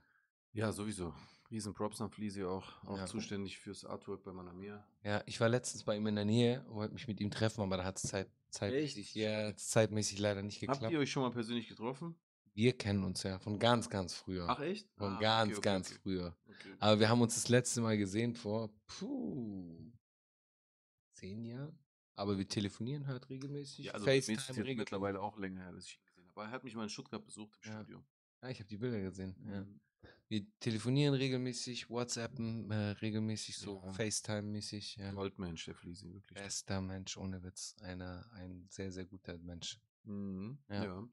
Ja, 0.54 0.72
sowieso. 0.72 1.14
Riesen 1.50 1.74
Props 1.74 2.00
an 2.02 2.12
Fleasy 2.12 2.44
auch. 2.44 2.84
Auch 2.86 2.98
Ja. 2.98 3.06
zuständig 3.08 3.58
fürs 3.58 3.86
Artwork 3.86 4.24
bei 4.24 4.32
Mana 4.32 4.54
Mia. 4.54 4.86
Ja, 5.04 5.24
ich 5.26 5.40
war 5.40 5.50
letztens 5.50 5.84
bei 5.84 5.96
ihm 5.96 6.06
in 6.06 6.16
der 6.16 6.26
Nähe 6.26 6.64
und 6.68 6.76
wollte 6.76 6.94
mich 6.94 7.08
mit 7.08 7.20
ihm 7.22 7.32
treffen, 7.32 7.62
aber 7.62 7.78
da 7.78 7.84
hat 7.86 7.98
es 7.98 8.04
Zeit, 8.04 8.30
ja, 9.16 9.48
hat's 9.48 9.70
zeitmäßig 9.70 10.20
leider 10.20 10.44
nicht 10.44 10.62
Habt 10.62 10.74
geklappt. 10.74 10.94
ihr 10.94 11.00
euch 11.00 11.12
schon 11.12 11.24
mal 11.24 11.32
persönlich 11.32 11.68
getroffen? 11.68 12.16
Wir 12.54 12.78
kennen 12.78 13.04
uns 13.04 13.24
ja 13.24 13.40
von 13.40 13.58
ganz, 13.60 13.90
ganz 13.90 14.14
früher. 14.14 14.46
Ach 14.50 14.60
echt? 14.60 14.90
von 14.98 15.14
Ah, 15.16 15.20
ganz, 15.20 15.50
okay, 15.52 15.58
okay, 15.58 15.66
ganz 15.70 15.90
okay. 15.92 16.00
früher. 16.04 16.38
Aber 16.80 17.00
wir 17.00 17.10
haben 17.10 17.22
uns 17.22 17.36
das 17.36 17.50
letzte 17.50 17.82
Mal 17.82 17.98
gesehen 17.98 18.36
vor 18.36 18.70
puh, 18.88 19.92
zehn 21.14 21.44
Jahren. 21.46 21.78
Aber 22.16 22.38
wir 22.38 22.48
telefonieren 22.48 23.08
halt 23.08 23.30
regelmäßig. 23.30 23.86
Ja, 23.86 23.94
also 23.94 24.06
FaceTime 24.06 24.38
regelmäßig. 24.50 24.78
mittlerweile 24.78 25.22
auch 25.22 25.38
länger 25.38 25.62
her, 25.64 25.72
dass 25.72 25.86
ich 25.86 25.96
ihn 25.98 26.06
gesehen 26.06 26.28
habe. 26.28 26.32
Aber 26.42 26.46
er 26.46 26.52
hat 26.52 26.64
mich 26.64 26.76
mal 26.76 26.84
in 26.84 26.90
Stuttgart 26.90 27.24
besucht 27.26 27.58
im 27.64 27.72
Ja. 27.72 27.78
Studio. 27.80 28.04
Ja, 28.44 28.50
ich 28.50 28.60
habe 28.60 28.68
die 28.68 28.78
Bilder 28.78 29.00
gesehen. 29.02 29.36
Ja. 29.50 29.62
Mhm. 29.62 29.80
Wir 30.28 30.46
telefonieren 30.60 31.16
regelmäßig, 31.16 31.90
WhatsAppen 31.90 32.70
äh, 32.72 32.76
regelmäßig, 32.92 33.58
so 33.58 33.82
Ja. 33.84 33.92
FaceTime-mäßig. 33.92 34.98
Ja. 34.98 35.12
Goldmensch, 35.12 35.66
der 35.66 35.76
Fleasy, 35.76 36.14
wirklich. 36.14 36.38
Bester 36.38 36.82
Mensch, 36.82 37.18
ohne 37.18 37.42
Witz. 37.42 37.76
Einer, 37.82 38.30
ein 38.34 38.68
sehr, 38.70 38.92
sehr 38.92 39.06
guter 39.06 39.38
Mensch. 39.40 39.80
Mhm. 40.04 40.60
Ja. 40.70 40.84
Ja. 40.84 41.08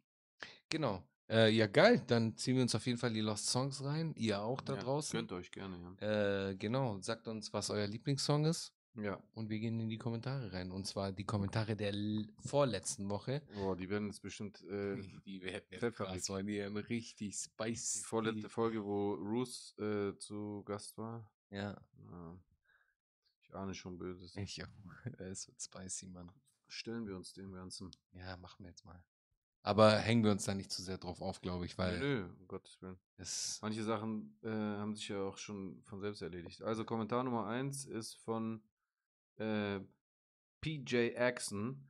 Genau. 0.69 1.09
Äh, 1.29 1.51
ja, 1.51 1.67
geil. 1.67 2.03
Dann 2.07 2.37
ziehen 2.37 2.57
wir 2.57 2.63
uns 2.63 2.75
auf 2.75 2.87
jeden 2.87 2.99
Fall 2.99 3.13
die 3.13 3.21
Lost 3.21 3.47
Songs 3.47 3.83
rein. 3.83 4.15
Ihr 4.17 4.41
auch 4.41 4.61
da 4.61 4.75
ja. 4.75 4.81
draußen. 4.81 5.19
Gönnt 5.19 5.33
euch 5.33 5.51
gerne, 5.51 5.97
ja. 6.01 6.49
Äh, 6.51 6.57
genau. 6.57 6.99
Sagt 7.01 7.29
uns, 7.29 7.53
was 7.53 7.71
euer 7.71 7.87
Lieblingssong 7.87 8.45
ist. 8.45 8.73
Ja. 8.97 9.23
Und 9.35 9.51
wir 9.51 9.59
gehen 9.59 9.79
in 9.79 9.89
die 9.89 9.99
Kommentare 9.99 10.53
rein. 10.53 10.71
Und 10.71 10.87
zwar 10.87 11.13
die 11.13 11.25
Kommentare 11.25 11.77
der 11.77 11.93
vorletzten 12.39 13.09
Woche. 13.09 13.43
Boah, 13.55 13.77
die 13.77 13.91
werden 13.91 14.07
jetzt 14.07 14.23
bestimmt 14.23 14.63
äh, 14.65 14.97
Die 15.27 15.43
werden. 15.43 15.65
Das 15.81 16.29
waren 16.31 16.47
die 16.47 16.61
richtig 16.61 17.37
spicy. 17.37 17.99
die 17.99 18.05
vorletzte 18.05 18.49
Folge, 18.49 18.85
wo 18.85 19.15
Roos 19.15 19.75
äh, 19.79 20.17
zu 20.17 20.63
Gast 20.65 20.97
war. 20.97 21.31
Ja, 21.51 21.77
Ja. 22.11 22.39
Ich 23.43 23.55
ahne 23.55 23.75
schon 23.75 23.97
Böses. 23.97 24.35
ich 24.37 24.65
auch. 24.65 24.69
Es 25.19 25.47
wird 25.47 25.61
spicy, 25.61 26.09
Mann. 26.09 26.33
Stellen 26.69 27.07
wir 27.07 27.15
uns 27.17 27.33
dem 27.33 27.53
Ganzen. 27.53 27.91
Ja, 28.13 28.37
machen 28.39 28.65
wir 28.65 28.71
jetzt 28.71 28.85
mal. 28.85 29.05
Aber 29.67 29.99
hängen 29.99 30.23
wir 30.23 30.31
uns 30.31 30.45
da 30.45 30.55
nicht 30.55 30.71
zu 30.71 30.81
sehr 30.81 30.97
drauf 30.97 31.21
auf, 31.21 31.41
glaube 31.41 31.67
ich, 31.67 31.77
weil 31.77 31.99
Nö, 31.99 32.21
nö, 32.21 32.29
um 32.39 32.47
Gottes 32.47 32.81
Willen. 32.81 33.01
Manche 33.63 33.83
Sachen 33.83 34.39
äh, 34.45 34.49
haben 34.49 34.95
sich 34.95 35.09
ja 35.09 35.21
auch 35.21 35.39
schon 35.39 35.83
von 35.83 35.99
selbst 36.01 36.23
erledigt. 36.23 36.63
Also 36.63 36.85
Kommentar 36.85 37.25
Nummer 37.25 37.47
1 37.49 37.87
ist 37.87 38.15
von 38.15 38.63
äh, 39.39 39.81
PJ 40.61 41.17
Axon. 41.17 41.85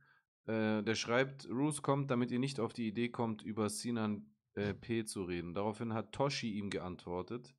Äh, 0.47 0.81
der 0.81 0.95
schreibt, 0.95 1.47
Roos 1.51 1.83
kommt, 1.83 2.09
damit 2.09 2.31
ihr 2.31 2.39
nicht 2.39 2.59
auf 2.59 2.73
die 2.73 2.87
Idee 2.87 3.09
kommt, 3.09 3.43
über 3.43 3.69
Sinan 3.69 4.33
äh, 4.55 4.73
P. 4.73 5.05
zu 5.05 5.23
reden. 5.23 5.53
Daraufhin 5.53 5.93
hat 5.93 6.13
Toshi 6.13 6.53
ihm 6.53 6.71
geantwortet. 6.71 7.53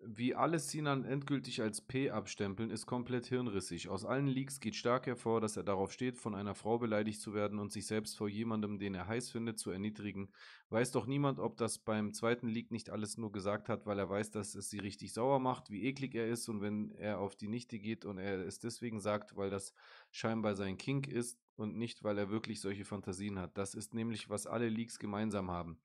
Wie 0.00 0.36
alle 0.36 0.60
Sinan 0.60 1.04
endgültig 1.04 1.60
als 1.60 1.80
P 1.80 2.10
abstempeln, 2.10 2.70
ist 2.70 2.86
komplett 2.86 3.26
hirnrissig. 3.26 3.88
Aus 3.88 4.04
allen 4.04 4.28
Leaks 4.28 4.60
geht 4.60 4.76
stark 4.76 5.06
hervor, 5.06 5.40
dass 5.40 5.56
er 5.56 5.64
darauf 5.64 5.90
steht, 5.90 6.18
von 6.18 6.36
einer 6.36 6.54
Frau 6.54 6.78
beleidigt 6.78 7.20
zu 7.20 7.34
werden 7.34 7.58
und 7.58 7.72
sich 7.72 7.86
selbst 7.86 8.16
vor 8.16 8.28
jemandem, 8.28 8.78
den 8.78 8.94
er 8.94 9.08
heiß 9.08 9.30
findet, 9.30 9.58
zu 9.58 9.72
erniedrigen. 9.72 10.28
Weiß 10.70 10.92
doch 10.92 11.06
niemand, 11.06 11.40
ob 11.40 11.56
das 11.56 11.78
beim 11.78 12.14
zweiten 12.14 12.46
Leak 12.46 12.70
nicht 12.70 12.90
alles 12.90 13.18
nur 13.18 13.32
gesagt 13.32 13.68
hat, 13.68 13.86
weil 13.86 13.98
er 13.98 14.08
weiß, 14.08 14.30
dass 14.30 14.54
es 14.54 14.70
sie 14.70 14.78
richtig 14.78 15.12
sauer 15.12 15.40
macht, 15.40 15.68
wie 15.68 15.82
eklig 15.82 16.14
er 16.14 16.28
ist 16.28 16.48
und 16.48 16.60
wenn 16.60 16.92
er 16.92 17.18
auf 17.18 17.34
die 17.34 17.48
Nichte 17.48 17.80
geht 17.80 18.04
und 18.04 18.18
er 18.18 18.46
es 18.46 18.60
deswegen 18.60 19.00
sagt, 19.00 19.36
weil 19.36 19.50
das 19.50 19.74
scheinbar 20.12 20.54
sein 20.54 20.78
Kink 20.78 21.08
ist 21.08 21.40
und 21.56 21.76
nicht, 21.76 22.04
weil 22.04 22.18
er 22.18 22.30
wirklich 22.30 22.60
solche 22.60 22.84
Fantasien 22.84 23.40
hat. 23.40 23.58
Das 23.58 23.74
ist 23.74 23.94
nämlich, 23.94 24.30
was 24.30 24.46
alle 24.46 24.68
Leaks 24.68 25.00
gemeinsam 25.00 25.50
haben. 25.50 25.80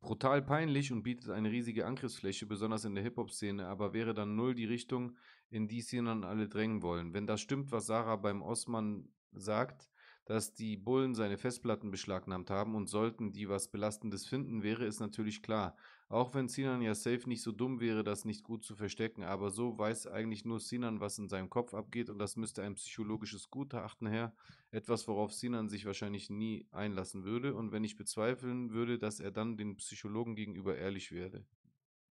Brutal 0.00 0.40
peinlich 0.40 0.92
und 0.92 1.02
bietet 1.02 1.30
eine 1.30 1.50
riesige 1.50 1.86
Angriffsfläche, 1.86 2.46
besonders 2.46 2.84
in 2.84 2.94
der 2.94 3.04
Hip-Hop-Szene, 3.04 3.66
aber 3.66 3.92
wäre 3.92 4.14
dann 4.14 4.34
null 4.34 4.54
die 4.54 4.64
Richtung, 4.64 5.16
in 5.50 5.68
die 5.68 5.82
sie 5.82 6.02
dann 6.02 6.24
alle 6.24 6.48
drängen 6.48 6.82
wollen. 6.82 7.12
Wenn 7.12 7.26
das 7.26 7.40
stimmt, 7.42 7.70
was 7.70 7.86
Sarah 7.86 8.16
beim 8.16 8.40
Osman 8.40 9.08
sagt, 9.32 9.90
dass 10.30 10.54
die 10.54 10.76
Bullen 10.76 11.16
seine 11.16 11.38
Festplatten 11.38 11.90
beschlagnahmt 11.90 12.50
haben 12.50 12.76
und 12.76 12.86
sollten 12.86 13.32
die 13.32 13.48
was 13.48 13.66
Belastendes 13.66 14.28
finden, 14.28 14.62
wäre 14.62 14.86
es 14.86 15.00
natürlich 15.00 15.42
klar. 15.42 15.74
Auch 16.08 16.34
wenn 16.34 16.46
Sinan 16.46 16.82
ja 16.82 16.94
safe 16.94 17.28
nicht 17.28 17.42
so 17.42 17.50
dumm 17.50 17.80
wäre, 17.80 18.04
das 18.04 18.24
nicht 18.24 18.44
gut 18.44 18.62
zu 18.62 18.76
verstecken, 18.76 19.24
aber 19.24 19.50
so 19.50 19.76
weiß 19.76 20.06
eigentlich 20.06 20.44
nur 20.44 20.60
Sinan, 20.60 21.00
was 21.00 21.18
in 21.18 21.28
seinem 21.28 21.50
Kopf 21.50 21.74
abgeht 21.74 22.08
und 22.10 22.20
das 22.20 22.36
müsste 22.36 22.62
ein 22.62 22.76
psychologisches 22.76 23.50
Gutachten 23.50 24.06
her, 24.06 24.32
etwas, 24.70 25.08
worauf 25.08 25.32
Sinan 25.32 25.68
sich 25.68 25.84
wahrscheinlich 25.84 26.30
nie 26.30 26.64
einlassen 26.70 27.24
würde 27.24 27.56
und 27.56 27.72
wenn 27.72 27.82
ich 27.82 27.96
bezweifeln 27.96 28.70
würde, 28.70 29.00
dass 29.00 29.18
er 29.18 29.32
dann 29.32 29.56
den 29.56 29.78
Psychologen 29.78 30.36
gegenüber 30.36 30.78
ehrlich 30.78 31.10
werde, 31.10 31.44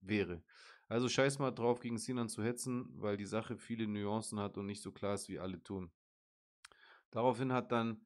wäre. 0.01 0.43
Also 0.89 1.07
scheiß 1.07 1.39
mal 1.39 1.51
drauf, 1.51 1.79
gegen 1.79 1.97
Sinan 1.97 2.27
zu 2.27 2.43
hetzen, 2.43 2.89
weil 2.95 3.15
die 3.15 3.25
Sache 3.25 3.55
viele 3.55 3.87
Nuancen 3.87 4.41
hat 4.41 4.57
und 4.57 4.65
nicht 4.65 4.81
so 4.81 4.91
klar 4.91 5.13
ist, 5.13 5.29
wie 5.29 5.39
alle 5.39 5.63
tun. 5.63 5.89
Daraufhin 7.11 7.53
hat 7.53 7.71
dann 7.71 8.01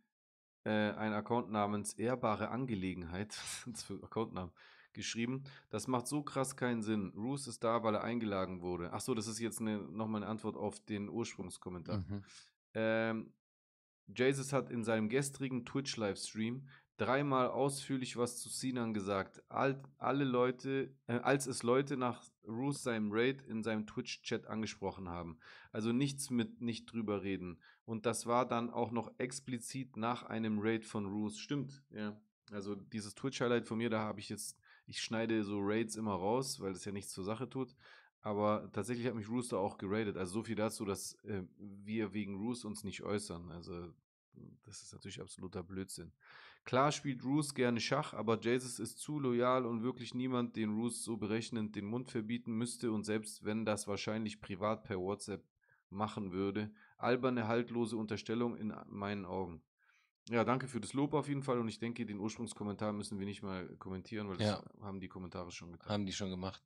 äh, 0.66 0.92
ein 0.92 1.14
Account 1.14 1.52
namens 1.52 1.94
Ehrbare 1.94 2.50
Angelegenheit, 2.50 3.38
das 3.66 3.84
für 3.84 4.02
Accountnamen, 4.04 4.52
geschrieben. 4.94 5.44
Das 5.70 5.88
macht 5.88 6.08
so 6.08 6.22
krass 6.22 6.56
keinen 6.56 6.82
Sinn. 6.82 7.14
Roos 7.16 7.48
ist 7.48 7.64
da, 7.64 7.84
weil 7.84 7.96
er 7.96 8.04
eingeladen 8.04 8.62
wurde. 8.62 8.94
Achso, 8.94 9.14
das 9.14 9.28
ist 9.28 9.40
jetzt 9.40 9.60
eine, 9.60 9.78
nochmal 9.80 10.22
eine 10.22 10.30
Antwort 10.30 10.56
auf 10.56 10.80
den 10.80 11.10
Ursprungskommentar. 11.10 11.98
Mhm. 11.98 12.24
Ähm, 12.76 13.34
Jesus 14.08 14.54
hat 14.54 14.70
in 14.70 14.84
seinem 14.84 15.10
gestrigen 15.10 15.66
Twitch-Livestream 15.66 16.68
dreimal 16.98 17.48
ausführlich 17.48 18.18
was 18.18 18.40
zu 18.40 18.50
Sinan 18.50 18.94
gesagt. 18.94 19.42
All, 19.50 19.82
alle 19.98 20.24
Leute, 20.24 20.94
äh, 21.08 21.14
als 21.14 21.48
es 21.48 21.64
Leute 21.64 21.98
nach 21.98 22.24
Roos 22.48 22.84
seinem 22.84 23.12
Raid 23.12 23.42
in 23.44 23.64
seinem 23.64 23.86
Twitch-Chat 23.88 24.48
angesprochen 24.48 25.10
haben. 25.10 25.38
Also 25.72 25.92
nichts 25.92 26.30
mit 26.30 26.62
nicht 26.62 26.92
drüber 26.92 27.24
reden. 27.24 27.60
Und 27.86 28.06
das 28.06 28.26
war 28.26 28.48
dann 28.48 28.70
auch 28.70 28.92
noch 28.92 29.12
explizit 29.18 29.98
nach 29.98 30.24
einem 30.24 30.60
Raid 30.60 30.86
von 30.86 31.06
Roos. 31.06 31.40
Stimmt, 31.40 31.84
ja. 31.90 32.20
Also 32.52 32.76
dieses 32.76 33.16
Twitch-Highlight 33.16 33.68
von 33.68 33.78
mir, 33.78 33.90
da 33.90 34.00
habe 34.00 34.20
ich 34.20 34.30
jetzt, 34.30 34.58
ich 34.86 35.02
schneide 35.02 35.44
so 35.44 35.60
Raids 35.62 35.96
immer 35.96 36.14
raus, 36.14 36.60
weil 36.60 36.74
das 36.74 36.86
ja 36.86 36.92
nichts 36.92 37.14
zur 37.14 37.24
Sache 37.24 37.50
tut. 37.50 37.76
Aber 38.22 38.70
tatsächlich 38.72 39.06
hat 39.08 39.16
mich 39.16 39.30
Rooster 39.30 39.60
auch 39.60 39.78
geradet. 39.78 40.18
Also 40.18 40.34
so 40.34 40.44
viel 40.44 40.56
dazu, 40.56 40.86
dass 40.86 41.14
äh, 41.26 41.44
wir 41.58 42.14
wegen 42.14 42.36
Roos 42.36 42.64
uns 42.64 42.84
nicht 42.84 43.04
äußern. 43.04 43.52
Also 43.52 43.94
das 44.64 44.82
ist 44.82 44.94
natürlich 44.94 45.22
absoluter 45.22 45.64
Blödsinn. 45.64 46.14
Klar 46.66 46.92
spielt 46.94 47.24
Roos 47.26 47.54
gerne 47.54 47.80
Schach, 47.82 48.14
aber 48.14 48.40
Jesus 48.40 48.80
ist 48.80 49.00
zu 49.00 49.20
loyal 49.20 49.66
und 49.66 49.84
wirklich 49.84 50.14
niemand, 50.14 50.56
den 50.56 50.74
Roos 50.74 51.04
so 51.04 51.18
berechnend 51.18 51.76
den 51.76 51.86
Mund 51.86 52.10
verbieten 52.10 52.54
müsste 52.54 52.92
und 52.92 53.04
selbst 53.04 53.44
wenn 53.44 53.66
das 53.66 53.88
wahrscheinlich 53.88 54.40
privat 54.40 54.84
per 54.84 54.98
WhatsApp 55.00 55.46
machen 55.90 56.32
würde. 56.32 56.72
Alberne, 56.98 57.48
haltlose 57.48 57.98
Unterstellung 57.98 58.56
in 58.56 58.74
meinen 58.88 59.26
Augen. 59.26 59.62
Ja, 60.30 60.46
danke 60.46 60.68
für 60.70 60.80
das 60.80 60.94
Lob 60.94 61.14
auf 61.14 61.28
jeden 61.28 61.44
Fall 61.44 61.60
und 61.60 61.68
ich 61.68 61.80
denke, 61.80 62.06
den 62.06 62.20
Ursprungskommentar 62.20 62.94
müssen 62.94 63.20
wir 63.20 63.26
nicht 63.26 63.44
mal 63.44 63.68
kommentieren, 63.78 64.30
weil 64.30 64.38
das 64.38 64.48
Ja. 64.48 64.64
haben 64.82 65.02
die 65.02 65.10
Kommentare 65.10 65.52
schon 65.52 65.74
getan. 65.74 65.92
Haben 65.92 66.06
die 66.06 66.14
schon 66.14 66.30
gemacht. 66.30 66.64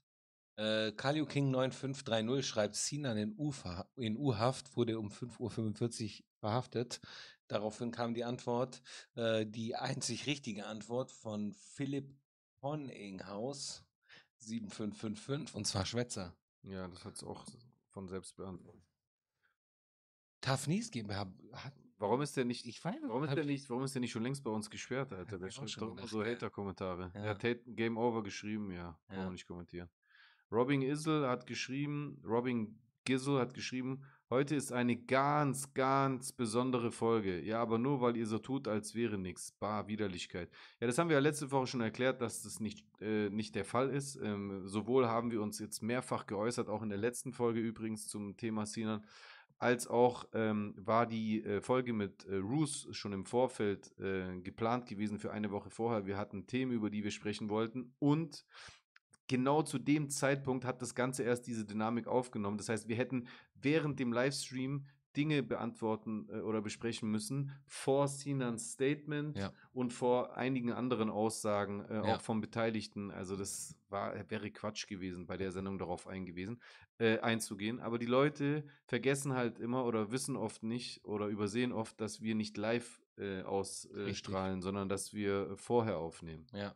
Äh, 0.58 0.92
King 0.92 1.52
9530 1.52 2.46
schreibt, 2.48 2.76
Sinan 2.76 3.18
in 3.18 3.36
U-Verha- 3.38 3.88
in 3.96 4.18
U-Haft 4.18 4.76
wurde 4.76 4.98
um 5.00 5.10
5.45 5.10 6.20
Uhr 6.22 6.26
verhaftet. 6.40 7.00
Daraufhin 7.48 7.92
kam 7.92 8.14
die 8.14 8.24
Antwort, 8.24 8.82
äh, 9.16 9.46
die 9.46 9.76
einzig 9.76 10.26
richtige 10.26 10.66
Antwort 10.66 11.12
von 11.12 11.54
Philipp 11.54 12.14
Honninghaus 12.62 13.86
7555 14.40 15.56
und 15.56 15.66
zwar 15.66 15.86
Schwätzer. 15.86 16.36
Ja, 16.64 16.88
das 16.88 17.06
hat 17.06 17.16
es 17.16 17.24
auch 17.24 17.46
von 17.92 18.08
selbst 18.08 18.36
beantwortet. 18.36 18.82
Tafnis 20.42 20.92
GmbH 20.92 21.32
hat, 21.54 21.74
Warum 22.00 22.22
ist 22.22 22.38
der 22.38 22.46
nicht, 22.46 22.66
ich 22.68 22.84
weiß 22.86 22.96
warum 23.08 23.24
ist 23.24 23.32
der 23.34 23.40
ich- 23.40 23.48
nicht, 23.48 23.70
warum 23.72 23.84
ist 23.84 23.96
der 23.96 24.02
nicht 24.02 24.12
schon 24.12 24.22
längst 24.22 24.44
bei 24.44 24.52
uns 24.52 24.70
gesperrt, 24.70 25.12
Alter? 25.14 25.40
Der 25.40 25.50
schreibt 25.50 25.76
doch 25.82 25.98
immer 25.98 26.08
so. 26.08 26.24
Hater-Kommentare. 26.24 27.12
Ja. 27.16 27.22
Er 27.22 27.30
hat 27.32 27.44
Hate- 27.44 27.64
Game 27.74 27.98
Over 27.98 28.22
geschrieben, 28.22 28.72
ja. 28.72 29.00
Brauchen 29.08 29.20
Ja. 29.20 29.30
nicht 29.32 29.48
kommentieren. 29.48 29.90
Robin 30.52 30.82
Isel 30.82 31.28
hat 31.28 31.48
geschrieben, 31.48 32.22
Robin 32.26 32.80
Gizzle 33.06 33.40
hat 33.40 33.54
geschrieben, 33.54 34.04
heute 34.30 34.56
ist 34.56 34.74
eine 34.74 34.98
ganz, 34.98 35.74
ganz 35.74 36.34
besondere 36.34 36.92
Folge. 36.92 37.42
Ja, 37.42 37.62
aber 37.62 37.78
nur, 37.78 38.02
weil 38.02 38.18
ihr 38.18 38.28
so 38.28 38.38
tut, 38.38 38.68
als 38.68 38.96
wäre 38.96 39.18
nichts. 39.18 39.52
Bar, 39.54 39.88
Widerlichkeit. 39.88 40.50
Ja, 40.82 40.88
das 40.88 40.98
haben 40.98 41.10
wir 41.10 41.16
ja 41.16 41.22
letzte 41.22 41.50
Woche 41.52 41.68
schon 41.68 41.82
erklärt, 41.82 42.22
dass 42.22 42.42
das 42.42 42.60
nicht, 42.60 42.86
äh, 43.02 43.30
nicht 43.30 43.56
der 43.56 43.66
Fall 43.66 43.90
ist. 43.90 44.18
Ähm, 44.18 44.68
sowohl 44.68 45.08
haben 45.08 45.32
wir 45.32 45.42
uns 45.42 45.60
jetzt 45.60 45.82
mehrfach 45.82 46.28
geäußert, 46.28 46.68
auch 46.70 46.82
in 46.82 46.90
der 46.90 46.98
letzten 46.98 47.32
Folge 47.32 47.62
übrigens 47.62 48.08
zum 48.08 48.36
Thema 48.36 48.66
Sinan, 48.66 49.06
als 49.60 49.88
auch 49.88 50.26
ähm, 50.34 50.76
war 50.78 51.08
die 51.08 51.44
äh, 51.44 51.62
Folge 51.62 51.94
mit 51.94 52.26
äh, 52.26 52.36
Roos 52.36 52.88
schon 52.92 53.14
im 53.14 53.26
Vorfeld 53.26 53.98
äh, 54.00 54.40
geplant 54.42 54.86
gewesen 54.86 55.18
für 55.18 55.32
eine 55.32 55.50
Woche 55.52 55.70
vorher. 55.70 56.06
Wir 56.06 56.18
hatten 56.18 56.46
Themen, 56.46 56.72
über 56.72 56.90
die 56.90 57.04
wir 57.04 57.12
sprechen 57.12 57.50
wollten 57.50 57.94
und 58.00 58.46
genau 59.28 59.62
zu 59.62 59.78
dem 59.80 60.10
Zeitpunkt 60.10 60.66
hat 60.66 60.82
das 60.82 60.96
Ganze 60.96 61.24
erst 61.24 61.48
diese 61.48 61.66
Dynamik 61.66 62.08
aufgenommen. 62.08 62.58
Das 62.58 62.70
heißt, 62.70 62.88
wir 62.88 62.96
hätten 62.96 63.28
während 63.56 64.00
dem 64.00 64.14
Livestream 64.14 64.86
Dinge 65.16 65.42
beantworten 65.42 66.28
äh, 66.30 66.42
oder 66.42 66.62
besprechen 66.62 67.10
müssen 67.10 67.52
vor 67.66 68.08
Sinans 68.08 68.74
Statement 68.74 69.36
Ja. 69.36 69.52
und 69.74 69.92
vor 69.92 70.38
einigen 70.38 70.72
anderen 70.72 71.10
Aussagen, 71.10 71.84
äh, 71.86 71.96
Ja. 71.96 72.02
auch 72.04 72.22
vom 72.22 72.40
Beteiligten. 72.40 73.10
Also 73.10 73.36
das 73.36 73.76
war, 73.90 74.14
wäre 74.30 74.52
Quatsch 74.52 74.86
gewesen, 74.88 75.26
bei 75.26 75.36
der 75.36 75.52
Sendung 75.52 75.80
darauf 75.80 76.06
eingewiesen, 76.06 76.62
äh, 77.00 77.18
einzugehen. 77.20 77.80
Aber 77.80 77.98
die 77.98 78.06
Leute 78.06 78.64
vergessen 78.86 79.34
halt 79.34 79.58
immer 79.58 79.86
oder 79.86 80.12
wissen 80.12 80.36
oft 80.36 80.62
nicht 80.62 81.04
oder 81.04 81.28
übersehen 81.28 81.72
oft, 81.72 82.00
dass 82.00 82.22
wir 82.22 82.36
nicht 82.36 82.56
live 82.56 83.02
äh, 83.18 83.42
ausstrahlen, 83.42 84.62
sondern 84.62 84.88
dass 84.88 85.14
wir 85.16 85.58
vorher 85.58 85.98
aufnehmen. 85.98 86.46
Ja. 86.54 86.76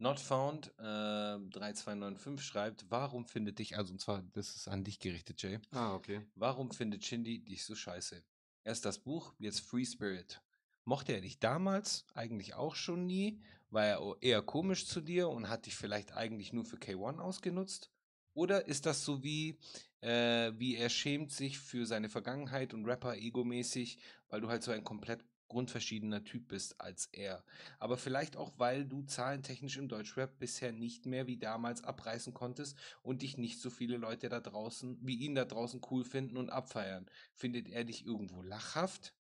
Not 0.00 0.20
Found 0.20 0.68
äh, 0.78 0.82
3295 0.82 2.46
schreibt, 2.46 2.86
warum 2.88 3.26
findet 3.26 3.58
dich, 3.58 3.76
also 3.76 3.92
und 3.92 4.00
zwar, 4.00 4.22
das 4.32 4.54
ist 4.54 4.68
an 4.68 4.84
dich 4.84 5.00
gerichtet, 5.00 5.42
Jay. 5.42 5.58
Ah, 5.72 5.94
okay. 5.94 6.22
Warum 6.36 6.70
findet 6.70 7.04
Shindy 7.04 7.44
dich 7.44 7.64
so 7.64 7.74
scheiße? 7.74 8.22
Erst 8.62 8.84
das 8.84 8.98
Buch, 8.98 9.34
jetzt 9.38 9.60
Free 9.60 9.84
Spirit. 9.84 10.40
Mochte 10.84 11.12
er 11.12 11.20
dich 11.20 11.40
damals 11.40 12.06
eigentlich 12.14 12.54
auch 12.54 12.76
schon 12.76 13.06
nie? 13.06 13.40
War 13.70 13.84
er 13.84 14.16
eher 14.20 14.40
komisch 14.40 14.86
zu 14.86 15.00
dir 15.00 15.28
und 15.28 15.48
hat 15.48 15.66
dich 15.66 15.74
vielleicht 15.74 16.12
eigentlich 16.12 16.52
nur 16.52 16.64
für 16.64 16.76
K1 16.76 17.18
ausgenutzt? 17.18 17.90
Oder 18.34 18.68
ist 18.68 18.86
das 18.86 19.04
so 19.04 19.24
wie, 19.24 19.58
äh, 20.00 20.52
wie 20.56 20.76
er 20.76 20.90
schämt 20.90 21.32
sich 21.32 21.58
für 21.58 21.86
seine 21.86 22.08
Vergangenheit 22.08 22.72
und 22.72 22.86
Rapper 22.86 23.16
egomäßig, 23.16 23.98
weil 24.28 24.40
du 24.40 24.48
halt 24.48 24.62
so 24.62 24.70
ein 24.70 24.84
komplett 24.84 25.24
grundverschiedener 25.48 26.24
Typ 26.24 26.48
bist 26.48 26.80
als 26.80 27.06
er? 27.12 27.44
Aber 27.78 27.96
vielleicht 27.96 28.36
auch, 28.36 28.52
weil 28.58 28.84
du 28.84 29.02
zahlentechnisch 29.02 29.76
im 29.76 29.88
Deutschrap 29.88 30.38
bisher 30.38 30.72
nicht 30.72 31.06
mehr 31.06 31.26
wie 31.26 31.38
damals 31.38 31.84
abreißen 31.84 32.34
konntest 32.34 32.76
und 33.02 33.22
dich 33.22 33.38
nicht 33.38 33.60
so 33.60 33.70
viele 33.70 33.96
Leute 33.96 34.28
da 34.28 34.40
draußen, 34.40 34.98
wie 35.02 35.16
ihn 35.16 35.34
da 35.34 35.44
draußen 35.44 35.80
cool 35.90 36.04
finden 36.04 36.36
und 36.36 36.50
abfeiern. 36.50 37.10
Findet 37.34 37.68
er 37.68 37.84
dich 37.84 38.06
irgendwo 38.06 38.42
lachhaft? 38.42 39.14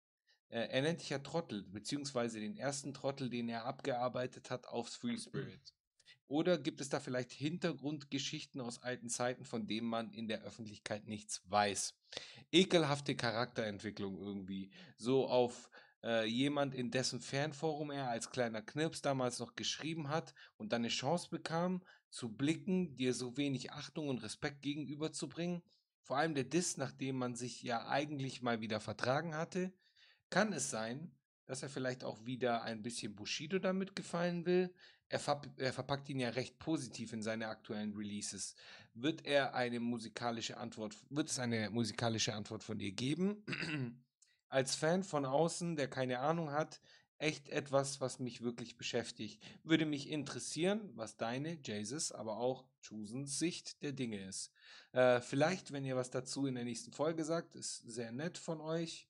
Äh, 0.49 0.69
er 0.69 0.83
nennt 0.83 1.01
dich 1.01 1.11
ja 1.11 1.19
Trottel, 1.19 1.63
beziehungsweise 1.65 2.41
den 2.41 2.57
ersten 2.57 2.95
Trottel, 2.95 3.31
den 3.31 3.49
er 3.49 3.65
abgearbeitet 3.65 4.51
hat 4.51 4.67
aufs 4.69 4.97
Free 4.97 5.19
Spirit. 5.19 5.73
Oder 6.29 6.59
gibt 6.59 6.81
es 6.81 6.89
da 6.89 6.99
vielleicht 6.99 7.31
Hintergrundgeschichten 7.33 8.61
aus 8.61 8.83
alten 8.83 9.09
Zeiten, 9.09 9.45
von 9.45 9.67
denen 9.69 9.87
man 9.87 10.13
in 10.13 10.27
der 10.27 10.43
Öffentlichkeit 10.43 11.07
nichts 11.07 11.43
weiß? 11.47 11.95
Ekelhafte 12.51 13.15
Charakterentwicklung 13.15 14.19
irgendwie. 14.19 14.71
So 14.97 15.29
auf 15.29 15.71
äh, 16.07 16.25
jemand, 16.25 16.73
in 16.73 16.93
dessen 16.93 17.21
Fanforum 17.21 17.91
er 17.91 18.09
als 18.09 18.31
kleiner 18.31 18.63
Knirps 18.63 19.03
damals 19.03 19.41
noch 19.41 19.57
geschrieben 19.57 20.09
hat 20.09 20.35
und 20.57 20.73
dann 20.73 20.83
eine 20.83 20.89
Chance 20.89 21.29
bekam, 21.31 21.83
zu 22.11 22.29
blicken, 22.29 22.95
dir 22.97 23.13
so 23.13 23.37
wenig 23.37 23.73
Achtung 23.73 24.09
und 24.09 24.23
Respekt 24.23 24.63
gegenüberzubringen. 24.63 25.63
Vor 26.03 26.17
allem 26.17 26.37
der 26.37 26.45
Diss, 26.45 26.77
nachdem 26.77 27.17
man 27.17 27.35
sich 27.35 27.61
ja 27.65 27.89
eigentlich 27.89 28.41
mal 28.41 28.61
wieder 28.61 28.79
vertragen 28.79 29.35
hatte. 29.35 29.73
Kann 30.31 30.53
es 30.53 30.71
sein, 30.71 31.11
dass 31.47 31.65
er 31.65 31.69
vielleicht 31.69 32.05
auch 32.05 32.25
wieder 32.25 32.63
ein 32.63 32.83
bisschen 32.83 33.17
Bushido 33.17 33.59
damit 33.59 33.97
gefallen 33.97 34.47
will? 34.47 34.73
Er, 35.09 35.19
verp 35.19 35.49
er 35.57 35.73
verpackt 35.73 36.09
ihn 36.09 36.21
ja 36.21 36.31
recht 36.31 36.59
positiv 36.61 37.13
in 37.13 37.23
seine 37.23 37.49
aktuellen 37.49 37.95
Releases. 37.95 38.55
Wird 38.95 39.27
er 39.27 39.55
eine 39.55 39.81
musikalische 39.81 40.57
Antwort, 40.57 40.97
wird 41.11 41.31
es 41.31 41.41
eine 41.41 41.71
musikalische 41.71 42.35
Antwort 42.35 42.63
von 42.63 42.79
dir 42.79 42.93
geben? 42.93 44.05
Als 44.49 44.75
Fan 44.75 45.03
von 45.03 45.25
außen, 45.27 45.77
der 45.77 45.89
keine 45.89 46.21
Ahnung 46.21 46.51
hat, 46.53 46.81
echt 47.19 47.49
etwas, 47.49 48.01
was 48.01 48.19
mich 48.19 48.43
wirklich 48.43 48.77
beschäftigt. 48.77 49.43
Würde 49.65 49.87
mich 49.87 50.11
interessieren, 50.11 50.91
was 50.95 51.17
deine, 51.17 51.59
Jesus, 51.63 52.13
aber 52.13 52.37
auch 52.37 52.67
Chusens 52.83 53.39
Sicht 53.39 53.83
der 53.83 53.93
Dinge 53.93 54.23
ist. 54.29 54.53
Äh, 54.93 55.21
vielleicht, 55.21 55.73
wenn 55.73 55.85
ihr 55.85 55.97
was 55.97 56.11
dazu 56.11 56.47
in 56.47 56.55
der 56.55 56.65
nächsten 56.65 56.93
Folge 56.93 57.25
sagt, 57.25 57.55
ist 57.55 57.79
sehr 57.79 58.13
nett 58.13 58.37
von 58.39 58.61
euch, 58.61 59.09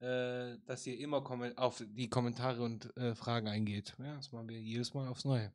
äh, 0.00 0.56
dass 0.66 0.86
ihr 0.86 0.98
immer 1.00 1.18
auf 1.58 1.82
die 1.84 2.08
Kommentare 2.08 2.62
und 2.62 2.96
äh, 2.96 3.14
Fragen 3.16 3.48
eingeht. 3.48 3.96
Ja, 3.98 4.14
das 4.14 4.30
machen 4.30 4.48
wir 4.48 4.60
jedes 4.60 4.94
Mal 4.94 5.08
aufs 5.08 5.24
Neue. 5.24 5.52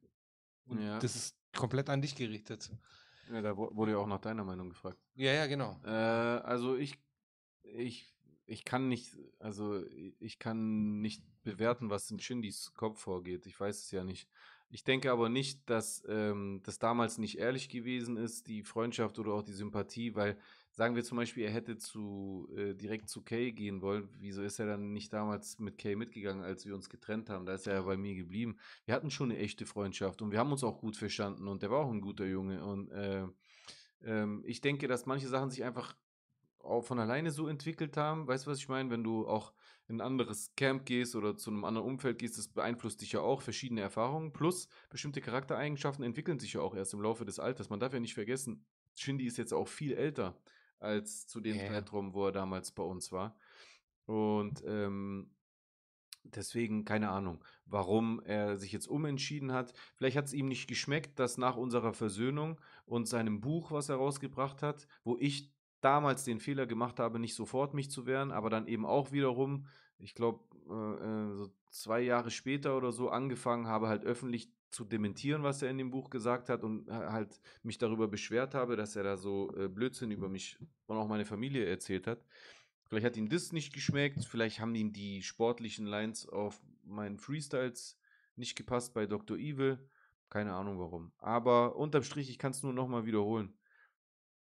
Und 0.66 0.82
Ja. 0.82 1.00
das 1.00 1.16
ist 1.16 1.38
komplett 1.56 1.90
an 1.90 2.02
dich 2.02 2.16
gerichtet. 2.16 2.70
Ja, 3.32 3.42
da 3.42 3.56
wu- 3.56 3.74
wurde 3.74 3.94
ja 3.94 3.98
auch 4.00 4.08
nach 4.08 4.20
deiner 4.20 4.44
Meinung 4.44 4.70
gefragt. 4.70 4.98
Ja, 5.16 5.32
ja, 5.32 5.48
genau. 5.48 5.80
Äh, 5.86 5.90
also 5.90 6.76
ich, 6.76 6.98
ich, 7.64 8.13
ich 8.46 8.66
kann 8.66 8.88
nicht, 8.88 9.18
also 9.40 9.84
ich 10.20 10.40
kann 10.40 11.02
nicht 11.02 11.24
bewerten, 11.44 11.90
was 11.90 12.12
in 12.12 12.20
Shindys 12.20 12.74
Kopf 12.76 13.02
vorgeht. 13.02 13.46
Ich 13.46 13.60
weiß 13.60 13.84
es 13.86 13.92
ja 13.92 14.04
nicht. 14.04 14.30
Ich 14.70 14.84
denke 14.84 15.12
aber 15.12 15.30
nicht, 15.30 15.70
dass 15.70 16.04
ähm, 16.08 16.62
das 16.64 16.80
damals 16.80 17.20
nicht 17.20 17.38
ehrlich 17.38 17.70
gewesen 17.70 18.18
ist, 18.18 18.48
die 18.48 18.64
Freundschaft 18.64 19.20
oder 19.20 19.34
auch 19.34 19.44
die 19.44 19.54
Sympathie, 19.54 20.16
weil 20.16 20.36
sagen 20.72 20.96
wir 20.96 21.04
zum 21.04 21.18
Beispiel, 21.18 21.44
er 21.44 21.52
hätte 21.52 21.78
zu 21.78 22.50
äh, 22.58 22.74
direkt 22.74 23.08
zu 23.08 23.22
Kay 23.22 23.52
gehen 23.52 23.82
wollen. 23.82 24.10
Wieso 24.20 24.42
ist 24.42 24.58
er 24.58 24.66
dann 24.66 24.92
nicht 24.92 25.14
damals 25.14 25.60
mit 25.60 25.78
Kay 25.78 25.96
mitgegangen, 25.96 26.44
als 26.44 26.66
wir 26.66 26.74
uns 26.74 26.90
getrennt 26.90 27.30
haben? 27.30 27.46
Da 27.46 27.54
ist 27.54 27.68
er 27.68 27.76
ja 27.76 27.82
bei 27.84 27.98
mir 27.98 28.16
geblieben. 28.16 28.58
Wir 28.86 28.96
hatten 28.96 29.12
schon 29.12 29.30
eine 29.30 29.40
echte 29.40 29.68
Freundschaft 29.68 30.24
und 30.24 30.32
wir 30.32 30.40
haben 30.40 30.52
uns 30.52 30.64
auch 30.64 30.80
gut 30.80 30.98
verstanden 30.98 31.48
und 31.48 31.62
der 31.62 31.70
war 31.70 31.86
auch 31.86 31.92
ein 31.92 32.02
guter 32.02 32.26
Junge 32.26 32.66
und 32.66 32.90
äh, 32.90 33.28
ähm, 34.04 34.44
ich 34.46 34.62
denke, 34.62 34.88
dass 34.88 35.06
manche 35.06 35.28
Sachen 35.28 35.52
sich 35.52 35.64
einfach 35.64 35.96
auch 36.64 36.82
von 36.82 37.00
alleine 37.00 37.32
so 37.32 37.48
entwickelt 37.48 37.98
haben. 37.98 38.28
Weißt 38.28 38.46
du, 38.46 38.52
was 38.52 38.60
ich 38.60 38.70
meine? 38.70 38.90
Wenn 38.90 39.04
du 39.04 39.28
auch 39.28 39.54
in 39.88 39.98
ein 39.98 40.02
anderes 40.02 40.56
Camp 40.56 40.86
gehst 40.86 41.16
oder 41.16 41.36
zu 41.38 41.52
einem 41.52 41.66
anderen 41.66 41.88
Umfeld 41.88 42.20
gehst, 42.20 42.38
das 42.38 42.48
beeinflusst 42.48 43.02
dich 43.02 43.12
ja 43.12 43.20
auch, 43.20 43.42
verschiedene 43.42 43.82
Erfahrungen. 43.82 44.32
Plus, 44.32 44.68
bestimmte 44.90 45.22
Charaktereigenschaften 45.22 46.06
entwickeln 46.06 46.40
sich 46.40 46.54
ja 46.54 46.62
auch 46.62 46.76
erst 46.76 46.94
im 46.94 47.02
Laufe 47.02 47.26
des 47.26 47.40
Alters. 47.40 47.70
Man 47.70 47.80
darf 47.80 47.94
ja 47.94 48.00
nicht 48.00 48.14
vergessen, 48.14 48.66
Shindy 48.96 49.26
ist 49.26 49.38
jetzt 49.38 49.54
auch 49.54 49.68
viel 49.68 49.94
älter 49.94 50.38
als 50.80 51.28
zu 51.28 51.40
dem 51.40 51.58
ja. 51.58 51.68
Zeitraum, 51.68 52.14
wo 52.14 52.28
er 52.28 52.32
damals 52.32 52.72
bei 52.72 52.84
uns 52.84 53.12
war. 53.12 53.38
Und 54.06 54.64
ähm, 54.66 55.32
deswegen, 56.24 56.86
keine 56.86 57.10
Ahnung, 57.10 57.44
warum 57.66 58.22
er 58.22 58.58
sich 58.58 58.72
jetzt 58.72 58.88
umentschieden 58.88 59.52
hat. 59.52 59.74
Vielleicht 59.96 60.18
hat 60.18 60.26
es 60.26 60.34
ihm 60.34 60.48
nicht 60.48 60.68
geschmeckt, 60.68 61.20
dass 61.20 61.38
nach 61.38 61.56
unserer 61.56 61.94
Versöhnung 61.94 62.60
und 62.86 63.08
seinem 63.08 63.42
Buch, 63.42 63.72
was 63.72 63.90
er 63.90 63.96
rausgebracht 63.96 64.62
hat, 64.62 64.88
wo 65.04 65.18
ich 65.20 65.53
damals 65.84 66.24
den 66.24 66.40
Fehler 66.40 66.66
gemacht 66.66 67.00
habe, 67.00 67.20
nicht 67.20 67.36
sofort 67.36 67.74
mich 67.74 67.90
zu 67.92 68.06
wehren, 68.06 68.32
aber 68.32 68.50
dann 68.50 68.68
eben 68.68 68.86
auch 68.86 69.12
wiederum, 69.12 69.68
ich 70.00 70.16
glaube, 70.16 70.40
äh, 70.70 71.32
äh, 71.34 71.36
so 71.36 71.52
zwei 71.70 72.02
Jahre 72.02 72.32
später 72.32 72.78
oder 72.78 72.92
so 72.92 73.10
angefangen 73.10 73.68
habe, 73.68 73.88
halt 73.88 74.04
öffentlich 74.06 74.50
zu 74.70 74.86
dementieren, 74.86 75.44
was 75.44 75.62
er 75.62 75.70
in 75.70 75.78
dem 75.78 75.92
Buch 75.92 76.10
gesagt 76.10 76.50
hat 76.50 76.64
und 76.64 76.90
ha- 76.90 77.12
halt 77.12 77.40
mich 77.62 77.78
darüber 77.78 78.08
beschwert 78.08 78.56
habe, 78.56 78.76
dass 78.76 78.96
er 78.96 79.04
da 79.04 79.18
so 79.18 79.52
äh, 79.56 79.68
Blödsinn 79.68 80.12
über 80.12 80.30
mich 80.30 80.58
und 80.88 80.98
auch 80.98 81.08
meine 81.08 81.26
Familie 81.26 81.66
erzählt 81.66 82.08
hat. 82.08 82.26
Vielleicht 82.86 83.06
hat 83.06 83.18
ihm 83.18 83.30
das 83.30 83.52
nicht 83.52 83.74
geschmeckt, 83.74 84.26
vielleicht 84.26 84.60
haben 84.60 84.76
ihm 84.76 84.94
die 84.94 85.22
sportlichen 85.24 85.86
Lines 85.86 86.28
auf 86.30 86.62
meinen 86.84 87.18
Freestyles 87.18 87.98
nicht 88.36 88.56
gepasst 88.56 88.94
bei 88.94 89.06
Dr. 89.06 89.38
Evil. 89.38 89.80
Keine 90.30 90.54
Ahnung 90.54 90.80
warum. 90.80 91.12
Aber 91.20 91.76
unterm 91.76 92.04
Strich, 92.04 92.30
ich 92.30 92.40
kann 92.40 92.52
es 92.52 92.64
nur 92.64 92.74
nochmal 92.74 93.06
wiederholen. 93.06 93.54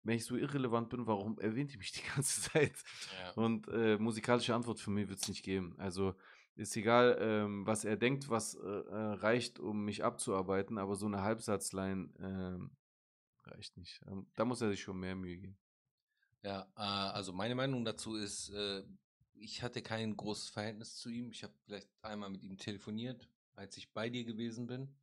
Wenn 0.03 0.17
ich 0.17 0.25
so 0.25 0.37
irrelevant 0.37 0.89
bin, 0.89 1.07
warum 1.07 1.39
erwähnt 1.39 1.73
ihr 1.73 1.79
mich 1.79 1.93
die 1.93 2.03
ganze 2.15 2.43
Zeit? 2.43 2.75
Ja. 3.23 3.33
Und 3.33 3.69
äh, 3.69 3.99
musikalische 3.99 4.55
Antwort 4.55 4.81
für 4.81 4.91
mich 4.91 5.09
wird 5.09 5.21
es 5.21 5.29
nicht 5.29 5.43
geben. 5.43 5.75
Also 5.79 6.15
ist 6.57 6.77
egal, 6.77 7.17
ähm, 7.21 7.67
was 7.67 7.85
er 7.85 7.97
denkt, 7.97 8.29
was 8.29 8.55
äh, 8.55 8.67
äh, 8.67 9.13
reicht, 9.15 9.59
um 9.59 9.85
mich 9.85 10.05
abzuarbeiten, 10.05 10.79
aber 10.79 10.97
so 10.97 11.07
eine 11.07 11.23
Halbsatzline 11.23 12.11
ähm, 12.19 12.71
reicht 13.45 13.77
nicht. 13.77 14.01
Ähm, 14.07 14.27
da 14.35 14.45
muss 14.45 14.61
er 14.61 14.71
sich 14.71 14.83
schon 14.83 14.99
mehr 14.99 15.15
Mühe 15.15 15.39
geben. 15.39 15.59
Ja, 16.43 16.63
äh, 16.77 16.81
also 16.81 17.33
meine 17.33 17.55
Meinung 17.55 17.85
dazu 17.85 18.17
ist, 18.17 18.51
äh, 18.51 18.83
ich 19.35 19.63
hatte 19.63 19.83
kein 19.83 20.17
großes 20.17 20.51
Verhältnis 20.51 20.97
zu 20.97 21.09
ihm. 21.09 21.31
Ich 21.31 21.43
habe 21.43 21.55
vielleicht 21.65 21.89
einmal 22.03 22.31
mit 22.31 22.43
ihm 22.43 22.59
telefoniert, 22.59 23.29
als 23.55 23.77
ich 23.77 23.93
bei 23.93 24.11
dir 24.11 24.25
gewesen 24.25 24.67
bin. 24.67 24.95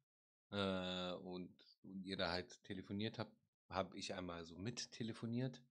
Äh, 0.51 1.13
und, 1.13 1.51
und 1.83 2.05
ihr 2.05 2.17
da 2.17 2.31
halt 2.31 2.63
telefoniert 2.63 3.19
habt, 3.19 3.35
habe 3.69 3.97
ich 3.97 4.13
einmal 4.13 4.45
so 4.45 4.57
mit 4.57 4.91
telefoniert. 4.91 5.63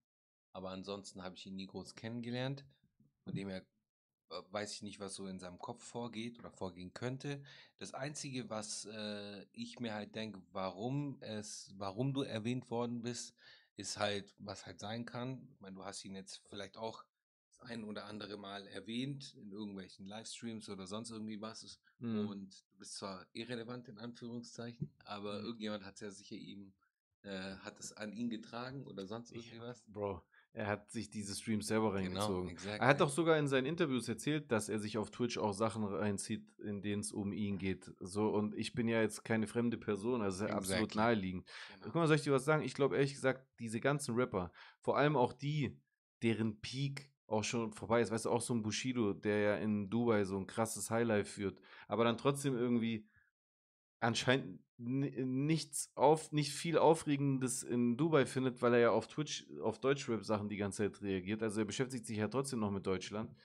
Aber 0.53 0.71
ansonsten 0.71 1.23
habe 1.23 1.35
ich 1.35 1.45
ihn 1.45 1.55
nie 1.55 1.67
groß 1.67 1.95
kennengelernt. 1.95 2.65
Von 3.23 3.35
dem 3.35 3.49
her 3.49 3.65
äh, 4.29 4.41
weiß 4.51 4.73
ich 4.73 4.81
nicht, 4.81 4.99
was 4.99 5.15
so 5.15 5.27
in 5.27 5.39
seinem 5.39 5.59
Kopf 5.59 5.83
vorgeht 5.83 6.39
oder 6.39 6.51
vorgehen 6.51 6.93
könnte. 6.93 7.43
Das 7.77 7.93
Einzige, 7.93 8.49
was 8.49 8.85
äh, 8.85 9.45
ich 9.53 9.79
mir 9.79 9.93
halt 9.93 10.15
denke, 10.15 10.41
warum 10.51 11.17
es, 11.21 11.73
warum 11.77 12.13
du 12.13 12.23
erwähnt 12.23 12.69
worden 12.71 13.01
bist, 13.01 13.35
ist 13.75 13.97
halt, 13.97 14.35
was 14.39 14.65
halt 14.65 14.79
sein 14.79 15.05
kann. 15.05 15.47
Ich 15.53 15.59
meine, 15.61 15.75
du 15.75 15.85
hast 15.85 16.03
ihn 16.05 16.15
jetzt 16.15 16.41
vielleicht 16.49 16.77
auch 16.77 17.05
das 17.47 17.59
ein 17.61 17.83
oder 17.83 18.05
andere 18.05 18.37
Mal 18.37 18.67
erwähnt 18.67 19.35
in 19.35 19.51
irgendwelchen 19.51 20.07
Livestreams 20.07 20.69
oder 20.69 20.87
sonst 20.87 21.11
irgendwie 21.11 21.41
was. 21.41 21.79
Mhm. 21.99 22.27
Und 22.27 22.65
du 22.71 22.77
bist 22.77 22.95
zwar 22.95 23.27
irrelevant 23.33 23.87
in 23.87 23.99
Anführungszeichen, 23.99 24.91
aber 25.05 25.39
Mhm. 25.39 25.45
irgendjemand 25.45 25.85
hat 25.85 25.95
es 25.95 26.01
ja 26.01 26.11
sicher 26.11 26.35
ihm, 26.35 26.73
äh, 27.23 27.55
hat 27.57 27.79
es 27.79 27.93
an 27.93 28.11
ihn 28.13 28.29
getragen 28.29 28.85
oder 28.85 29.05
sonst 29.05 29.31
Ich- 29.31 29.51
irgendwie 29.51 29.61
was. 29.67 29.83
Bro, 29.87 30.21
er 30.53 30.67
hat 30.67 30.89
sich 30.89 31.09
diese 31.09 31.35
Streams 31.35 31.67
selber 31.67 31.93
reingezogen. 31.93 32.49
exactly. 32.49 32.79
Er 32.81 32.87
hat 32.87 33.01
doch 33.01 33.09
sogar 33.09 33.37
in 33.37 33.47
seinen 33.47 33.65
Interviews 33.65 34.07
erzählt, 34.07 34.51
dass 34.51 34.69
er 34.69 34.79
sich 34.79 34.97
auf 34.97 35.11
Twitch 35.11 35.37
auch 35.37 35.53
Sachen 35.53 35.83
reinzieht, 35.83 36.49
in 36.59 36.81
denen 36.81 37.01
es 37.01 37.11
um 37.11 37.31
ihn 37.33 37.57
geht. 37.57 37.91
So, 37.99 38.29
und 38.29 38.55
ich 38.55 38.73
bin 38.73 38.87
ja 38.87 39.01
jetzt 39.01 39.23
keine 39.23 39.45
fremde 39.47 39.77
Person, 39.77 40.21
also 40.21 40.45
ja 40.45 40.53
absolut 40.53 40.83
Exactly. 40.91 40.97
naheliegend. 41.01 41.47
Genau. 41.73 41.83
Guck 41.85 41.95
mal, 41.95 42.07
soll 42.07 42.15
ich 42.15 42.23
dir 42.23 42.33
was 42.33 42.45
sagen? 42.45 42.63
Ich 42.63 42.73
glaube 42.73 42.95
ehrlich 42.95 43.13
gesagt, 43.13 43.45
diese 43.59 43.79
ganzen 43.79 44.15
Rapper, 44.15 44.51
vor 44.79 44.97
allem 44.97 45.15
auch 45.15 45.33
die, 45.33 45.79
deren 46.23 46.59
Peak 46.61 47.11
auch 47.27 47.43
schon 47.43 47.73
vorbei 47.73 47.99
ist, 48.01 48.09
weißt 48.09 48.25
du, 48.25 48.29
auch 48.31 48.41
so 48.41 48.53
ein 48.55 48.61
Bushido, 48.63 49.13
der 49.13 49.39
ja 49.39 49.55
in 49.57 49.89
Dubai 49.89 50.23
so 50.23 50.37
ein 50.37 50.47
krasses 50.47 50.89
Highlife 50.89 51.29
führt, 51.29 51.59
aber 51.89 52.05
dann 52.05 52.17
trotzdem 52.17 52.55
irgendwie 52.55 53.05
anscheinend 53.99 54.61
nichts 54.77 55.91
auf, 55.95 56.31
nicht 56.31 56.51
viel 56.51 56.77
Aufregendes 56.77 57.63
in 57.63 57.97
Dubai 57.97 58.25
findet, 58.25 58.61
weil 58.61 58.73
er 58.73 58.79
ja 58.79 58.91
auf 58.91 59.07
Twitch, 59.07 59.45
auf 59.61 59.79
Deutschrap-Sachen 59.79 60.49
die 60.49 60.57
ganze 60.57 60.83
Zeit 60.83 61.01
reagiert. 61.01 61.41
Also 61.41 61.61
er 61.61 61.65
beschäftigt 61.65 62.05
sich 62.05 62.17
ja 62.17 62.27
trotzdem 62.27 62.59
noch 62.59 62.71
mit 62.71 62.85
Deutschland. 62.85 63.35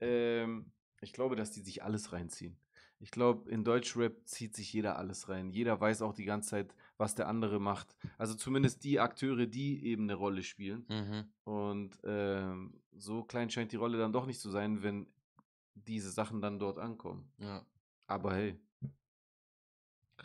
Ähm, 0.00 0.72
ich 1.00 1.12
glaube, 1.12 1.36
dass 1.36 1.50
die 1.50 1.60
sich 1.60 1.82
alles 1.82 2.12
reinziehen. 2.12 2.56
Ich 2.98 3.10
glaube, 3.10 3.50
in 3.50 3.64
Deutschrap 3.64 4.26
zieht 4.26 4.54
sich 4.54 4.72
jeder 4.72 4.96
alles 4.98 5.30
rein. 5.30 5.50
Jeder 5.50 5.80
weiß 5.80 6.02
auch 6.02 6.12
die 6.12 6.26
ganze 6.26 6.50
Zeit, 6.50 6.74
was 6.98 7.14
der 7.14 7.28
andere 7.28 7.58
macht. 7.58 7.96
Also 8.18 8.34
zumindest 8.34 8.84
die 8.84 9.00
Akteure, 9.00 9.46
die 9.46 9.86
eben 9.86 10.02
eine 10.04 10.14
Rolle 10.14 10.42
spielen. 10.42 10.84
Mhm. 10.88 11.24
Und 11.44 11.98
ähm, 12.04 12.82
so 12.92 13.24
klein 13.24 13.48
scheint 13.48 13.72
die 13.72 13.76
Rolle 13.76 13.96
dann 13.96 14.12
doch 14.12 14.26
nicht 14.26 14.40
zu 14.40 14.50
sein, 14.50 14.82
wenn 14.82 15.06
diese 15.74 16.10
Sachen 16.10 16.42
dann 16.42 16.58
dort 16.58 16.78
ankommen. 16.78 17.32
Ja, 17.38 17.64
Aber 18.06 18.34
hey, 18.34 18.60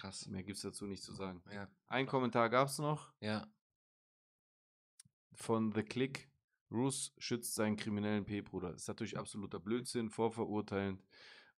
krass. 0.05 0.27
mehr 0.27 0.43
gibt 0.43 0.57
es 0.57 0.63
dazu 0.63 0.85
nicht 0.85 1.03
zu 1.03 1.13
sagen. 1.13 1.41
Ja, 1.51 1.67
Ein 1.87 2.07
Kommentar 2.07 2.49
gab 2.49 2.67
es 2.67 2.79
noch 2.79 3.11
ja. 3.19 3.47
von 5.33 5.71
The 5.73 5.83
Click. 5.83 6.29
Roos 6.71 7.13
schützt 7.17 7.55
seinen 7.55 7.77
kriminellen 7.77 8.25
P-Bruder. 8.25 8.73
Ist 8.73 8.87
natürlich 8.87 9.17
absoluter 9.17 9.59
Blödsinn, 9.59 10.09
vorverurteilend. 10.09 11.03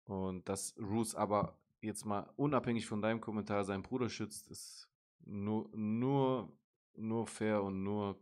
Und 0.04 0.48
dass 0.50 0.76
Roos 0.78 1.16
aber 1.16 1.58
jetzt 1.82 2.06
mal 2.06 2.32
unabhängig 2.36 2.86
von 2.88 3.02
deinem 3.02 3.22
Kommentar 3.22 3.64
seinen 3.64 3.84
Bruder 3.84 4.10
schützt, 4.10 4.48
ist 4.48 4.90
nur, 5.20 5.70
nur, 5.76 6.58
nur 6.96 7.28
fair 7.28 7.64
und 7.64 7.84
nur, 7.84 8.20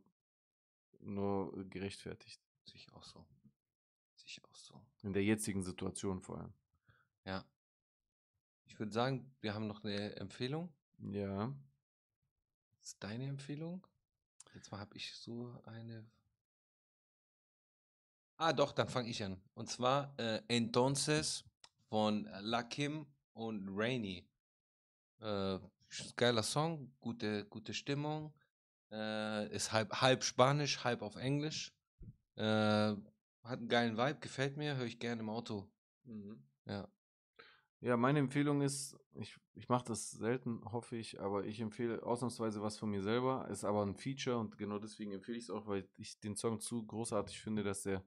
nur 0.99 1.67
gerechtfertigt. 1.69 2.41
Sehe 2.65 2.75
ich 2.75 2.93
auch 2.93 3.03
so. 3.03 3.25
Sehe 4.15 4.27
ich 4.27 4.43
auch 4.45 4.55
so. 4.55 4.81
In 5.01 5.13
der 5.13 5.23
jetzigen 5.23 5.63
Situation 5.63 6.21
vor 6.21 6.39
allem. 6.39 6.53
Ja. 7.25 7.45
Ich 8.73 8.79
würde 8.79 8.91
sagen, 8.91 9.31
wir 9.39 9.53
haben 9.53 9.67
noch 9.67 9.83
eine 9.83 10.15
Empfehlung. 10.15 10.73
Ja. 10.97 11.53
Das 12.79 12.87
ist 12.87 13.03
deine 13.03 13.27
Empfehlung. 13.27 13.85
Jetzt 14.55 14.71
mal 14.71 14.79
habe 14.79 14.97
ich 14.97 15.13
so 15.13 15.55
eine. 15.65 16.09
Ah, 18.37 18.51
doch, 18.51 18.71
dann 18.71 18.89
fange 18.89 19.09
ich 19.09 19.23
an. 19.23 19.39
Und 19.53 19.69
zwar 19.69 20.17
äh, 20.17 20.41
Entonces 20.47 21.45
von 21.87 22.27
Lakim 22.41 23.05
und 23.33 23.69
Rainy. 23.69 24.27
Äh, 25.19 25.59
geiler 26.15 26.41
Song, 26.41 26.91
gute, 26.99 27.45
gute 27.45 27.75
Stimmung. 27.75 28.33
Äh, 28.91 29.55
ist 29.55 29.71
halb, 29.71 30.01
halb 30.01 30.23
Spanisch, 30.23 30.83
halb 30.83 31.03
auf 31.03 31.15
Englisch. 31.15 31.75
Äh, 32.37 32.43
hat 32.43 33.59
einen 33.59 33.69
geilen 33.69 33.97
Vibe, 33.97 34.19
gefällt 34.19 34.57
mir, 34.57 34.77
höre 34.77 34.87
ich 34.87 34.97
gerne 34.97 35.21
im 35.21 35.29
Auto. 35.29 35.69
Ja. 36.65 36.87
Ja, 37.83 37.97
meine 37.97 38.19
Empfehlung 38.19 38.61
ist, 38.61 38.97
ich, 39.13 39.37
ich 39.55 39.67
mache 39.67 39.83
das 39.83 40.11
selten, 40.11 40.63
hoffe 40.71 40.95
ich, 40.95 41.19
aber 41.19 41.43
ich 41.43 41.59
empfehle 41.59 42.01
ausnahmsweise 42.01 42.61
was 42.61 42.77
von 42.77 42.89
mir 42.89 43.01
selber, 43.01 43.45
ist 43.49 43.65
aber 43.65 43.85
ein 43.85 43.97
Feature 43.97 44.37
und 44.37 44.57
genau 44.57 44.79
deswegen 44.79 45.11
empfehle 45.11 45.37
ich 45.37 45.43
es 45.43 45.49
auch, 45.49 45.67
weil 45.67 45.85
ich 45.97 46.17
den 46.21 46.37
Song 46.37 46.61
zu 46.61 46.85
großartig 46.85 47.41
finde, 47.41 47.61
dass 47.61 47.81
der 47.81 48.01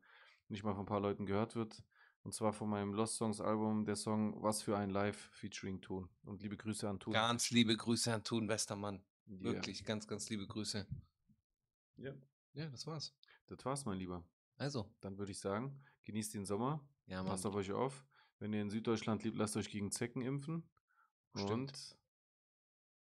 nicht 0.48 0.64
mal 0.64 0.72
von 0.72 0.84
ein 0.84 0.86
paar 0.86 1.00
Leuten 1.00 1.26
gehört 1.26 1.56
wird. 1.56 1.84
Und 2.22 2.32
zwar 2.32 2.54
von 2.54 2.70
meinem 2.70 2.94
Lost 2.94 3.16
Songs 3.16 3.38
Album, 3.38 3.84
der 3.84 3.96
Song 3.96 4.42
Was 4.42 4.62
für 4.62 4.78
ein 4.78 4.88
Live 4.88 5.28
featuring 5.34 5.82
Ton. 5.82 6.08
Und 6.24 6.40
liebe 6.40 6.56
Grüße 6.56 6.88
an 6.88 6.98
Ton. 6.98 7.12
Ganz 7.12 7.50
liebe 7.50 7.76
Grüße 7.76 8.14
an 8.14 8.24
Thun 8.24 8.48
Westermann. 8.48 9.04
Ja. 9.26 9.42
Wirklich, 9.42 9.84
ganz, 9.84 10.08
ganz 10.08 10.30
liebe 10.30 10.46
Grüße. 10.46 10.86
Ja. 11.98 12.14
Ja, 12.54 12.66
das 12.70 12.86
war's. 12.86 13.14
Das 13.46 13.62
war's, 13.66 13.84
mein 13.84 13.98
Lieber. 13.98 14.24
Also, 14.56 14.90
Dann 15.02 15.18
würde 15.18 15.32
ich 15.32 15.38
sagen, 15.38 15.78
genießt 16.04 16.32
den 16.32 16.46
Sommer, 16.46 16.80
ja, 17.06 17.18
Mann. 17.18 17.26
passt 17.26 17.44
auf 17.44 17.54
euch 17.54 17.70
auf. 17.72 18.06
Wenn 18.38 18.52
ihr 18.52 18.60
in 18.60 18.70
Süddeutschland 18.70 19.24
lebt, 19.24 19.36
lasst 19.36 19.56
euch 19.56 19.70
gegen 19.70 19.90
Zecken 19.90 20.22
impfen. 20.22 20.62
Stimmt. 21.34 21.50
Und 21.50 21.96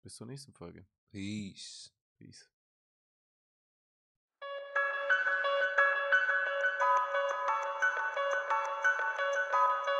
bis 0.01 0.15
zur 0.15 0.27
nächsten 0.27 0.53
Folge. 0.53 0.85
Peace. 1.11 1.91
Peace. 2.17 2.49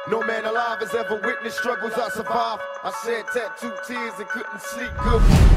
No 0.08 0.22
man 0.22 0.46
alive 0.46 0.80
has 0.82 0.94
ever 0.94 1.20
witnessed 1.20 1.58
struggles 1.58 1.94
I 1.98 2.10
survived. 2.10 2.62
I 2.84 2.92
shed 3.04 3.26
tattooed 3.34 3.84
tears 3.88 4.20
and 4.20 4.30
couldn't 4.30 4.62
sleep 4.62 4.92
good. 5.04 5.55